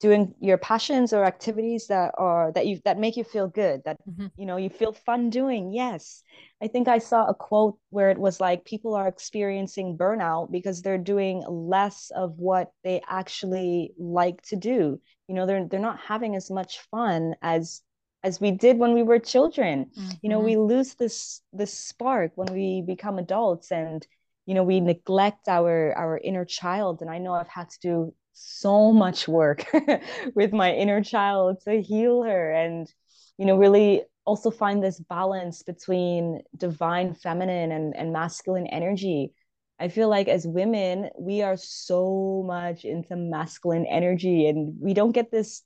doing 0.00 0.32
your 0.40 0.58
passions 0.58 1.12
or 1.12 1.24
activities 1.24 1.88
that 1.88 2.12
are 2.16 2.52
that 2.52 2.66
you 2.66 2.80
that 2.84 2.98
make 2.98 3.16
you 3.16 3.24
feel 3.24 3.48
good 3.48 3.82
that 3.84 3.96
mm-hmm. 4.08 4.26
you 4.36 4.46
know 4.46 4.56
you 4.56 4.68
feel 4.68 4.92
fun 4.92 5.30
doing 5.30 5.72
yes 5.72 6.22
i 6.62 6.68
think 6.68 6.86
i 6.86 6.98
saw 6.98 7.26
a 7.26 7.34
quote 7.34 7.76
where 7.90 8.10
it 8.10 8.18
was 8.18 8.38
like 8.38 8.64
people 8.64 8.94
are 8.94 9.08
experiencing 9.08 9.98
burnout 9.98 10.48
because 10.52 10.80
they're 10.80 10.98
doing 10.98 11.42
less 11.48 12.12
of 12.14 12.38
what 12.38 12.70
they 12.84 13.00
actually 13.08 13.92
like 13.98 14.40
to 14.42 14.54
do 14.54 15.00
you 15.26 15.34
know 15.34 15.44
they're 15.44 15.66
they're 15.66 15.80
not 15.80 15.98
having 15.98 16.36
as 16.36 16.50
much 16.52 16.80
fun 16.90 17.34
as 17.42 17.82
as 18.24 18.40
we 18.40 18.50
did 18.50 18.78
when 18.78 18.94
we 18.94 19.02
were 19.02 19.18
children 19.18 19.86
mm-hmm. 19.96 20.10
you 20.22 20.30
know 20.30 20.40
we 20.40 20.54
mm-hmm. 20.54 20.72
lose 20.72 20.94
this 20.94 21.42
this 21.52 21.72
spark 21.78 22.32
when 22.34 22.52
we 22.52 22.82
become 22.84 23.18
adults 23.18 23.70
and 23.70 24.06
you 24.46 24.54
know 24.54 24.64
we 24.64 24.80
neglect 24.80 25.46
our 25.46 25.92
our 25.96 26.18
inner 26.18 26.44
child 26.44 27.00
and 27.02 27.10
i 27.10 27.18
know 27.18 27.34
i've 27.34 27.46
had 27.48 27.68
to 27.70 27.78
do 27.80 28.14
so 28.32 28.90
much 28.90 29.28
work 29.28 29.64
with 30.34 30.52
my 30.52 30.72
inner 30.72 31.02
child 31.02 31.60
to 31.62 31.80
heal 31.80 32.22
her 32.22 32.50
and 32.50 32.92
you 33.38 33.46
know 33.46 33.56
really 33.56 34.02
also 34.24 34.50
find 34.50 34.82
this 34.82 34.98
balance 34.98 35.62
between 35.62 36.40
divine 36.56 37.14
feminine 37.14 37.70
and, 37.70 37.94
and 37.94 38.12
masculine 38.12 38.66
energy 38.66 39.32
i 39.78 39.86
feel 39.86 40.08
like 40.08 40.28
as 40.28 40.46
women 40.46 41.10
we 41.18 41.42
are 41.42 41.56
so 41.56 42.42
much 42.44 42.84
into 42.84 43.14
masculine 43.14 43.86
energy 43.86 44.48
and 44.48 44.74
we 44.80 44.94
don't 44.94 45.12
get 45.12 45.30
this 45.30 45.62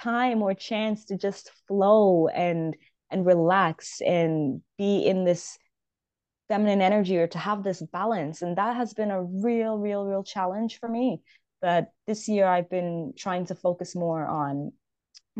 time 0.00 0.42
or 0.42 0.54
chance 0.54 1.04
to 1.06 1.16
just 1.16 1.50
flow 1.66 2.28
and 2.28 2.76
and 3.10 3.26
relax 3.26 4.00
and 4.00 4.60
be 4.76 5.06
in 5.06 5.24
this 5.24 5.58
feminine 6.48 6.80
energy 6.80 7.16
or 7.18 7.26
to 7.26 7.38
have 7.38 7.62
this 7.62 7.82
balance 7.92 8.42
and 8.42 8.56
that 8.56 8.76
has 8.76 8.94
been 8.94 9.10
a 9.10 9.22
real 9.22 9.76
real 9.78 10.04
real 10.04 10.22
challenge 10.22 10.78
for 10.78 10.88
me 10.88 11.20
but 11.60 11.88
this 12.06 12.28
year 12.28 12.46
I've 12.46 12.70
been 12.70 13.12
trying 13.16 13.46
to 13.46 13.54
focus 13.54 13.96
more 13.96 14.26
on 14.26 14.72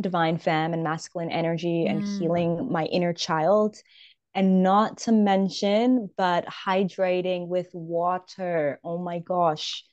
divine 0.01 0.39
femme 0.39 0.73
and 0.73 0.83
masculine 0.83 1.31
energy 1.31 1.85
mm. 1.87 1.91
and 1.91 2.21
healing 2.21 2.71
my 2.71 2.85
inner 2.85 3.13
child. 3.13 3.77
And 4.35 4.63
not 4.63 4.99
to 4.99 5.13
mention, 5.13 6.11
but 6.17 6.45
hydrating 6.47 7.49
with 7.49 7.69
water. 7.73 8.79
Oh 8.85 8.99
my 8.99 9.19
gosh. 9.19 9.85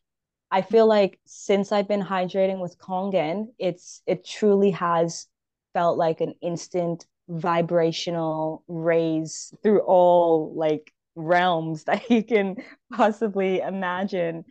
I 0.52 0.62
feel 0.62 0.88
like 0.88 1.20
since 1.26 1.72
I've 1.72 1.88
been 1.88 2.02
hydrating 2.02 2.60
with 2.62 2.78
Kangen, 2.78 3.48
it's 3.60 4.02
it 4.06 4.26
truly 4.26 4.72
has 4.72 5.28
felt 5.74 5.98
like 5.98 6.22
an 6.22 6.34
instant 6.42 7.06
vibrational 7.28 8.64
raise 8.68 9.54
through 9.64 9.82
all 9.82 10.54
like 10.56 10.94
realms 11.16 11.84
that 11.86 12.10
you 12.10 12.24
can 12.24 12.58
possibly 12.94 13.60
imagine. 13.60 14.46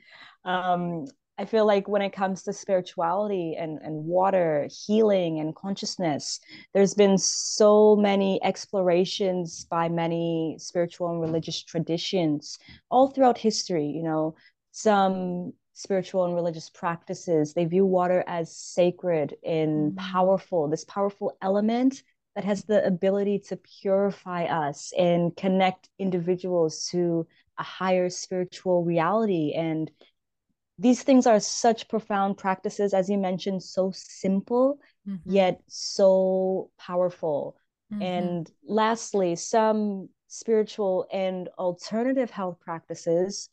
Um, 0.45 1.07
I 1.37 1.47
feel 1.47 1.67
like 1.67 1.89
when 1.89 2.03
it 2.03 2.13
comes 2.13 2.45
to 2.45 2.53
spirituality 2.53 3.57
and, 3.59 3.81
and 3.83 4.05
water, 4.05 4.69
healing 4.87 5.41
and 5.41 5.55
consciousness, 5.55 6.39
there's 6.73 6.95
been 6.95 7.19
so 7.19 7.97
many 7.97 8.41
explorations 8.45 9.65
by 9.65 9.89
many 9.89 10.57
spiritual 10.61 11.11
and 11.11 11.21
religious 11.21 11.61
traditions 11.61 12.59
all 12.89 13.09
throughout 13.09 13.37
history. 13.37 13.87
You 13.87 14.05
know, 14.05 14.37
some 14.71 15.55
spiritual 15.75 16.25
and 16.25 16.35
religious 16.35 16.71
practices. 16.71 17.53
They 17.53 17.65
view 17.67 17.85
water 17.85 18.25
as 18.27 18.57
sacred 18.57 19.37
and 19.45 19.93
mm-hmm. 19.93 20.13
powerful, 20.13 20.69
this 20.69 20.85
powerful 20.85 21.37
element 21.43 22.03
that 22.35 22.45
has 22.45 22.65
the 22.65 22.85
ability 22.85 23.41
to 23.41 23.57
purify 23.57 24.45
us 24.45 24.93
and 24.97 25.37
connect 25.37 25.89
individuals 25.99 26.89
to 26.91 27.27
a 27.59 27.63
higher 27.63 28.09
spiritual 28.09 28.85
reality. 28.85 29.53
And 29.55 29.91
these 30.79 31.03
things 31.03 31.27
are 31.27 31.39
such 31.39 31.89
profound 31.89 32.39
practices, 32.39 32.95
as 32.95 33.09
you 33.09 33.19
mentioned, 33.19 33.63
so 33.63 33.93
simple, 33.95 34.79
mm-hmm. 35.09 35.31
yet 35.31 35.61
so 35.69 36.71
powerful. 36.79 37.57
Mm-hmm. 37.93 38.03
And 38.03 38.51
lastly, 38.67 39.37
some 39.37 40.09
spiritual 40.27 41.07
and 41.13 41.49
alternative 41.59 42.31
health 42.31 42.59
practices 42.61 43.49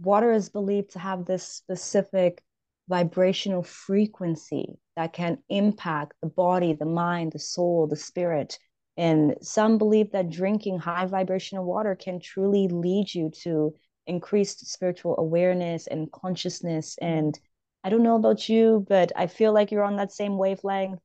water 0.00 0.32
is 0.32 0.48
believed 0.48 0.90
to 0.90 0.98
have 0.98 1.24
this 1.24 1.44
specific 1.44 2.42
vibrational 2.88 3.62
frequency 3.62 4.78
that 4.96 5.12
can 5.12 5.38
impact 5.48 6.14
the 6.22 6.28
body, 6.28 6.72
the 6.72 6.86
mind, 6.86 7.32
the 7.32 7.38
soul, 7.38 7.86
the 7.86 7.96
spirit. 7.96 8.58
And 8.96 9.36
some 9.42 9.78
believe 9.78 10.12
that 10.12 10.30
drinking 10.30 10.78
high 10.78 11.06
vibrational 11.06 11.64
water 11.64 11.94
can 11.94 12.18
truly 12.18 12.68
lead 12.68 13.14
you 13.14 13.30
to 13.42 13.74
increased 14.06 14.66
spiritual 14.66 15.16
awareness 15.18 15.86
and 15.86 16.10
consciousness. 16.10 16.96
And 17.00 17.38
I 17.84 17.90
don't 17.90 18.02
know 18.02 18.16
about 18.16 18.48
you, 18.48 18.84
but 18.88 19.12
I 19.14 19.26
feel 19.26 19.52
like 19.52 19.70
you're 19.70 19.84
on 19.84 19.96
that 19.96 20.12
same 20.12 20.38
wavelength. 20.38 21.00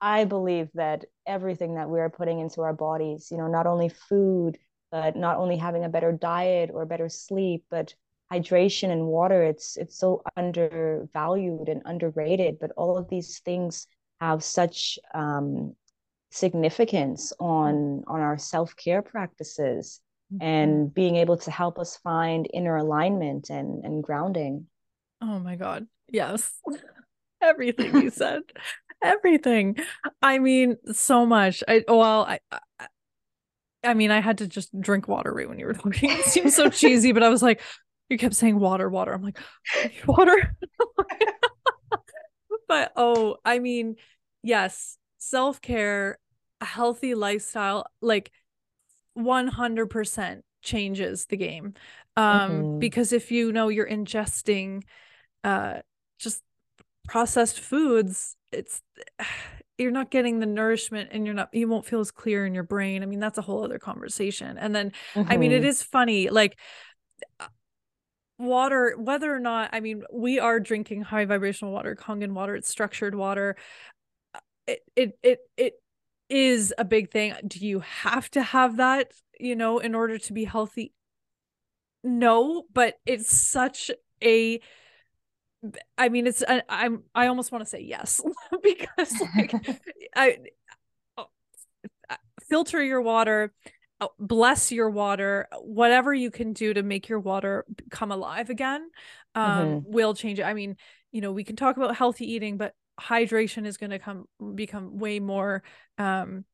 I 0.00 0.24
believe 0.24 0.68
that 0.74 1.06
everything 1.26 1.74
that 1.76 1.88
we 1.88 2.00
are 2.00 2.10
putting 2.10 2.40
into 2.40 2.60
our 2.62 2.74
bodies, 2.74 3.28
you 3.30 3.38
know, 3.38 3.48
not 3.48 3.66
only 3.66 3.88
food, 3.88 4.58
but 4.90 5.16
not 5.16 5.36
only 5.36 5.56
having 5.56 5.84
a 5.84 5.88
better 5.88 6.12
diet 6.12 6.70
or 6.72 6.86
better 6.86 7.08
sleep, 7.08 7.64
but 7.70 7.94
hydration 8.32 8.90
and 8.90 9.06
water 9.06 9.42
it's 9.42 9.78
it's 9.78 9.96
so 9.96 10.22
undervalued 10.36 11.66
and 11.70 11.80
underrated 11.86 12.58
but 12.60 12.70
all 12.76 12.98
of 12.98 13.08
these 13.08 13.38
things 13.38 13.86
have 14.20 14.44
such 14.44 14.98
um, 15.14 15.74
significance 16.30 17.32
on 17.40 18.02
on 18.06 18.20
our 18.20 18.36
self-care 18.36 19.02
practices 19.02 20.00
mm-hmm. 20.32 20.42
and 20.42 20.94
being 20.94 21.16
able 21.16 21.36
to 21.36 21.50
help 21.50 21.78
us 21.78 21.96
find 21.98 22.48
inner 22.52 22.76
alignment 22.76 23.50
and 23.50 23.84
and 23.84 24.02
grounding. 24.02 24.66
Oh 25.20 25.38
my 25.38 25.56
god. 25.56 25.86
Yes. 26.08 26.52
Everything 27.42 28.02
you 28.02 28.10
said. 28.10 28.42
Everything. 29.02 29.76
I 30.20 30.38
mean 30.38 30.76
so 30.92 31.24
much. 31.24 31.62
I 31.66 31.84
well 31.88 32.24
I, 32.24 32.40
I 33.84 33.94
mean, 33.94 34.10
I 34.10 34.20
had 34.20 34.38
to 34.38 34.46
just 34.46 34.78
drink 34.80 35.08
water 35.08 35.32
right 35.32 35.48
when 35.48 35.58
you 35.58 35.66
were 35.66 35.74
talking. 35.74 36.10
It 36.10 36.24
seems 36.24 36.54
so 36.54 36.68
cheesy, 36.68 37.12
but 37.12 37.22
I 37.22 37.28
was 37.28 37.42
like, 37.42 37.60
you 38.08 38.18
kept 38.18 38.34
saying 38.34 38.58
water, 38.58 38.88
water. 38.88 39.12
I'm 39.12 39.22
like, 39.22 39.38
water. 40.06 40.56
but 42.68 42.92
oh, 42.96 43.36
I 43.44 43.58
mean, 43.58 43.96
yes, 44.42 44.96
self 45.18 45.60
care, 45.60 46.18
a 46.60 46.64
healthy 46.64 47.14
lifestyle, 47.14 47.86
like 48.00 48.30
100% 49.16 50.40
changes 50.62 51.26
the 51.26 51.36
game. 51.36 51.74
Um, 52.16 52.50
mm-hmm. 52.50 52.78
because 52.80 53.12
if 53.12 53.30
you 53.30 53.52
know 53.52 53.68
you're 53.68 53.88
ingesting 53.88 54.82
uh 55.44 55.80
just 56.18 56.42
processed 57.06 57.60
foods, 57.60 58.34
it's 58.50 58.82
you're 59.78 59.92
not 59.92 60.10
getting 60.10 60.40
the 60.40 60.46
nourishment 60.46 61.10
and 61.12 61.24
you're 61.24 61.34
not 61.34 61.48
you 61.52 61.68
won't 61.68 61.86
feel 61.86 62.00
as 62.00 62.10
clear 62.10 62.44
in 62.44 62.52
your 62.52 62.64
brain. 62.64 63.02
I 63.02 63.06
mean, 63.06 63.20
that's 63.20 63.38
a 63.38 63.42
whole 63.42 63.64
other 63.64 63.78
conversation. 63.78 64.58
And 64.58 64.74
then 64.74 64.92
mm-hmm. 65.14 65.32
I 65.32 65.36
mean, 65.36 65.52
it 65.52 65.62
mm-hmm. 65.62 65.90
funny, 65.90 66.28
like 66.28 66.58
water 68.38 68.94
whether 68.96 69.34
or 69.34 69.40
not 69.40 69.68
i 69.72 69.80
mean 69.80 70.04
we 70.12 70.38
are 70.38 70.60
drinking 70.60 71.02
high 71.02 71.24
vibrational 71.24 71.72
water 71.72 71.96
kangen 71.96 72.32
water 72.32 72.54
it's 72.54 72.68
structured 72.68 73.14
water 73.16 73.56
uh, 74.32 74.38
it 74.68 74.80
it 74.94 75.18
it, 75.24 75.38
it 75.56 75.72
is 76.28 76.72
a 76.78 76.84
big 76.84 77.10
thing 77.10 77.34
do 77.46 77.58
you 77.58 77.80
have 77.80 78.30
to 78.30 78.40
have 78.40 78.76
that 78.76 79.10
you 79.40 79.56
know 79.56 79.78
in 79.78 79.92
order 79.92 80.18
to 80.18 80.32
be 80.32 80.44
healthy 80.44 80.92
no 82.04 82.64
but 82.72 82.94
it's 83.04 83.36
such 83.36 83.90
a 84.22 84.60
i 85.96 86.08
mean 86.08 86.26
it's 86.26 86.42
I, 86.46 86.62
i'm 86.68 87.02
i 87.14 87.26
almost 87.26 87.52
want 87.52 87.64
to 87.64 87.68
say 87.68 87.80
yes 87.80 88.20
because 88.62 89.14
like 89.36 89.54
i 90.16 90.38
uh, 91.16 91.24
filter 92.48 92.82
your 92.82 93.00
water 93.00 93.52
uh, 94.00 94.06
bless 94.18 94.70
your 94.70 94.90
water 94.90 95.48
whatever 95.60 96.14
you 96.14 96.30
can 96.30 96.52
do 96.52 96.72
to 96.72 96.82
make 96.82 97.08
your 97.08 97.20
water 97.20 97.64
come 97.90 98.12
alive 98.12 98.50
again 98.50 98.88
um, 99.34 99.66
mm-hmm. 99.66 99.92
will 99.92 100.14
change 100.14 100.38
it 100.38 100.44
i 100.44 100.54
mean 100.54 100.76
you 101.10 101.20
know 101.20 101.32
we 101.32 101.44
can 101.44 101.56
talk 101.56 101.76
about 101.76 101.96
healthy 101.96 102.32
eating 102.32 102.56
but 102.56 102.74
hydration 103.00 103.66
is 103.66 103.76
going 103.76 103.90
to 103.90 103.98
come 103.98 104.26
become 104.54 104.98
way 104.98 105.20
more 105.20 105.62
um 105.98 106.44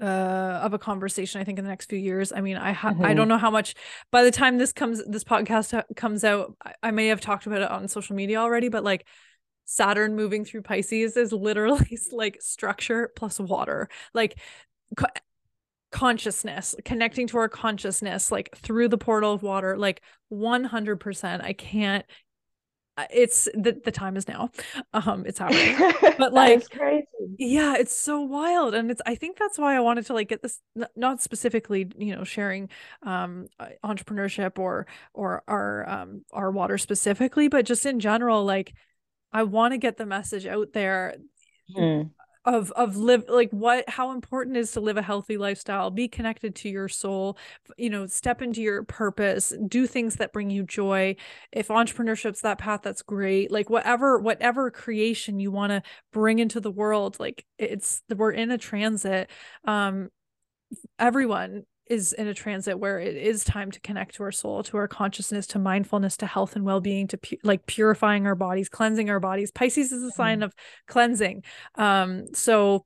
uh 0.00 0.60
of 0.62 0.74
a 0.74 0.78
conversation 0.78 1.40
i 1.40 1.44
think 1.44 1.58
in 1.58 1.64
the 1.64 1.70
next 1.70 1.86
few 1.86 1.98
years 1.98 2.32
i 2.32 2.40
mean 2.40 2.56
i 2.56 2.72
ha- 2.72 2.92
mm-hmm. 2.92 3.04
i 3.04 3.14
don't 3.14 3.28
know 3.28 3.38
how 3.38 3.50
much 3.50 3.74
by 4.12 4.22
the 4.22 4.30
time 4.30 4.58
this 4.58 4.72
comes 4.72 5.04
this 5.06 5.24
podcast 5.24 5.72
ha- 5.72 5.84
comes 5.96 6.22
out 6.22 6.54
I-, 6.64 6.74
I 6.84 6.90
may 6.92 7.08
have 7.08 7.20
talked 7.20 7.46
about 7.46 7.62
it 7.62 7.70
on 7.70 7.88
social 7.88 8.14
media 8.14 8.38
already 8.38 8.68
but 8.68 8.84
like 8.84 9.06
Saturn 9.70 10.16
moving 10.16 10.46
through 10.46 10.62
Pisces 10.62 11.18
is 11.18 11.30
literally 11.30 11.98
like 12.12 12.40
structure 12.40 13.12
plus 13.14 13.38
water. 13.38 13.90
Like 14.14 14.38
consciousness 15.90 16.74
connecting 16.84 17.26
to 17.26 17.38
our 17.38 17.48
consciousness 17.48 18.30
like 18.30 18.54
through 18.56 18.88
the 18.88 18.98
portal 18.98 19.32
of 19.32 19.42
water 19.42 19.78
like 19.78 20.02
100% 20.30 21.42
i 21.42 21.52
can't 21.54 22.04
uh, 22.04 22.12
it's 23.10 23.44
the, 23.54 23.80
the 23.84 23.92
time 23.92 24.16
is 24.16 24.26
now. 24.28 24.50
Um 24.92 25.24
it's 25.26 25.38
happening. 25.42 25.76
But 26.18 26.32
like 26.32 26.66
yeah 27.38 27.76
it's 27.76 27.96
so 27.96 28.20
wild 28.20 28.74
and 28.74 28.90
it's 28.90 29.00
i 29.06 29.14
think 29.14 29.38
that's 29.38 29.58
why 29.58 29.76
i 29.76 29.80
wanted 29.80 30.04
to 30.04 30.12
like 30.12 30.28
get 30.28 30.42
this 30.42 30.60
not 30.96 31.22
specifically 31.22 31.88
you 31.96 32.14
know 32.14 32.24
sharing 32.24 32.68
um 33.04 33.46
uh, 33.60 33.68
entrepreneurship 33.84 34.58
or 34.58 34.86
or 35.14 35.42
our 35.46 35.88
um 35.88 36.22
our 36.32 36.50
water 36.50 36.78
specifically 36.78 37.48
but 37.48 37.64
just 37.64 37.86
in 37.86 38.00
general 38.00 38.44
like 38.44 38.74
i 39.32 39.42
want 39.42 39.72
to 39.72 39.78
get 39.78 39.96
the 39.96 40.06
message 40.06 40.46
out 40.46 40.72
there 40.72 41.16
mm 41.76 42.10
of 42.44 42.70
of 42.72 42.96
live 42.96 43.24
like 43.28 43.50
what 43.50 43.88
how 43.88 44.12
important 44.12 44.56
is 44.56 44.72
to 44.72 44.80
live 44.80 44.96
a 44.96 45.02
healthy 45.02 45.36
lifestyle 45.36 45.90
be 45.90 46.08
connected 46.08 46.54
to 46.54 46.68
your 46.68 46.88
soul 46.88 47.36
you 47.76 47.90
know 47.90 48.06
step 48.06 48.40
into 48.40 48.62
your 48.62 48.84
purpose 48.84 49.52
do 49.66 49.86
things 49.86 50.16
that 50.16 50.32
bring 50.32 50.50
you 50.50 50.62
joy. 50.62 51.16
If 51.52 51.68
entrepreneurship's 51.68 52.42
that 52.42 52.58
path 52.58 52.82
that's 52.82 53.02
great. 53.02 53.50
Like 53.50 53.70
whatever 53.70 54.18
whatever 54.18 54.70
creation 54.70 55.40
you 55.40 55.50
want 55.50 55.70
to 55.70 55.82
bring 56.12 56.38
into 56.38 56.60
the 56.60 56.70
world 56.70 57.18
like 57.18 57.44
it's 57.58 58.02
we're 58.14 58.32
in 58.32 58.50
a 58.50 58.58
transit. 58.58 59.30
Um 59.64 60.10
everyone 60.98 61.64
is 61.90 62.12
in 62.12 62.26
a 62.26 62.34
transit 62.34 62.78
where 62.78 62.98
it 62.98 63.16
is 63.16 63.44
time 63.44 63.70
to 63.70 63.80
connect 63.80 64.14
to 64.16 64.22
our 64.22 64.32
soul, 64.32 64.62
to 64.64 64.76
our 64.76 64.88
consciousness, 64.88 65.46
to 65.48 65.58
mindfulness, 65.58 66.16
to 66.18 66.26
health 66.26 66.56
and 66.56 66.64
well-being, 66.64 67.06
to 67.08 67.18
pu- 67.18 67.36
like 67.42 67.66
purifying 67.66 68.26
our 68.26 68.34
bodies, 68.34 68.68
cleansing 68.68 69.10
our 69.10 69.20
bodies. 69.20 69.50
Pisces 69.50 69.92
is 69.92 70.02
a 70.02 70.10
sign 70.10 70.40
mm. 70.40 70.44
of 70.44 70.54
cleansing. 70.86 71.44
Um, 71.76 72.26
so 72.34 72.84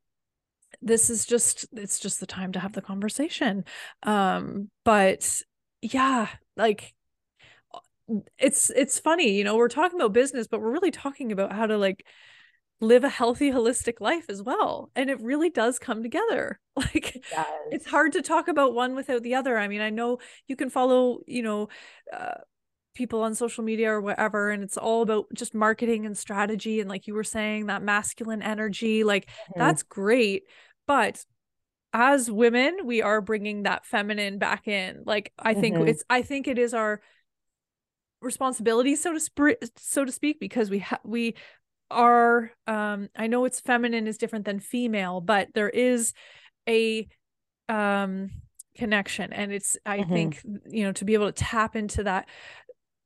this 0.81 1.11
is 1.11 1.27
just 1.27 1.67
it's 1.73 1.99
just 1.99 2.21
the 2.21 2.27
time 2.27 2.53
to 2.53 2.61
have 2.61 2.73
the 2.73 2.83
conversation. 2.83 3.65
Um, 4.03 4.71
but 4.85 5.43
yeah, 5.81 6.29
like 6.57 6.95
it's 8.39 8.71
it's 8.71 8.99
funny, 8.99 9.37
you 9.37 9.45
know, 9.45 9.57
we're 9.57 9.69
talking 9.69 10.01
about 10.01 10.13
business, 10.13 10.47
but 10.47 10.61
we're 10.61 10.73
really 10.73 10.91
talking 10.91 11.33
about 11.33 11.53
how 11.53 11.67
to 11.67 11.79
like 11.79 12.07
live 12.83 13.05
a 13.05 13.09
healthy 13.09 13.51
holistic 13.51 14.01
life 14.01 14.27
as 14.29 14.43
well 14.43 14.91
and 14.97 15.09
it 15.09 15.21
really 15.21 15.51
does 15.51 15.79
come 15.79 16.03
together. 16.03 16.59
Like 16.75 17.17
it 17.17 17.23
it's 17.71 17.87
hard 17.87 18.13
to 18.13 18.23
talk 18.23 18.49
about 18.49 18.75
one 18.75 18.95
without 18.95 19.23
the 19.23 19.35
other. 19.35 19.59
I 19.59 19.69
mean 19.69 19.83
i 19.83 19.91
know 19.91 20.19
you 20.49 20.57
can 20.57 20.71
follow 20.71 21.21
you 21.27 21.43
know 21.43 21.69
uh, 22.11 22.41
people 22.95 23.23
on 23.23 23.35
social 23.35 23.63
media 23.63 23.91
or 23.91 24.01
whatever 24.01 24.51
and 24.51 24.63
it's 24.63 24.79
all 24.79 25.03
about 25.03 25.27
just 25.35 25.55
marketing 25.55 26.07
and 26.07 26.17
strategy 26.17 26.81
and 26.81 26.89
like 26.89 27.07
you 27.07 27.15
were 27.15 27.25
saying 27.25 27.67
that 27.67 27.83
masculine 27.83 28.41
energy 28.41 29.05
like 29.05 29.27
mm-hmm. 29.27 29.59
that's 29.61 29.83
great. 29.83 30.45
But 30.87 31.25
as 31.93 32.31
women 32.31 32.79
we 32.85 33.03
are 33.03 33.21
bringing 33.21 33.65
that 33.65 33.85
feminine 33.85 34.39
back 34.39 34.67
in. 34.67 35.03
Like 35.05 35.33
i 35.39 35.55
think 35.55 35.77
mm-hmm. 35.77 35.89
it's 35.89 36.05
i 36.09 36.23
think 36.23 36.49
it 36.49 36.59
is 36.59 36.75
our 36.75 37.01
responsibility 38.21 38.95
so 38.97 39.13
to 39.13 39.21
sp- 39.21 39.61
so 39.77 40.05
to 40.05 40.13
speak 40.13 40.39
because 40.41 40.71
we 40.71 40.79
have 40.79 41.01
we 41.05 41.35
are 41.93 42.51
um 42.67 43.09
i 43.17 43.27
know 43.27 43.45
it's 43.45 43.61
feminine 43.61 44.07
is 44.07 44.19
different 44.19 44.45
than 44.45 44.59
female 44.59 45.21
but 45.21 45.49
there 45.55 45.69
is 45.69 46.13
a 46.69 47.07
um 47.69 48.31
connection 48.77 49.33
and 49.33 49.53
it's 49.53 49.77
i 49.85 49.99
mm-hmm. 49.99 50.13
think 50.13 50.43
you 50.69 50.83
know 50.85 50.93
to 50.93 51.05
be 51.05 51.15
able 51.15 51.27
to 51.27 51.45
tap 51.45 51.77
into 51.77 52.03
that 52.03 52.27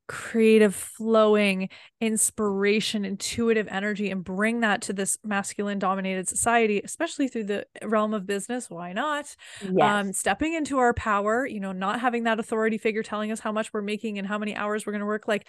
creative 0.07 0.73
flowing 0.73 1.67
inspiration 1.99 3.03
intuitive 3.03 3.67
energy 3.69 4.09
and 4.09 4.23
bring 4.23 4.61
that 4.61 4.81
to 4.81 4.93
this 4.93 5.17
masculine 5.25 5.79
dominated 5.79 6.29
society 6.29 6.81
especially 6.81 7.27
through 7.27 7.43
the 7.43 7.65
realm 7.83 8.13
of 8.13 8.25
business 8.25 8.69
why 8.69 8.93
not 8.93 9.35
um, 9.67 9.77
yes. 9.77 9.91
um 9.91 10.13
stepping 10.13 10.53
into 10.53 10.77
our 10.77 10.93
power 10.93 11.45
you 11.45 11.59
know 11.59 11.73
not 11.73 11.99
having 11.99 12.23
that 12.23 12.39
authority 12.39 12.77
figure 12.77 13.03
telling 13.03 13.33
us 13.33 13.41
how 13.41 13.51
much 13.51 13.73
we're 13.73 13.81
making 13.81 14.17
and 14.17 14.25
how 14.25 14.37
many 14.37 14.55
hours 14.55 14.85
we're 14.85 14.93
going 14.93 15.01
to 15.01 15.05
work 15.05 15.27
like 15.27 15.45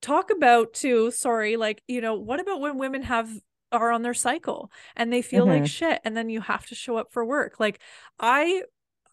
talk 0.00 0.30
about 0.30 0.72
too 0.72 1.10
sorry 1.10 1.56
like 1.56 1.82
you 1.88 2.00
know 2.00 2.14
what 2.14 2.40
about 2.40 2.60
when 2.60 2.78
women 2.78 3.02
have 3.02 3.28
are 3.72 3.90
on 3.92 4.02
their 4.02 4.14
cycle 4.14 4.70
and 4.96 5.12
they 5.12 5.22
feel 5.22 5.44
mm-hmm. 5.44 5.62
like 5.62 5.66
shit 5.66 6.00
and 6.04 6.16
then 6.16 6.30
you 6.30 6.40
have 6.40 6.66
to 6.66 6.74
show 6.74 6.96
up 6.96 7.12
for 7.12 7.24
work? 7.24 7.60
Like 7.60 7.80
i 8.18 8.62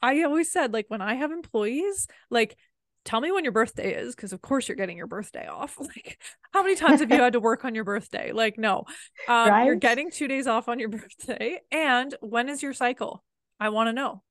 i 0.01 0.23
always 0.23 0.51
said 0.51 0.73
like 0.73 0.86
when 0.89 1.01
i 1.01 1.15
have 1.15 1.31
employees 1.31 2.07
like 2.29 2.57
tell 3.05 3.21
me 3.21 3.31
when 3.31 3.45
your 3.45 3.53
birthday 3.53 3.93
is 3.93 4.13
because 4.13 4.33
of 4.33 4.41
course 4.41 4.67
you're 4.67 4.75
getting 4.75 4.97
your 4.97 5.07
birthday 5.07 5.47
off. 5.47 5.77
Like 5.79 6.19
how 6.51 6.63
many 6.63 6.75
times 6.75 6.99
have 7.01 7.11
you 7.11 7.17
had 7.17 7.33
to 7.33 7.39
work 7.39 7.63
on 7.63 7.75
your 7.75 7.83
birthday? 7.83 8.31
Like 8.31 8.57
no. 8.57 8.86
Um, 9.27 9.49
right? 9.49 9.65
you're 9.65 9.75
getting 9.75 10.09
two 10.09 10.27
days 10.27 10.47
off 10.47 10.67
on 10.67 10.79
your 10.79 10.89
birthday 10.97 11.59
and 11.71 12.13
when 12.21 12.49
is 12.49 12.63
your 12.63 12.73
cycle? 12.73 13.23
I 13.59 13.69
want 13.69 13.88
to 13.88 13.93
know. 13.93 14.23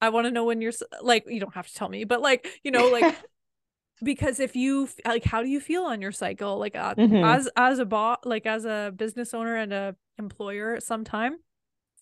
I 0.00 0.08
want 0.08 0.24
to 0.24 0.30
know 0.30 0.44
when 0.44 0.60
you're 0.62 0.72
like 1.02 1.24
you 1.28 1.40
don't 1.40 1.54
have 1.54 1.68
to 1.68 1.74
tell 1.74 1.88
me 1.88 2.04
but 2.04 2.22
like 2.22 2.48
you 2.64 2.70
know 2.70 2.88
like 2.88 3.14
because 4.02 4.40
if 4.40 4.56
you 4.56 4.88
like 5.04 5.24
how 5.24 5.42
do 5.42 5.48
you 5.48 5.60
feel 5.60 5.82
on 5.84 6.00
your 6.00 6.12
cycle 6.12 6.58
like 6.58 6.76
uh, 6.76 6.94
mm-hmm. 6.94 7.24
as 7.24 7.48
as 7.56 7.78
a 7.78 7.84
bot 7.84 8.26
like 8.26 8.46
as 8.46 8.64
a 8.64 8.92
business 8.96 9.34
owner 9.34 9.56
and 9.56 9.72
a 9.72 9.94
employer 10.18 10.74
at 10.74 10.82
some 10.82 11.04
time 11.04 11.36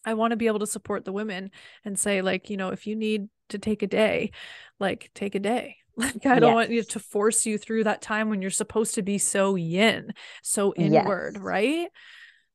i 0.04 0.14
want 0.14 0.32
to 0.32 0.36
be 0.36 0.46
able 0.46 0.58
to 0.58 0.66
support 0.66 1.04
the 1.04 1.12
women 1.12 1.50
and 1.84 1.98
say 1.98 2.22
like 2.22 2.50
you 2.50 2.56
know 2.56 2.70
if 2.70 2.86
you 2.86 2.96
need 2.96 3.28
to 3.48 3.58
take 3.58 3.82
a 3.82 3.86
day 3.86 4.30
like 4.78 5.10
take 5.14 5.34
a 5.34 5.40
day 5.40 5.76
like 5.96 6.26
i 6.26 6.38
don't 6.38 6.50
yes. 6.50 6.54
want 6.54 6.70
you 6.70 6.82
to 6.82 6.98
force 6.98 7.46
you 7.46 7.58
through 7.58 7.84
that 7.84 8.02
time 8.02 8.28
when 8.28 8.40
you're 8.42 8.50
supposed 8.50 8.94
to 8.94 9.02
be 9.02 9.18
so 9.18 9.54
yin 9.54 10.12
so 10.42 10.74
inward 10.74 11.34
yes. 11.34 11.42
right 11.42 11.88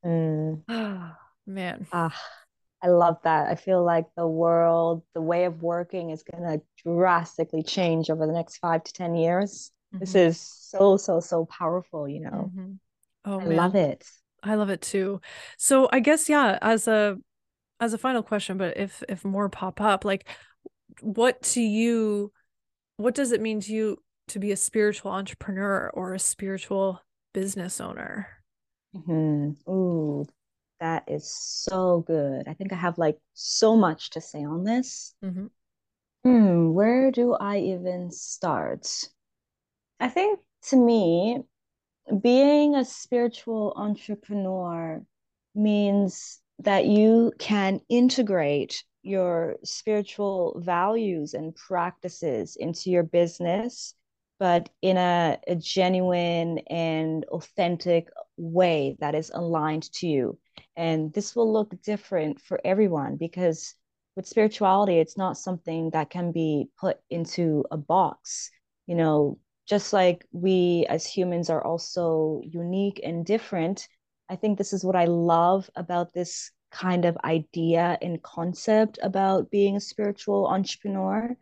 mm. 0.04 0.60
man 1.46 1.86
ah 1.92 2.18
I 2.84 2.88
love 2.88 3.16
that. 3.24 3.48
I 3.50 3.54
feel 3.54 3.82
like 3.82 4.04
the 4.14 4.26
world, 4.26 5.04
the 5.14 5.22
way 5.22 5.46
of 5.46 5.62
working 5.62 6.10
is 6.10 6.22
going 6.22 6.42
to 6.42 6.62
drastically 6.84 7.62
change 7.62 8.10
over 8.10 8.26
the 8.26 8.32
next 8.32 8.58
five 8.58 8.84
to 8.84 8.92
10 8.92 9.14
years. 9.14 9.72
Mm-hmm. 9.94 10.00
This 10.00 10.14
is 10.14 10.38
so, 10.38 10.98
so, 10.98 11.18
so 11.20 11.46
powerful, 11.46 12.06
you 12.06 12.20
know? 12.20 12.50
Mm-hmm. 12.54 12.72
Oh, 13.24 13.40
I 13.40 13.44
man. 13.46 13.56
love 13.56 13.74
it. 13.74 14.06
I 14.42 14.56
love 14.56 14.68
it 14.68 14.82
too. 14.82 15.22
So 15.56 15.88
I 15.92 16.00
guess, 16.00 16.28
yeah, 16.28 16.58
as 16.60 16.86
a, 16.86 17.16
as 17.80 17.94
a 17.94 17.98
final 17.98 18.22
question, 18.22 18.58
but 18.58 18.76
if, 18.76 19.02
if 19.08 19.24
more 19.24 19.48
pop 19.48 19.80
up, 19.80 20.04
like 20.04 20.28
what 21.00 21.40
to 21.42 21.62
you, 21.62 22.32
what 22.98 23.14
does 23.14 23.32
it 23.32 23.40
mean 23.40 23.60
to 23.60 23.72
you 23.72 23.96
to 24.28 24.38
be 24.38 24.52
a 24.52 24.58
spiritual 24.58 25.10
entrepreneur 25.10 25.90
or 25.94 26.12
a 26.12 26.18
spiritual 26.18 27.00
business 27.32 27.80
owner? 27.80 28.28
Mm-hmm. 28.94 29.70
Ooh, 29.72 30.26
that 30.80 31.04
is 31.08 31.30
so 31.32 32.04
good. 32.06 32.48
I 32.48 32.54
think 32.54 32.72
I 32.72 32.76
have 32.76 32.98
like 32.98 33.18
so 33.34 33.76
much 33.76 34.10
to 34.10 34.20
say 34.20 34.44
on 34.44 34.64
this. 34.64 35.14
Mm-hmm. 35.24 35.46
Hmm, 36.24 36.72
where 36.72 37.10
do 37.10 37.34
I 37.34 37.58
even 37.58 38.10
start? 38.10 38.88
I 40.00 40.08
think 40.08 40.40
to 40.68 40.76
me, 40.76 41.42
being 42.20 42.74
a 42.74 42.84
spiritual 42.84 43.72
entrepreneur 43.76 45.04
means 45.54 46.40
that 46.60 46.86
you 46.86 47.32
can 47.38 47.80
integrate 47.88 48.84
your 49.02 49.56
spiritual 49.64 50.60
values 50.64 51.34
and 51.34 51.54
practices 51.54 52.56
into 52.56 52.90
your 52.90 53.02
business 53.02 53.94
but 54.38 54.68
in 54.82 54.96
a, 54.96 55.38
a, 55.46 55.54
genuine 55.54 56.58
and 56.68 57.24
authentic 57.26 58.08
way 58.36 58.96
that 59.00 59.14
is 59.14 59.30
aligned 59.34 59.90
to 59.94 60.06
you. 60.06 60.38
And 60.76 61.12
this 61.12 61.34
will 61.34 61.52
look 61.52 61.80
different 61.82 62.40
for 62.40 62.60
everyone 62.64 63.16
because 63.16 63.74
with 64.16 64.26
spirituality, 64.26 64.98
it's 64.98 65.16
not 65.16 65.38
something 65.38 65.90
that 65.90 66.10
can 66.10 66.32
be 66.32 66.68
put 66.78 66.98
into 67.10 67.64
a 67.70 67.76
box. 67.76 68.50
You 68.86 68.94
know, 68.94 69.38
just 69.66 69.92
like 69.92 70.26
we 70.32 70.86
as 70.88 71.06
humans 71.06 71.50
are 71.50 71.64
also 71.64 72.40
unique 72.44 73.00
and 73.02 73.24
different, 73.24 73.88
I 74.28 74.36
think 74.36 74.58
this 74.58 74.72
is 74.72 74.84
what 74.84 74.96
I 74.96 75.06
love 75.06 75.68
about 75.74 76.12
this 76.12 76.50
kind 76.70 77.04
of 77.04 77.16
idea 77.24 77.96
and 78.02 78.22
concept 78.22 78.98
about 79.02 79.50
being 79.50 79.76
a 79.76 79.80
spiritual 79.80 80.46
entrepreneur 80.48 81.36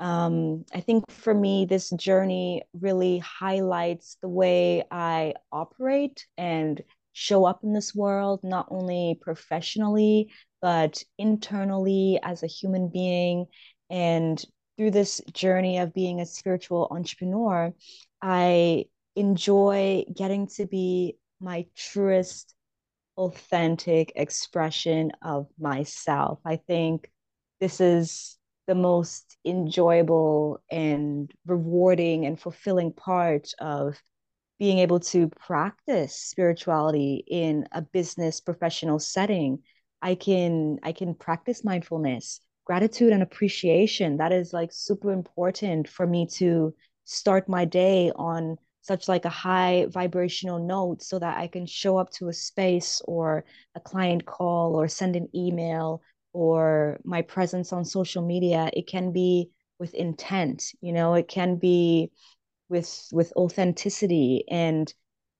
um, 0.00 0.64
I 0.72 0.80
think 0.80 1.10
for 1.10 1.34
me, 1.34 1.64
this 1.64 1.90
journey 1.90 2.62
really 2.72 3.18
highlights 3.18 4.16
the 4.22 4.28
way 4.28 4.84
I 4.90 5.34
operate 5.50 6.26
and 6.36 6.80
show 7.12 7.44
up 7.44 7.64
in 7.64 7.72
this 7.72 7.94
world, 7.94 8.40
not 8.44 8.68
only 8.70 9.18
professionally, 9.20 10.30
but 10.62 11.02
internally 11.18 12.20
as 12.22 12.42
a 12.42 12.48
human 12.48 12.88
being. 12.88 13.46
And 13.90 14.42
through 14.76 14.92
this 14.92 15.20
journey 15.32 15.78
of 15.78 15.92
being 15.92 16.20
a 16.20 16.26
spiritual 16.26 16.86
entrepreneur, 16.92 17.74
I 18.22 18.84
enjoy 19.16 20.04
getting 20.16 20.46
to 20.46 20.66
be 20.66 21.16
my 21.40 21.66
truest, 21.76 22.54
authentic 23.16 24.12
expression 24.14 25.10
of 25.22 25.48
myself. 25.58 26.38
I 26.44 26.56
think 26.56 27.10
this 27.58 27.80
is 27.80 28.37
the 28.68 28.74
most 28.76 29.36
enjoyable 29.46 30.60
and 30.70 31.32
rewarding 31.46 32.26
and 32.26 32.38
fulfilling 32.38 32.92
part 32.92 33.52
of 33.58 34.00
being 34.58 34.78
able 34.78 35.00
to 35.00 35.28
practice 35.30 36.14
spirituality 36.14 37.24
in 37.26 37.66
a 37.72 37.80
business 37.80 38.40
professional 38.40 38.98
setting. 39.00 39.60
I 40.02 40.14
can 40.14 40.78
i 40.84 40.92
can 40.92 41.14
practice 41.14 41.64
mindfulness 41.64 42.40
gratitude 42.64 43.14
and 43.14 43.22
appreciation. 43.22 44.18
That 44.18 44.30
is 44.32 44.52
like 44.52 44.70
super 44.72 45.10
important 45.10 45.88
for 45.88 46.06
me 46.06 46.26
to 46.34 46.74
start 47.04 47.48
my 47.48 47.64
day 47.64 48.12
on 48.14 48.58
such 48.82 49.08
like 49.08 49.24
a 49.24 49.30
high 49.30 49.86
vibrational 49.88 50.58
note 50.58 51.02
so 51.02 51.18
that 51.18 51.36
i 51.38 51.46
can 51.46 51.66
show 51.66 51.96
up 51.98 52.10
to 52.10 52.28
a 52.28 52.32
space 52.32 53.02
or 53.06 53.44
a 53.74 53.80
client 53.80 54.24
call 54.26 54.74
or 54.76 54.88
send 54.88 55.16
an 55.16 55.28
email 55.34 56.00
or 56.32 56.98
my 57.04 57.22
presence 57.22 57.72
on 57.72 57.84
social 57.84 58.24
media 58.24 58.70
it 58.72 58.86
can 58.86 59.12
be 59.12 59.50
with 59.78 59.94
intent 59.94 60.72
you 60.80 60.92
know 60.92 61.14
it 61.14 61.28
can 61.28 61.56
be 61.56 62.10
with 62.68 63.08
with 63.12 63.32
authenticity. 63.36 64.44
And 64.48 64.92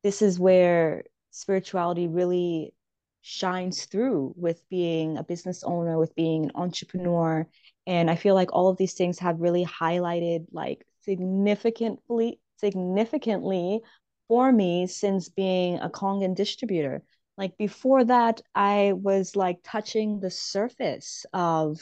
this 0.03 0.22
is 0.22 0.39
where 0.39 1.05
spirituality 1.30 2.09
really 2.09 2.74
shines 3.20 3.84
through 3.84 4.34
with 4.36 4.62
being 4.70 5.18
a 5.18 5.24
business 5.24 5.62
owner 5.64 5.99
with 5.99 6.14
being 6.14 6.45
an 6.45 6.53
entrepreneur. 6.55 7.47
And 7.86 8.11
i 8.11 8.16
feel 8.16 8.34
like 8.34 8.53
all 8.53 8.68
of 8.68 8.76
these 8.76 8.95
things 8.95 9.18
have 9.18 9.41
really 9.41 9.64
highlighted 9.64 10.47
like 10.53 10.86
significantly 11.03 12.41
significantly 12.59 13.80
for 14.28 14.53
me 14.53 14.86
since 14.86 15.28
being 15.28 15.78
a 15.78 15.89
Kangen 15.89 16.34
distributor 16.34 17.03
like 17.39 17.57
before 17.57 18.05
that 18.05 18.43
i 18.55 18.93
was 18.95 19.34
like 19.36 19.59
touching 19.64 20.20
the 20.20 20.30
surface 20.30 21.24
of 21.32 21.78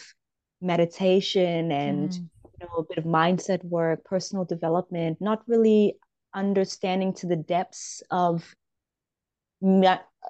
meditation 0.60 1.72
and 1.72 2.10
mm. 2.10 2.28
you 2.60 2.66
know 2.66 2.76
a 2.76 2.84
bit 2.84 2.98
of 2.98 3.04
mindset 3.04 3.64
work 3.64 4.04
personal 4.04 4.44
development 4.44 5.18
not 5.20 5.42
really 5.48 5.96
understanding 6.34 7.12
to 7.12 7.26
the 7.26 7.36
depths 7.36 8.02
of 8.10 8.54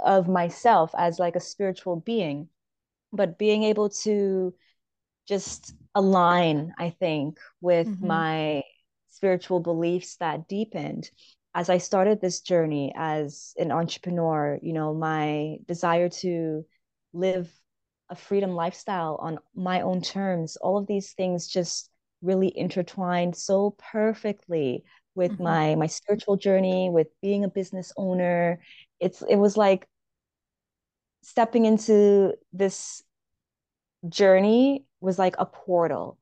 of 0.05 0.29
myself 0.29 0.93
as 0.97 1.19
like 1.19 1.37
a 1.37 1.41
spiritual 1.41 1.97
being 1.97 2.49
but 3.13 3.39
being 3.39 3.65
able 3.65 3.89
to 3.89 4.55
just 5.27 5.75
align 5.95 6.73
i 6.79 6.91
think 6.91 7.39
with 7.61 7.89
mm-hmm. 7.89 8.07
my 8.07 8.63
spiritual 9.09 9.59
beliefs 9.61 10.17
that 10.17 10.47
deepened 10.47 11.11
as 11.57 11.71
I 11.71 11.79
started 11.79 12.21
this 12.21 12.43
journey 12.43 12.93
as 12.95 13.55
an 13.57 13.73
entrepreneur, 13.73 14.59
you 14.63 14.75
know, 14.75 14.93
my 14.93 15.57
desire 15.67 16.11
to 16.21 16.67
live 17.15 17.51
a 18.11 18.15
freedom 18.15 18.51
lifestyle 18.51 19.17
on 19.23 19.39
my 19.55 19.81
own 19.81 20.03
terms, 20.03 20.57
all 20.57 20.77
of 20.77 20.87
these 20.87 21.15
things 21.15 21.49
just 21.49 21.89
really 22.21 22.53
intertwined 22.55 23.35
so 23.35 23.75
perfectly 23.91 24.85
with 25.15 25.33
mm-hmm. 25.33 25.45
my 25.45 25.75
my 25.77 25.87
spiritual 25.87 26.37
journey, 26.37 26.91
with 26.91 27.07
being 27.23 27.43
a 27.43 27.49
business 27.49 27.91
owner. 27.97 28.61
It's 29.01 29.23
it 29.23 29.37
was 29.37 29.57
like 29.57 29.89
stepping 31.23 31.65
into 31.65 32.35
this 32.53 33.03
journey 34.07 34.85
was 35.01 35.19
like 35.19 35.37
a 35.39 35.47
portal 35.47 36.19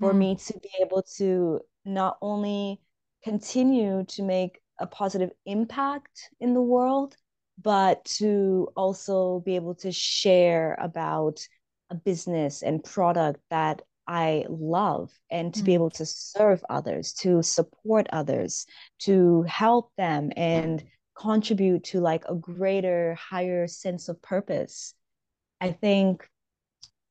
for 0.00 0.14
mm. 0.14 0.18
me 0.18 0.36
to 0.36 0.54
be 0.54 0.70
able 0.80 1.02
to 1.18 1.60
not 1.84 2.16
only 2.22 2.80
continue 3.22 4.04
to 4.08 4.22
make 4.22 4.58
a 4.80 4.86
positive 4.86 5.30
impact 5.46 6.30
in 6.40 6.54
the 6.54 6.62
world, 6.62 7.16
but 7.62 8.04
to 8.04 8.68
also 8.76 9.40
be 9.40 9.56
able 9.56 9.74
to 9.76 9.92
share 9.92 10.76
about 10.80 11.46
a 11.90 11.94
business 11.94 12.62
and 12.62 12.82
product 12.82 13.40
that 13.50 13.82
I 14.06 14.46
love 14.48 15.12
and 15.30 15.52
to 15.54 15.60
mm. 15.60 15.64
be 15.64 15.74
able 15.74 15.90
to 15.90 16.06
serve 16.06 16.64
others, 16.68 17.12
to 17.14 17.42
support 17.42 18.08
others, 18.12 18.66
to 19.00 19.42
help 19.42 19.92
them 19.96 20.30
and 20.36 20.82
contribute 21.16 21.84
to 21.84 22.00
like 22.00 22.24
a 22.28 22.34
greater, 22.34 23.14
higher 23.14 23.66
sense 23.68 24.08
of 24.08 24.20
purpose. 24.22 24.94
I 25.60 25.72
think 25.72 26.26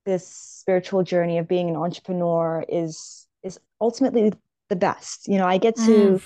this 0.06 0.28
spiritual 0.28 1.04
journey 1.04 1.38
of 1.38 1.48
being 1.48 1.70
an 1.70 1.76
entrepreneur 1.76 2.66
is 2.68 3.28
is 3.44 3.60
ultimately 3.80 4.34
the 4.70 4.76
best. 4.76 5.28
You 5.28 5.38
know, 5.38 5.46
I 5.46 5.58
get 5.58 5.76
to 5.76 5.82
mm 5.82 6.22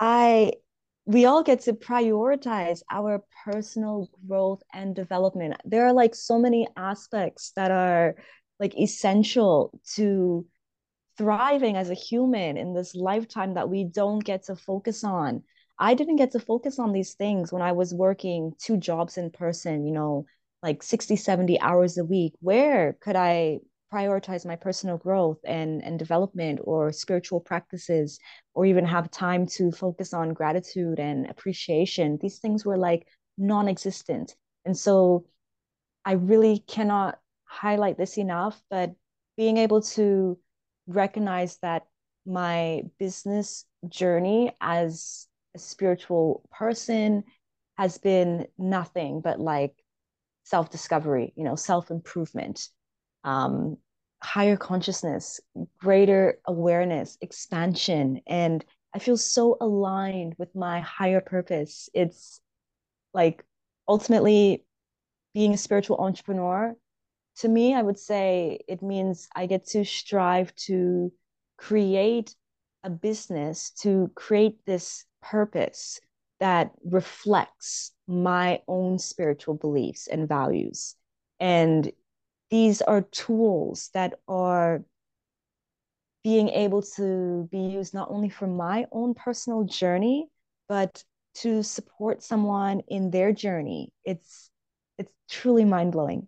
I 0.00 0.52
we 1.06 1.24
all 1.24 1.42
get 1.42 1.60
to 1.60 1.72
prioritize 1.72 2.82
our 2.90 3.24
personal 3.44 4.10
growth 4.28 4.62
and 4.74 4.94
development. 4.94 5.54
There 5.64 5.86
are 5.86 5.92
like 5.92 6.14
so 6.14 6.38
many 6.38 6.68
aspects 6.76 7.52
that 7.56 7.70
are 7.70 8.16
like 8.60 8.78
essential 8.78 9.80
to 9.94 10.46
thriving 11.16 11.76
as 11.76 11.90
a 11.90 11.94
human 11.94 12.56
in 12.58 12.74
this 12.74 12.94
lifetime 12.94 13.54
that 13.54 13.70
we 13.70 13.84
don't 13.84 14.22
get 14.24 14.44
to 14.44 14.56
focus 14.56 15.02
on. 15.02 15.42
I 15.78 15.94
didn't 15.94 16.16
get 16.16 16.32
to 16.32 16.40
focus 16.40 16.78
on 16.78 16.92
these 16.92 17.14
things 17.14 17.52
when 17.52 17.62
I 17.62 17.72
was 17.72 17.94
working 17.94 18.52
two 18.58 18.76
jobs 18.76 19.16
in 19.16 19.30
person, 19.30 19.86
you 19.86 19.92
know, 19.92 20.26
like 20.62 20.82
60, 20.82 21.16
70 21.16 21.60
hours 21.60 21.98
a 21.98 22.04
week. 22.04 22.34
Where 22.40 22.94
could 23.00 23.16
I 23.16 23.60
prioritize 23.92 24.44
my 24.46 24.56
personal 24.56 24.98
growth 24.98 25.38
and, 25.44 25.82
and 25.82 25.98
development 25.98 26.60
or 26.64 26.92
spiritual 26.92 27.40
practices 27.40 28.18
or 28.54 28.66
even 28.66 28.84
have 28.84 29.10
time 29.10 29.46
to 29.46 29.70
focus 29.72 30.12
on 30.12 30.34
gratitude 30.34 30.98
and 30.98 31.28
appreciation. 31.30 32.18
These 32.20 32.38
things 32.38 32.64
were 32.64 32.76
like 32.76 33.06
non-existent. 33.38 34.34
And 34.64 34.76
so 34.76 35.24
i 36.04 36.12
really 36.12 36.58
cannot 36.66 37.18
highlight 37.44 37.98
this 37.98 38.18
enough 38.18 38.60
but 38.70 38.94
being 39.36 39.56
able 39.56 39.82
to 39.82 40.38
recognize 40.86 41.58
that 41.58 41.86
my 42.26 42.82
business 42.98 43.64
journey 43.88 44.52
as 44.60 45.26
a 45.54 45.58
spiritual 45.58 46.42
person 46.50 47.24
has 47.76 47.98
been 47.98 48.46
nothing 48.58 49.20
but 49.20 49.38
like 49.40 49.72
self 50.44 50.70
discovery, 50.70 51.32
you 51.36 51.44
know, 51.44 51.54
self 51.54 51.90
improvement 51.90 52.68
um, 53.24 53.76
higher 54.22 54.56
consciousness, 54.56 55.40
greater 55.78 56.38
awareness, 56.46 57.18
expansion. 57.20 58.20
And 58.26 58.64
I 58.94 58.98
feel 58.98 59.16
so 59.16 59.56
aligned 59.60 60.34
with 60.38 60.54
my 60.54 60.80
higher 60.80 61.20
purpose. 61.20 61.88
It's 61.94 62.40
like 63.12 63.44
ultimately 63.86 64.64
being 65.34 65.54
a 65.54 65.58
spiritual 65.58 65.98
entrepreneur. 65.98 66.74
To 67.36 67.48
me, 67.48 67.74
I 67.74 67.82
would 67.82 67.98
say 67.98 68.60
it 68.66 68.82
means 68.82 69.28
I 69.34 69.46
get 69.46 69.66
to 69.68 69.84
strive 69.84 70.54
to 70.66 71.12
create 71.56 72.34
a 72.82 72.90
business, 72.90 73.70
to 73.82 74.10
create 74.14 74.64
this 74.66 75.04
purpose 75.22 76.00
that 76.40 76.72
reflects 76.84 77.92
my 78.06 78.62
own 78.68 78.98
spiritual 78.98 79.54
beliefs 79.54 80.06
and 80.06 80.28
values. 80.28 80.94
And 81.40 81.92
these 82.50 82.82
are 82.82 83.02
tools 83.02 83.90
that 83.94 84.14
are 84.26 84.82
being 86.24 86.48
able 86.48 86.82
to 86.82 87.48
be 87.50 87.58
used 87.58 87.94
not 87.94 88.10
only 88.10 88.28
for 88.28 88.46
my 88.46 88.86
own 88.92 89.14
personal 89.14 89.64
journey 89.64 90.28
but 90.68 91.02
to 91.34 91.62
support 91.62 92.22
someone 92.22 92.80
in 92.88 93.10
their 93.10 93.32
journey. 93.32 93.92
It's 94.04 94.50
it's 94.98 95.12
truly 95.30 95.64
mind-blowing. 95.64 96.26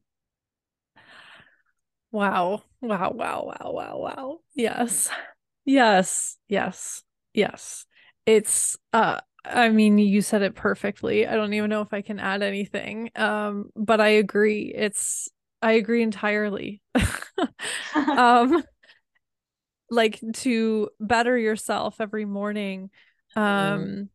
Wow. 2.13 2.63
Wow 2.81 3.13
wow 3.15 3.45
wow 3.45 3.73
wow 3.73 3.99
wow. 3.99 4.39
Yes. 4.55 5.11
Yes. 5.65 6.39
Yes. 6.49 7.03
Yes. 7.35 7.87
It's 8.27 8.79
uh 8.93 9.21
I 9.45 9.71
mean, 9.71 9.99
you 9.99 10.21
said 10.21 10.43
it 10.43 10.55
perfectly. 10.55 11.27
I 11.27 11.35
don't 11.35 11.55
even 11.55 11.71
know 11.71 11.81
if 11.81 11.95
I 11.95 12.03
can 12.03 12.21
add 12.21 12.43
anything. 12.43 13.11
Um, 13.17 13.71
but 13.75 13.99
I 14.01 14.09
agree. 14.09 14.73
It's 14.75 15.31
I 15.63 15.73
agree 15.73 16.03
entirely. 16.03 16.83
um 17.95 18.63
like 19.91 20.21
to 20.35 20.89
better 21.01 21.37
yourself 21.37 21.97
every 22.01 22.25
morning 22.25 22.91
um 23.35 23.43
mm. 23.43 24.09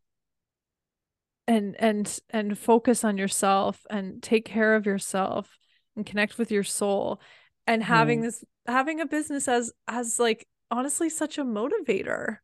and 1.48 1.76
and 1.80 2.20
and 2.30 2.58
focus 2.58 3.04
on 3.04 3.18
yourself 3.18 3.86
and 3.90 4.24
take 4.24 4.46
care 4.46 4.76
of 4.76 4.86
yourself 4.86 5.58
and 5.96 6.06
connect 6.06 6.38
with 6.38 6.52
your 6.52 6.64
soul 6.64 7.20
and 7.68 7.82
mm. 7.82 7.86
having 7.86 8.22
this 8.22 8.44
having 8.68 9.02
a 9.02 9.06
business 9.06 9.48
as 9.48 9.72
as 9.88 10.20
like 10.20 10.48
honestly 10.72 11.10
such 11.10 11.38
a 11.38 11.44
motivator 11.44 12.38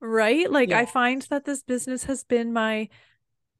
right 0.00 0.50
like 0.50 0.72
i 0.72 0.86
find 0.86 1.22
that 1.22 1.44
this 1.44 1.62
business 1.62 2.04
has 2.04 2.24
been 2.24 2.52
my 2.52 2.88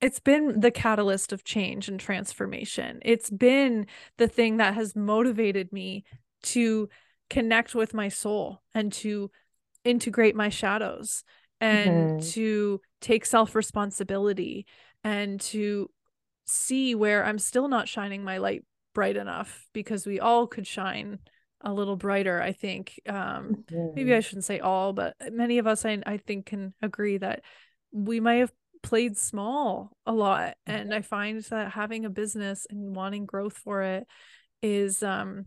it's 0.00 0.20
been 0.20 0.60
the 0.60 0.70
catalyst 0.70 1.32
of 1.32 1.44
change 1.44 1.88
and 1.88 2.00
transformation. 2.00 3.00
It's 3.02 3.30
been 3.30 3.86
the 4.16 4.28
thing 4.28 4.56
that 4.56 4.74
has 4.74 4.96
motivated 4.96 5.72
me 5.72 6.04
to 6.44 6.88
connect 7.28 7.74
with 7.74 7.94
my 7.94 8.08
soul 8.08 8.62
and 8.74 8.92
to 8.92 9.30
integrate 9.84 10.34
my 10.34 10.48
shadows 10.48 11.22
and 11.60 11.90
mm-hmm. 11.90 12.30
to 12.30 12.80
take 13.00 13.26
self 13.26 13.54
responsibility 13.54 14.66
and 15.04 15.40
to 15.40 15.90
see 16.46 16.94
where 16.94 17.24
I'm 17.24 17.38
still 17.38 17.68
not 17.68 17.88
shining 17.88 18.24
my 18.24 18.38
light 18.38 18.64
bright 18.94 19.16
enough 19.16 19.66
because 19.72 20.06
we 20.06 20.18
all 20.18 20.46
could 20.46 20.66
shine 20.66 21.18
a 21.62 21.72
little 21.72 21.96
brighter 21.96 22.40
i 22.40 22.52
think 22.52 22.98
um 23.06 23.14
mm-hmm. 23.70 23.94
maybe 23.94 24.14
i 24.14 24.20
shouldn't 24.20 24.46
say 24.46 24.60
all 24.60 24.92
but 24.92 25.14
many 25.30 25.58
of 25.58 25.66
us 25.66 25.84
I, 25.84 26.02
I 26.06 26.16
think 26.16 26.46
can 26.46 26.72
agree 26.80 27.18
that 27.18 27.42
we 27.92 28.18
might 28.18 28.36
have 28.36 28.52
played 28.82 29.16
small 29.16 29.92
a 30.06 30.12
lot 30.12 30.54
and 30.66 30.90
mm-hmm. 30.90 30.98
i 30.98 31.02
find 31.02 31.42
that 31.44 31.72
having 31.72 32.04
a 32.04 32.10
business 32.10 32.66
and 32.70 32.94
wanting 32.94 33.26
growth 33.26 33.56
for 33.56 33.82
it 33.82 34.06
is 34.62 35.02
um 35.02 35.44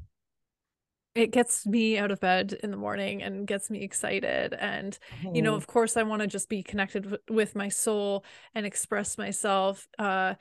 it 1.16 1.32
gets 1.32 1.68
me 1.68 1.98
out 1.98 2.10
of 2.10 2.20
bed 2.20 2.58
in 2.64 2.72
the 2.72 2.78
morning 2.78 3.22
and 3.22 3.46
gets 3.46 3.70
me 3.70 3.84
excited 3.84 4.54
and 4.54 4.98
mm-hmm. 5.20 5.36
you 5.36 5.42
know 5.42 5.52
mm-hmm. 5.52 5.58
of 5.58 5.68
course 5.68 5.98
i 5.98 6.04
want 6.04 6.22
to 6.22 6.28
just 6.28 6.50
be 6.50 6.64
connected 6.64 7.04
w- 7.04 7.22
with 7.30 7.56
my 7.56 7.70
soul 7.70 8.24
and 8.56 8.66
express 8.66 9.18
myself 9.18 9.88
uh 10.00 10.34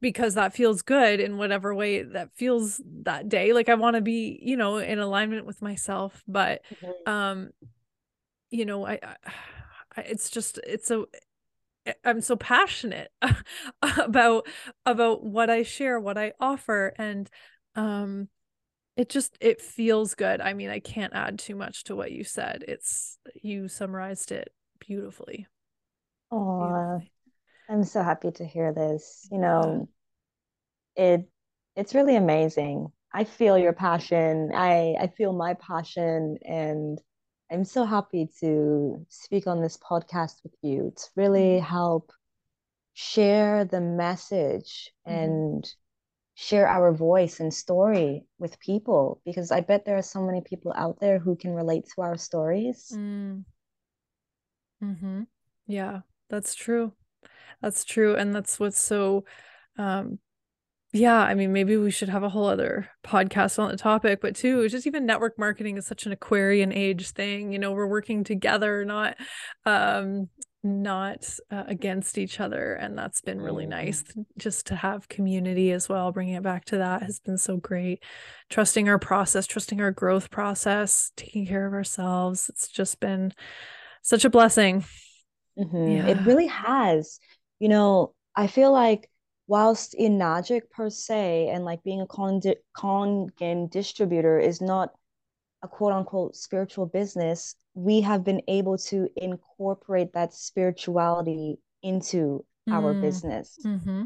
because 0.00 0.34
that 0.34 0.54
feels 0.54 0.82
good 0.82 1.20
in 1.20 1.38
whatever 1.38 1.74
way 1.74 2.02
that 2.02 2.28
feels 2.34 2.80
that 3.02 3.28
day 3.28 3.52
like 3.52 3.68
i 3.68 3.74
want 3.74 3.96
to 3.96 4.02
be 4.02 4.38
you 4.42 4.56
know 4.56 4.76
in 4.76 4.98
alignment 4.98 5.46
with 5.46 5.62
myself 5.62 6.22
but 6.28 6.62
mm-hmm. 6.82 7.10
um 7.10 7.50
you 8.50 8.64
know 8.64 8.86
I, 8.86 8.98
I 9.02 9.16
it's 10.02 10.28
just 10.30 10.60
it's 10.66 10.90
a 10.90 11.04
I'm 12.04 12.20
so 12.20 12.36
passionate 12.36 13.12
about 13.98 14.46
about 14.84 15.24
what 15.24 15.50
I 15.50 15.62
share, 15.62 16.00
what 16.00 16.18
I 16.18 16.32
offer 16.40 16.94
and 16.98 17.30
um 17.74 18.28
it 18.96 19.08
just 19.10 19.36
it 19.40 19.60
feels 19.60 20.14
good. 20.14 20.40
I 20.40 20.54
mean, 20.54 20.70
I 20.70 20.80
can't 20.80 21.14
add 21.14 21.38
too 21.38 21.56
much 21.56 21.84
to 21.84 21.96
what 21.96 22.12
you 22.12 22.24
said. 22.24 22.64
It's 22.68 23.18
you 23.42 23.68
summarized 23.68 24.32
it 24.32 24.52
beautifully. 24.80 25.48
Oh, 26.30 27.02
I'm 27.68 27.84
so 27.84 28.02
happy 28.02 28.32
to 28.32 28.46
hear 28.46 28.72
this. 28.72 29.28
You 29.30 29.38
know, 29.38 29.88
it 30.96 31.28
it's 31.74 31.94
really 31.94 32.16
amazing. 32.16 32.90
I 33.12 33.24
feel 33.24 33.58
your 33.58 33.72
passion. 33.72 34.50
I 34.54 34.94
I 35.00 35.06
feel 35.08 35.32
my 35.32 35.54
passion 35.54 36.38
and 36.44 37.00
I'm 37.50 37.64
so 37.64 37.84
happy 37.84 38.28
to 38.40 39.06
speak 39.08 39.46
on 39.46 39.62
this 39.62 39.76
podcast 39.76 40.42
with 40.42 40.54
you 40.62 40.92
to 40.96 41.02
really 41.14 41.58
mm-hmm. 41.58 41.66
help 41.66 42.12
share 42.94 43.64
the 43.64 43.80
message 43.80 44.90
mm-hmm. 45.06 45.18
and 45.18 45.74
share 46.34 46.68
our 46.68 46.92
voice 46.92 47.40
and 47.40 47.52
story 47.52 48.24
with 48.38 48.58
people 48.60 49.20
because 49.24 49.50
I 49.50 49.60
bet 49.60 49.84
there 49.84 49.96
are 49.96 50.02
so 50.02 50.22
many 50.22 50.42
people 50.42 50.72
out 50.76 50.98
there 51.00 51.18
who 51.18 51.36
can 51.36 51.54
relate 51.54 51.86
to 51.94 52.02
our 52.02 52.16
stories. 52.18 52.92
Mm. 52.94 53.44
Mm-hmm. 54.82 55.22
Yeah, 55.66 56.00
that's 56.28 56.54
true. 56.54 56.92
That's 57.62 57.84
true. 57.84 58.16
And 58.16 58.34
that's 58.34 58.60
what's 58.60 58.78
so 58.78 59.24
um, 59.78 60.18
yeah, 60.96 61.18
I 61.18 61.34
mean, 61.34 61.52
maybe 61.52 61.76
we 61.76 61.90
should 61.90 62.08
have 62.08 62.22
a 62.22 62.28
whole 62.28 62.46
other 62.46 62.88
podcast 63.04 63.58
on 63.58 63.70
the 63.70 63.76
topic, 63.76 64.20
but 64.20 64.34
too, 64.34 64.68
just 64.68 64.86
even 64.86 65.06
network 65.06 65.38
marketing 65.38 65.76
is 65.76 65.86
such 65.86 66.06
an 66.06 66.12
Aquarian 66.12 66.72
age 66.72 67.10
thing. 67.10 67.52
You 67.52 67.58
know, 67.58 67.72
we're 67.72 67.86
working 67.86 68.24
together, 68.24 68.84
not 68.84 69.16
um 69.64 70.28
not 70.66 71.28
uh, 71.50 71.64
against 71.68 72.18
each 72.18 72.40
other 72.40 72.74
and 72.74 72.98
that's 72.98 73.20
been 73.20 73.40
really 73.40 73.64
mm-hmm. 73.64 73.70
nice 73.70 74.04
just 74.36 74.66
to 74.66 74.74
have 74.74 75.08
community 75.08 75.70
as 75.70 75.88
well 75.88 76.10
bringing 76.10 76.34
it 76.34 76.42
back 76.42 76.64
to 76.64 76.78
that 76.78 77.02
has 77.02 77.20
been 77.20 77.38
so 77.38 77.56
great 77.56 78.02
trusting 78.50 78.88
our 78.88 78.98
process 78.98 79.46
trusting 79.46 79.80
our 79.80 79.92
growth 79.92 80.30
process 80.30 81.12
taking 81.16 81.46
care 81.46 81.66
of 81.66 81.72
ourselves 81.72 82.48
it's 82.48 82.68
just 82.68 82.98
been 83.00 83.32
such 84.02 84.24
a 84.24 84.30
blessing 84.30 84.84
mm-hmm. 85.58 85.88
yeah. 85.88 86.06
it 86.06 86.26
really 86.26 86.48
has 86.48 87.20
you 87.60 87.68
know 87.68 88.12
i 88.34 88.46
feel 88.46 88.72
like 88.72 89.08
whilst 89.46 89.94
Enagic 89.98 90.70
per 90.70 90.90
se 90.90 91.48
and 91.48 91.64
like 91.64 91.82
being 91.84 92.00
a 92.00 92.06
con 92.06 92.40
Kangen 92.76 93.70
distributor 93.70 94.38
is 94.38 94.60
not 94.60 94.92
a 95.62 95.68
quote 95.68 95.92
unquote 95.92 96.36
spiritual 96.36 96.86
business, 96.86 97.54
we 97.74 98.00
have 98.00 98.24
been 98.24 98.42
able 98.48 98.78
to 98.78 99.08
incorporate 99.16 100.12
that 100.12 100.32
spirituality 100.34 101.58
into 101.82 102.44
mm. 102.68 102.72
our 102.72 102.94
business. 102.94 103.58
Mm-hmm. 103.64 104.04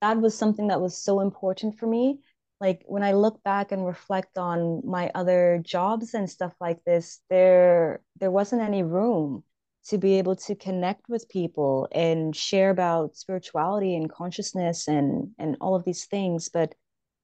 That 0.00 0.20
was 0.20 0.36
something 0.36 0.68
that 0.68 0.80
was 0.80 0.96
so 0.96 1.20
important 1.20 1.78
for 1.78 1.86
me. 1.86 2.20
Like 2.60 2.82
when 2.86 3.02
I 3.02 3.12
look 3.12 3.42
back 3.42 3.72
and 3.72 3.86
reflect 3.86 4.38
on 4.38 4.82
my 4.84 5.10
other 5.14 5.60
jobs 5.64 6.14
and 6.14 6.28
stuff 6.28 6.54
like 6.60 6.82
this, 6.84 7.20
there 7.30 8.00
there 8.18 8.30
wasn't 8.30 8.62
any 8.62 8.82
room 8.82 9.44
to 9.88 9.98
be 9.98 10.18
able 10.18 10.36
to 10.36 10.54
connect 10.54 11.08
with 11.08 11.28
people 11.28 11.88
and 11.92 12.34
share 12.34 12.70
about 12.70 13.16
spirituality 13.16 13.94
and 13.96 14.10
consciousness 14.10 14.88
and 14.88 15.30
and 15.38 15.56
all 15.60 15.74
of 15.74 15.84
these 15.84 16.06
things. 16.06 16.48
But 16.48 16.74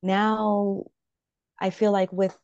now 0.05 0.85
i 1.59 1.71
feel 1.71 1.91
like 1.91 2.13
with 2.13 2.37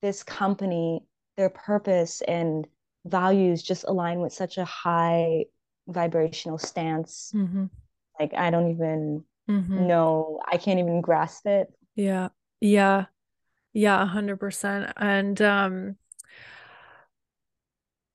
this 0.00 0.22
company 0.22 1.00
their 1.36 1.50
purpose 1.50 2.22
and 2.22 2.66
values 3.04 3.62
just 3.62 3.84
align 3.88 4.20
with 4.20 4.32
such 4.32 4.58
a 4.58 4.64
high 4.64 5.44
vibrational 5.88 6.58
stance. 6.58 7.32
Mm-hmm. 7.34 7.64
like 8.20 8.32
i 8.34 8.50
don't 8.50 8.70
even 8.70 9.24
mm-hmm. 9.50 9.86
know 9.86 10.40
i 10.50 10.56
can't 10.56 10.78
even 10.78 11.00
grasp 11.00 11.46
it. 11.46 11.68
Yeah. 11.96 12.28
Yeah. 12.60 13.06
Yeah 13.72 14.06
100% 14.06 14.92
and 14.96 15.42
um 15.42 15.96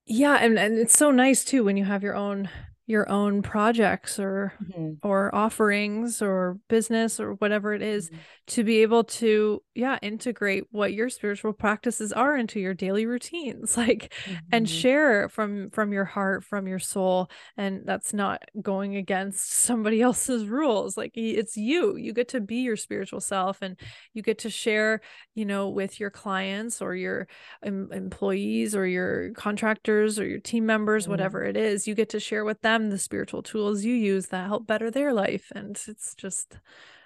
yeah 0.06 0.38
and, 0.42 0.58
and 0.60 0.78
it's 0.78 0.98
so 0.98 1.12
nice 1.12 1.44
too 1.44 1.64
when 1.64 1.78
you 1.78 1.86
have 1.86 2.04
your 2.04 2.16
own 2.16 2.50
your 2.86 3.10
own 3.10 3.42
projects 3.42 4.20
or 4.20 4.54
mm-hmm. 4.62 4.94
or 5.02 5.34
offerings 5.34 6.22
or 6.22 6.58
business 6.68 7.20
or 7.20 7.34
whatever 7.36 7.74
it 7.74 7.82
is, 7.82 8.10
mm-hmm. 8.10 8.20
to 8.48 8.64
be 8.64 8.82
able 8.82 9.06
to 9.06 9.62
yeah 9.74 9.98
integrate 10.02 10.66
what 10.72 10.92
your 10.92 11.10
spiritual 11.10 11.54
practices 11.54 12.12
are 12.12 12.36
into 12.36 12.60
your 12.60 12.74
daily 12.74 13.06
routines 13.06 13.78
like 13.78 14.14
mm-hmm. 14.26 14.36
and 14.52 14.70
share 14.70 15.30
from 15.30 15.70
from 15.70 15.94
your 15.94 16.04
heart 16.04 16.44
from 16.44 16.68
your 16.68 16.80
soul 16.80 17.30
and 17.56 17.82
that's 17.86 18.14
not 18.14 18.44
going 18.62 18.98
against 18.98 19.52
somebody 19.54 20.02
else's 20.04 20.46
rules 20.46 20.98
like 20.98 21.12
it's 21.16 21.56
you 21.56 21.96
you 21.96 22.12
get 22.12 22.28
to 22.28 22.42
be 22.42 22.58
your 22.58 22.76
spiritual 22.76 23.22
self 23.22 23.62
and 23.62 23.80
you 24.14 24.22
get 24.22 24.40
to 24.40 24.50
share 24.50 25.00
you 25.36 25.46
know 25.46 25.70
with 25.70 26.00
your 26.00 26.10
clients 26.10 26.82
or 26.82 26.96
your 26.96 27.28
em- 27.64 27.92
employees 27.94 28.76
or 28.76 28.86
your 28.86 29.32
contractors 29.32 30.20
or 30.20 30.28
your 30.28 30.40
team 30.40 30.66
members 30.66 31.08
whatever 31.08 31.40
mm-hmm. 31.40 31.52
it 31.52 31.58
is 31.58 31.88
you 31.88 31.96
get 31.96 32.10
to 32.10 32.20
share 32.20 32.44
with 32.44 32.62
them 32.62 32.73
them 32.74 32.90
the 32.90 32.98
spiritual 32.98 33.44
tools 33.44 33.84
you 33.84 33.94
use 33.94 34.28
that 34.28 34.48
help 34.48 34.68
better 34.68 34.90
their 34.90 35.14
life 35.14 35.52
and 35.56 35.82
it's 35.88 36.16
just 36.16 36.58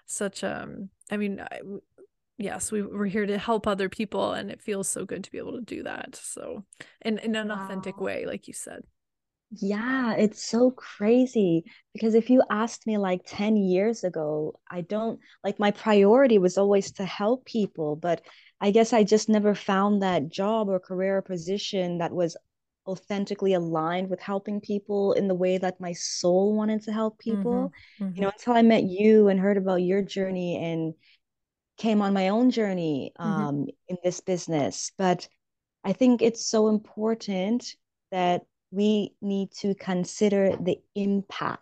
such 0.06 0.44
um 0.44 0.90
i 1.12 1.18
mean 1.18 1.40
I, 1.40 1.60
yes 2.38 2.72
we, 2.72 2.82
we're 2.82 3.06
here 3.06 3.26
to 3.26 3.38
help 3.38 3.68
other 3.68 3.90
people 3.90 4.34
and 4.34 4.52
it 4.52 4.62
feels 4.62 4.88
so 4.88 5.06
good 5.06 5.24
to 5.24 5.32
be 5.32 5.38
able 5.38 5.54
to 5.54 5.62
do 5.62 5.84
that 5.84 6.16
so 6.16 6.64
in, 7.02 7.18
in 7.20 7.36
an 7.36 7.50
wow. 7.50 7.66
authentic 7.66 8.00
way 8.00 8.26
like 8.26 8.48
you 8.48 8.54
said 8.54 8.82
yeah 9.52 10.14
it's 10.14 10.46
so 10.46 10.72
crazy 10.72 11.64
because 11.94 12.16
if 12.16 12.30
you 12.30 12.44
asked 12.50 12.86
me 12.86 12.98
like 12.98 13.22
10 13.26 13.56
years 13.56 14.04
ago 14.04 14.60
i 14.70 14.82
don't 14.82 15.20
like 15.44 15.58
my 15.58 15.72
priority 15.72 16.38
was 16.38 16.58
always 16.58 16.92
to 16.92 17.06
help 17.06 17.46
people 17.46 17.96
but 17.96 18.22
i 18.60 18.72
guess 18.72 18.92
i 18.92 19.06
just 19.06 19.30
never 19.30 19.56
found 19.56 20.02
that 20.02 20.28
job 20.28 20.68
or 20.68 20.80
career 20.80 21.18
or 21.18 21.22
position 21.22 22.00
that 22.00 22.12
was 22.12 22.36
authentically 22.88 23.54
aligned 23.54 24.10
with 24.10 24.20
helping 24.20 24.62
people 24.62 25.14
in 25.14 25.28
the 25.28 25.36
way 25.36 25.58
that 25.58 25.80
my 25.80 25.94
soul 25.94 26.56
wanted 26.56 26.82
to 26.82 26.92
help 26.92 27.20
people 27.20 27.72
mm-hmm, 28.00 28.04
mm-hmm. 28.04 28.16
you 28.16 28.22
know 28.22 28.30
until 28.30 28.54
i 28.54 28.62
met 28.62 28.84
you 28.84 29.28
and 29.28 29.40
heard 29.40 29.58
about 29.58 29.82
your 29.82 30.02
journey 30.02 30.58
and 30.58 30.94
came 31.78 32.02
on 32.02 32.14
my 32.14 32.30
own 32.30 32.50
journey 32.50 33.12
mm-hmm. 33.20 33.30
um, 33.30 33.56
mm-hmm. 33.56 33.70
in 33.90 33.98
this 34.04 34.22
business 34.22 34.92
but 34.98 35.28
i 35.84 35.94
think 35.94 36.22
it's 36.22 36.50
so 36.50 36.68
important 36.68 37.76
that 38.12 38.44
we 38.72 39.14
need 39.22 39.52
to 39.52 39.76
consider 39.76 40.56
the 40.58 40.78
impact 40.96 41.62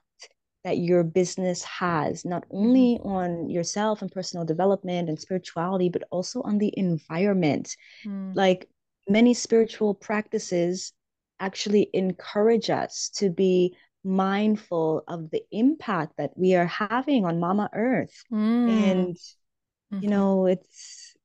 that 0.64 0.80
your 0.80 1.04
business 1.04 1.64
has 1.64 2.26
not 2.26 2.44
only 2.50 2.98
mm-hmm. 2.98 3.08
on 3.08 3.50
yourself 3.50 4.02
and 4.02 4.12
personal 4.12 4.46
development 4.46 5.10
and 5.10 5.20
spirituality 5.20 5.90
but 5.90 6.04
also 6.12 6.42
on 6.42 6.58
the 6.58 6.74
environment 6.78 7.76
mm. 8.06 8.36
like 8.36 8.68
many 9.08 9.34
spiritual 9.34 9.94
practices 9.94 10.94
actually 11.40 11.90
encourage 11.94 12.70
us 12.70 13.10
to 13.16 13.30
be 13.30 13.76
mindful 14.04 15.04
of 15.08 15.32
the 15.32 15.44
impact 15.52 16.14
that 16.18 16.32
we 16.36 16.56
are 16.56 16.68
having 16.68 17.26
on 17.26 17.40
mama 17.40 17.70
earth. 17.74 18.24
Mm. 18.32 18.70
and 18.70 19.16
mm-hmm. 19.16 20.04
you 20.04 20.10
know 20.10 20.46
it's 20.46 21.16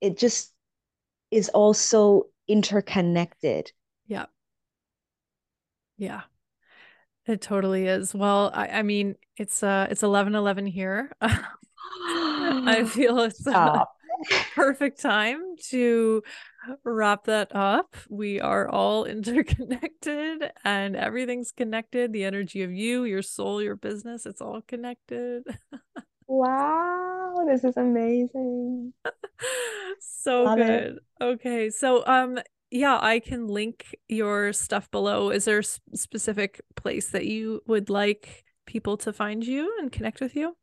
it 0.00 0.18
just 0.18 0.52
is 1.30 1.48
also 1.50 2.24
interconnected. 2.48 3.70
Yeah 4.06 4.26
yeah. 6.02 6.22
It 7.26 7.40
totally 7.40 7.86
is. 7.86 8.14
Well 8.14 8.50
i, 8.54 8.68
I 8.68 8.82
mean 8.82 9.14
it's 9.36 9.62
uh 9.62 9.86
it's 9.90 10.02
11 10.02 10.34
11 10.34 10.66
here. 10.66 11.12
I 11.20 12.84
feel 12.88 13.20
it's 13.20 13.46
a 13.46 13.86
perfect 14.54 15.00
time 15.00 15.56
to 15.70 16.22
wrap 16.84 17.24
that 17.24 17.54
up. 17.54 17.96
We 18.08 18.40
are 18.40 18.68
all 18.68 19.04
interconnected 19.06 20.50
and 20.64 20.96
everything's 20.96 21.52
connected. 21.52 22.12
The 22.12 22.24
energy 22.24 22.62
of 22.62 22.72
you, 22.72 23.04
your 23.04 23.22
soul, 23.22 23.62
your 23.62 23.76
business, 23.76 24.26
it's 24.26 24.40
all 24.40 24.60
connected. 24.66 25.44
wow, 26.26 27.44
this 27.46 27.64
is 27.64 27.76
amazing. 27.76 28.92
so 30.00 30.44
Love 30.44 30.58
good. 30.58 30.68
It. 30.68 30.98
Okay. 31.20 31.70
So 31.70 32.06
um 32.06 32.38
yeah, 32.70 32.98
I 33.00 33.20
can 33.20 33.48
link 33.48 33.94
your 34.08 34.54
stuff 34.54 34.90
below. 34.90 35.28
Is 35.28 35.44
there 35.44 35.58
a 35.58 35.96
specific 35.96 36.60
place 36.74 37.10
that 37.10 37.26
you 37.26 37.60
would 37.66 37.90
like 37.90 38.44
people 38.66 38.96
to 38.98 39.12
find 39.12 39.44
you 39.44 39.76
and 39.78 39.92
connect 39.92 40.20
with 40.20 40.34
you? 40.34 40.56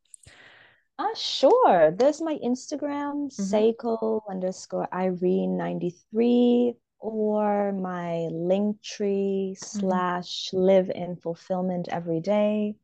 Uh, 0.99 1.15
sure. 1.15 1.91
There's 1.97 2.21
my 2.21 2.37
Instagram, 2.43 3.31
mm-hmm. 3.31 3.41
Seiko 3.41 4.19
underscore 4.29 4.93
Irene 4.93 5.55
93, 5.55 6.73
or 6.99 7.71
my 7.71 8.27
link 8.33 8.81
tree 8.81 9.55
mm-hmm. 9.55 9.79
slash 9.79 10.49
live 10.51 10.91
in 10.93 11.15
fulfillment 11.15 11.87
every 11.89 12.19
day. 12.19 12.75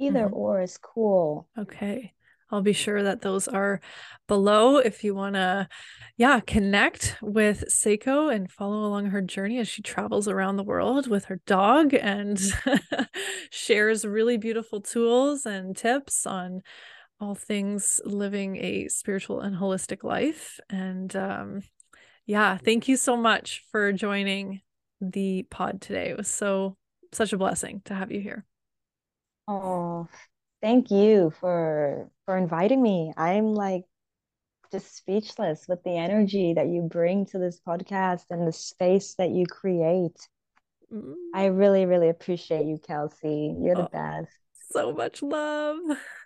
Either 0.00 0.24
mm-hmm. 0.24 0.34
or 0.34 0.62
is 0.62 0.78
cool. 0.78 1.46
Okay. 1.56 2.12
I'll 2.50 2.62
be 2.62 2.72
sure 2.72 3.04
that 3.04 3.20
those 3.20 3.46
are 3.46 3.80
below 4.26 4.78
if 4.78 5.04
you 5.04 5.14
want 5.14 5.36
to, 5.36 5.68
yeah, 6.16 6.40
connect 6.40 7.16
with 7.22 7.66
Seiko 7.68 8.34
and 8.34 8.50
follow 8.50 8.84
along 8.84 9.06
her 9.06 9.22
journey 9.22 9.60
as 9.60 9.68
she 9.68 9.82
travels 9.82 10.26
around 10.26 10.56
the 10.56 10.64
world 10.64 11.06
with 11.06 11.26
her 11.26 11.40
dog 11.46 11.94
and 11.94 12.40
shares 13.50 14.04
really 14.04 14.36
beautiful 14.36 14.80
tools 14.80 15.46
and 15.46 15.76
tips 15.76 16.26
on 16.26 16.62
all 17.20 17.34
things 17.34 18.00
living 18.04 18.56
a 18.56 18.88
spiritual 18.88 19.40
and 19.40 19.56
holistic 19.56 20.02
life. 20.02 20.58
And 20.70 21.14
um, 21.14 21.62
yeah, 22.26 22.56
thank 22.56 22.88
you 22.88 22.96
so 22.96 23.16
much 23.16 23.64
for 23.70 23.92
joining 23.92 24.62
the 25.00 25.46
pod 25.50 25.80
today. 25.80 26.10
It 26.10 26.16
was 26.16 26.28
so 26.28 26.76
such 27.12 27.32
a 27.32 27.38
blessing 27.38 27.82
to 27.86 27.94
have 27.94 28.10
you 28.10 28.20
here. 28.20 28.44
Oh, 29.48 30.08
thank 30.62 30.90
you 30.90 31.32
for 31.40 32.10
for 32.24 32.36
inviting 32.36 32.82
me. 32.82 33.12
I'm 33.16 33.54
like 33.54 33.82
just 34.70 34.96
speechless 34.96 35.66
with 35.68 35.82
the 35.82 35.96
energy 35.96 36.54
that 36.54 36.68
you 36.68 36.82
bring 36.82 37.26
to 37.26 37.38
this 37.38 37.60
podcast 37.66 38.24
and 38.30 38.46
the 38.46 38.52
space 38.52 39.14
that 39.14 39.30
you 39.30 39.44
create. 39.46 40.28
Mm. 40.92 41.14
I 41.34 41.46
really, 41.46 41.86
really 41.86 42.08
appreciate 42.08 42.66
you, 42.66 42.78
Kelsey. 42.78 43.56
You're 43.60 43.74
the 43.74 43.86
oh, 43.86 43.88
best. 43.92 44.32
So 44.70 44.92
much 44.92 45.22
love. 45.22 45.78